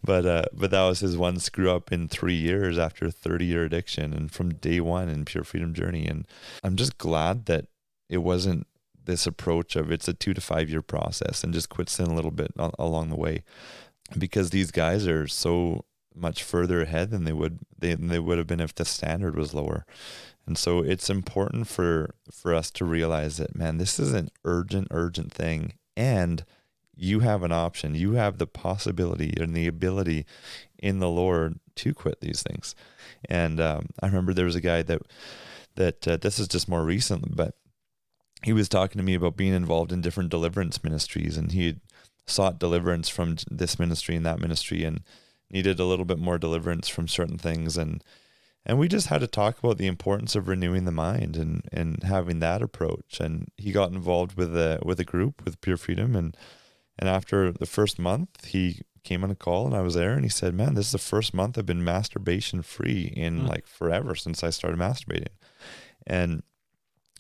But 0.05 0.27
uh, 0.27 0.45
but 0.53 0.71
that 0.71 0.83
was 0.83 1.01
his 1.01 1.17
one 1.17 1.39
screw 1.39 1.71
up 1.71 1.93
in 1.93 2.09
three 2.09 2.35
years 2.35 2.79
after 2.79 3.07
a 3.07 3.11
thirty 3.11 3.47
year 3.47 3.65
addiction, 3.65 4.13
and 4.13 4.31
from 4.31 4.53
day 4.53 4.81
one 4.81 5.09
in 5.09 5.25
Pure 5.25 5.45
Freedom 5.45 5.73
journey. 5.73 6.05
And 6.05 6.27
I'm 6.63 6.77
just 6.77 6.99
glad 6.99 7.47
that 7.47 7.69
it 8.11 8.19
wasn't 8.19 8.67
this 9.03 9.27
approach 9.27 9.77
of 9.77 9.91
it's 9.91 10.09
a 10.09 10.13
two 10.13 10.35
to 10.35 10.43
five 10.43 10.69
year 10.69 10.83
process 10.83 11.43
and 11.43 11.55
just 11.55 11.71
quits 11.71 11.99
in 11.99 12.07
a 12.07 12.15
little 12.15 12.31
bit 12.31 12.53
along 12.79 13.09
the 13.09 13.17
way 13.17 13.45
because 14.19 14.51
these 14.51 14.71
guys 14.71 15.09
are 15.09 15.27
so 15.27 15.87
much 16.15 16.43
further 16.43 16.83
ahead 16.83 17.11
than 17.11 17.25
they 17.25 17.33
would 17.33 17.61
they, 17.77 17.95
they 17.95 18.19
would 18.19 18.39
have 18.39 18.47
been 18.47 18.61
if 18.61 18.75
the 18.75 18.85
standard 18.85 19.37
was 19.37 19.55
lower. 19.55 19.85
And 20.47 20.59
so 20.59 20.81
it's 20.81 21.11
important 21.11 21.69
for 21.69 22.15
for 22.31 22.55
us 22.55 22.71
to 22.73 22.85
realize 22.85 23.39
that 23.39 23.57
man, 23.57 23.79
this 23.79 23.99
is 23.99 24.13
an 24.13 24.29
urgent 24.45 24.89
urgent 24.91 25.33
thing 25.33 25.75
and 25.97 26.45
you 26.97 27.21
have 27.21 27.43
an 27.43 27.53
option. 27.53 27.95
You 27.95 28.13
have 28.13 28.39
the 28.39 28.47
possibility 28.47 29.35
and 29.37 29.55
the 29.55 29.67
ability 29.67 30.27
in 30.79 31.01
the 31.01 31.09
Lord 31.09 31.59
to 31.77 31.95
quit 31.95 32.21
these 32.21 32.43
things. 32.43 32.75
And 33.25 33.61
um, 33.61 33.89
I 34.01 34.07
remember 34.07 34.33
there 34.33 34.45
was 34.45 34.57
a 34.57 34.61
guy 34.61 34.83
that 34.83 35.03
that 35.77 36.07
uh, 36.07 36.17
this 36.17 36.39
is 36.39 36.47
just 36.47 36.69
more 36.69 36.85
recent, 36.85 37.35
but 37.35 37.57
he 38.45 38.53
was 38.53 38.69
talking 38.69 38.99
to 38.99 39.05
me 39.05 39.15
about 39.15 39.37
being 39.37 39.55
involved 39.55 39.91
in 39.91 40.01
different 40.01 40.31
deliverance 40.31 40.85
ministries, 40.85 41.37
and 41.37 41.51
he 41.51 41.77
sought 42.27 42.61
deliverance 42.61 43.09
from 43.09 43.37
this 43.51 43.79
ministry 43.79 44.15
and 44.15 44.25
that 44.25 44.39
ministry, 44.39 44.85
and 44.85 45.03
needed 45.55 45.81
a 45.81 45.85
little 45.85 46.05
bit 46.05 46.19
more 46.19 46.39
deliverance 46.39 46.89
from 46.89 47.09
certain 47.09 47.39
things, 47.39 47.79
and 47.79 48.05
and 48.67 48.79
we 48.79 48.89
just 48.89 49.07
had 49.07 49.21
to 49.21 49.27
talk 49.27 49.59
about 49.59 49.79
the 49.79 49.87
importance 49.87 50.35
of 50.35 50.49
renewing 50.49 50.85
the 50.85 50.93
mind 50.93 51.37
and 51.37 51.63
and 51.73 52.03
having 52.03 52.41
that 52.41 52.61
approach. 52.61 53.21
And 53.21 53.49
he 53.57 53.73
got 53.73 53.93
involved 53.93 54.37
with 54.37 54.55
a 54.57 54.81
with 54.85 55.01
a 55.01 55.05
group 55.05 55.45
with 55.45 55.61
Pure 55.61 55.79
Freedom, 55.79 56.15
and 56.15 56.37
and 56.99 57.09
after 57.09 57.53
the 57.53 57.67
first 57.67 57.99
month, 57.99 58.45
he 58.45 58.83
came 59.05 59.23
on 59.23 59.31
a 59.31 59.37
call 59.37 59.67
and 59.67 59.77
I 59.77 59.83
was 59.83 59.95
there 59.95 60.15
and 60.15 60.25
he 60.25 60.31
said, 60.31 60.55
Man, 60.55 60.75
this 60.75 60.87
is 60.87 60.93
the 60.93 60.99
first 60.99 61.35
month 61.35 61.59
I've 61.59 61.67
been 61.67 61.85
masturbation 61.85 62.63
free 62.63 63.13
in 63.15 63.43
mm. 63.43 63.49
like 63.49 63.67
forever 63.67 64.15
since 64.15 64.43
I 64.43 64.51
started 64.51 64.81
masturbating. 64.81 65.29
And 66.07 66.43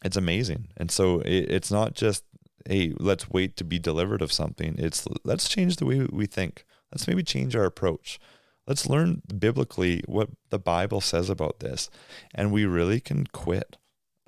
it's 0.04 0.16
amazing. 0.16 0.68
And 0.76 0.90
so 0.90 1.20
it, 1.20 1.50
it's 1.50 1.70
not 1.70 1.94
just, 1.94 2.24
hey, 2.66 2.94
let's 2.98 3.30
wait 3.30 3.56
to 3.58 3.64
be 3.64 3.78
delivered 3.78 4.22
of 4.22 4.32
something. 4.32 4.74
It's 4.78 5.06
let's 5.24 5.48
change 5.48 5.76
the 5.76 5.86
way 5.86 6.06
we 6.10 6.26
think. 6.26 6.64
Let's 6.94 7.08
maybe 7.08 7.24
change 7.24 7.56
our 7.56 7.64
approach. 7.64 8.20
Let's 8.66 8.88
learn 8.88 9.22
biblically 9.36 10.02
what 10.06 10.30
the 10.50 10.60
Bible 10.60 11.00
says 11.00 11.28
about 11.28 11.58
this. 11.58 11.90
And 12.34 12.52
we 12.52 12.64
really 12.64 13.00
can 13.00 13.26
quit 13.26 13.76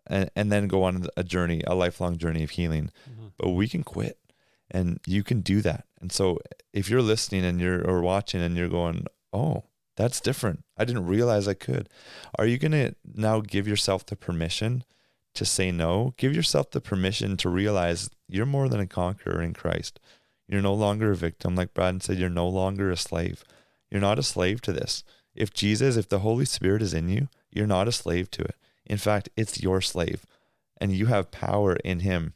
and, 0.07 0.31
and 0.35 0.51
then 0.51 0.67
go 0.67 0.83
on 0.83 1.07
a 1.17 1.25
journey, 1.25 1.63
a 1.67 1.75
lifelong 1.75 2.19
journey 2.19 2.43
of 2.43 2.51
healing. 2.51 2.91
Mm-hmm. 3.09 3.29
But 3.39 3.51
we 3.51 3.69
can 3.69 3.83
quit 3.83 4.19
and 4.71 4.99
you 5.07 5.23
can 5.23 5.41
do 5.41 5.61
that. 5.63 5.87
And 6.01 6.11
so 6.13 6.39
if 6.73 6.91
you're 6.91 7.03
listening 7.03 7.45
and 7.45 7.61
you're 7.61 7.89
or 7.89 8.03
watching 8.03 8.43
and 8.43 8.57
you're 8.57 8.69
going, 8.69 9.07
"Oh, 9.33 9.65
that's 9.97 10.21
different. 10.21 10.65
I 10.77 10.85
didn't 10.85 11.07
realize 11.07 11.49
I 11.49 11.55
could." 11.55 11.89
Are 12.39 12.47
you 12.47 12.59
going 12.59 12.73
to 12.73 12.95
now 13.05 13.41
give 13.41 13.69
yourself 13.69 14.05
the 14.05 14.17
permission 14.17 14.85
to 15.35 15.45
say 15.45 15.71
no? 15.71 16.15
Give 16.17 16.35
yourself 16.35 16.71
the 16.71 16.81
permission 16.81 17.37
to 17.39 17.49
realize 17.49 18.11
you're 18.29 18.47
more 18.47 18.69
than 18.69 18.81
a 18.81 18.87
conqueror 18.87 19.41
in 19.41 19.55
Christ. 19.55 20.01
You're 20.49 20.63
no 20.63 20.75
longer 20.75 21.11
a 21.11 21.17
victim 21.17 21.57
like 21.57 21.75
Brad 21.75 22.03
said, 22.03 22.19
you're 22.19 22.31
no 22.31 22.49
longer 22.49 22.91
a 22.91 22.97
slave. 22.97 23.45
You're 23.91 24.01
not 24.01 24.19
a 24.19 24.23
slave 24.23 24.61
to 24.63 24.73
this. 24.73 25.05
If 25.35 25.53
Jesus, 25.53 25.97
if 25.97 26.09
the 26.09 26.21
Holy 26.21 26.45
Spirit 26.45 26.83
is 26.83 26.95
in 26.95 27.09
you, 27.09 27.29
you're 27.51 27.67
not 27.67 27.89
a 27.89 27.93
slave 27.93 28.31
to 28.33 28.43
it. 28.43 28.55
In 28.85 28.99
fact, 28.99 29.29
it's 29.37 29.63
your 29.63 29.81
slave 29.81 30.25
and 30.81 30.93
you 30.93 31.07
have 31.07 31.31
power 31.31 31.77
in 31.77 32.01
him 32.01 32.35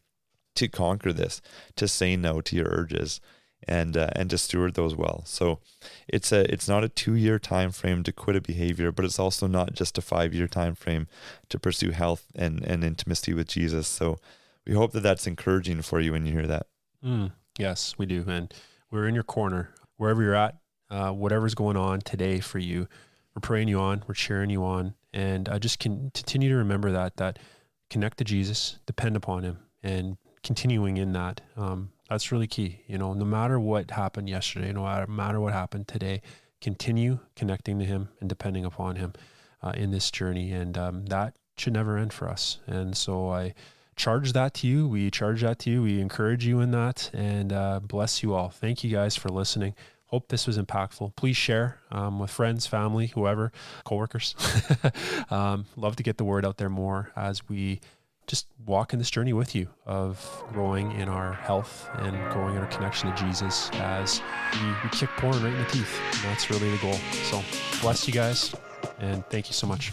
to 0.57 0.69
conquer 0.69 1.13
this, 1.13 1.41
to 1.77 1.87
say 1.87 2.17
no 2.17 2.41
to 2.41 2.57
your 2.57 2.69
urges, 2.71 3.21
and 3.69 3.97
uh, 3.97 4.09
and 4.17 4.31
to 4.31 4.39
steward 4.39 4.75
those 4.75 4.97
well. 4.97 5.23
So 5.27 5.61
it's 6.09 6.33
a 6.33 6.51
it's 6.53 6.69
not 6.69 6.85
a 6.85 6.89
two 6.89 7.15
year 7.15 7.39
time 7.39 7.71
frame 7.71 8.03
to 8.05 8.13
quit 8.13 8.37
a 8.37 8.41
behavior, 8.41 8.91
but 8.91 9.05
it's 9.05 9.19
also 9.19 9.47
not 9.47 9.75
just 9.75 9.99
a 9.99 10.03
five 10.03 10.35
year 10.35 10.49
time 10.49 10.75
frame 10.75 11.07
to 11.51 11.59
pursue 11.59 11.91
health 11.91 12.27
and 12.35 12.65
and 12.65 12.83
intimacy 12.83 13.35
with 13.35 13.49
Jesus. 13.49 13.87
So 13.87 14.19
we 14.67 14.75
hope 14.75 14.93
that 14.93 15.03
that's 15.03 15.27
encouraging 15.27 15.83
for 15.83 16.01
you 16.01 16.13
when 16.13 16.27
you 16.27 16.33
hear 16.33 16.47
that. 16.47 16.67
Mm, 17.05 17.33
yes, 17.59 17.95
we 17.99 18.07
do, 18.07 18.25
and 18.29 18.53
we're 18.91 19.09
in 19.09 19.15
your 19.15 19.25
corner 19.25 19.75
wherever 19.97 20.23
you're 20.23 20.35
at, 20.35 20.57
uh, 20.91 21.11
whatever's 21.11 21.55
going 21.55 21.77
on 21.77 22.01
today 22.01 22.41
for 22.41 22.59
you. 22.59 22.89
We're 23.35 23.41
praying 23.41 23.69
you 23.69 23.79
on, 23.79 24.03
we're 24.07 24.15
cheering 24.15 24.51
you 24.51 24.65
on, 24.65 24.95
and 25.13 25.49
I 25.49 25.59
just 25.59 25.79
can 25.79 26.11
continue 26.15 26.49
to 26.49 26.57
remember 26.57 26.91
that 26.93 27.17
that 27.19 27.39
connect 27.91 28.19
to 28.19 28.25
Jesus, 28.25 28.79
depend 28.87 29.17
upon 29.17 29.43
Him, 29.43 29.59
and 29.83 30.17
continuing 30.43 30.97
in 30.97 31.13
that. 31.13 31.41
Um, 31.57 31.91
that's 32.09 32.33
really 32.33 32.47
key. 32.47 32.83
You 32.87 32.99
know, 32.99 33.13
no 33.13 33.25
matter 33.25 33.61
what 33.61 33.91
happened 33.91 34.29
yesterday, 34.29 34.73
no 34.73 35.07
matter 35.09 35.41
what 35.41 35.53
happened 35.53 35.87
today, 35.87 36.23
continue 36.61 37.21
connecting 37.37 37.79
to 37.79 37.85
Him 37.85 38.09
and 38.21 38.29
depending 38.29 38.65
upon 38.65 38.97
Him 38.97 39.13
uh, 39.63 39.73
in 39.77 39.91
this 39.91 40.11
journey. 40.11 40.51
And 40.51 40.77
um, 40.77 41.07
that 41.07 41.37
should 41.57 41.73
never 41.73 41.97
end 41.97 42.13
for 42.13 42.29
us. 42.29 42.59
And 42.67 42.97
so 42.97 43.31
I 43.31 43.55
charge 44.01 44.33
that 44.33 44.55
to 44.55 44.67
you. 44.67 44.89
We 44.89 45.11
charge 45.11 45.43
that 45.43 45.59
to 45.61 45.71
you. 45.71 45.83
We 45.83 46.01
encourage 46.01 46.47
you 46.47 46.61
in 46.61 46.71
that 46.71 47.11
and 47.13 47.53
uh, 47.53 47.81
bless 47.81 48.23
you 48.23 48.35
all. 48.35 48.49
Thank 48.49 48.83
you 48.83 48.91
guys 48.91 49.15
for 49.15 49.29
listening. 49.29 49.75
Hope 50.07 50.29
this 50.29 50.47
was 50.47 50.59
impactful. 50.59 51.15
Please 51.17 51.37
share 51.37 51.79
um, 51.93 52.19
with 52.19 52.31
friends, 52.31 52.67
family, 52.67 53.09
whoever, 53.09 53.53
coworkers. 53.85 54.35
um, 55.31 55.67
love 55.77 55.97
to 55.97 56.03
get 56.03 56.17
the 56.17 56.25
word 56.25 56.47
out 56.47 56.57
there 56.57 56.71
more 56.71 57.13
as 57.15 57.47
we 57.49 57.81
just 58.27 58.47
walk 58.65 58.93
in 58.93 58.99
this 58.99 59.11
journey 59.11 59.33
with 59.33 59.55
you 59.55 59.69
of 59.85 60.45
growing 60.51 60.93
in 60.93 61.09
our 61.09 61.35
health 61.35 61.89
and 61.99 62.17
growing 62.33 62.57
in 62.57 62.63
our 62.63 62.69
connection 62.69 63.15
to 63.15 63.23
Jesus 63.23 63.71
as 63.75 64.23
we, 64.55 64.69
we 64.83 64.89
kick 64.91 65.11
porn 65.19 65.35
right 65.45 65.53
in 65.53 65.59
the 65.59 65.65
teeth. 65.67 66.01
And 66.15 66.25
that's 66.25 66.49
really 66.49 66.71
the 66.71 66.79
goal. 66.79 66.99
So 67.25 67.43
bless 67.83 68.09
you 68.09 68.15
guys 68.15 68.55
and 68.99 69.25
thank 69.27 69.49
you 69.49 69.55
so 69.55 69.67
much. 69.67 69.93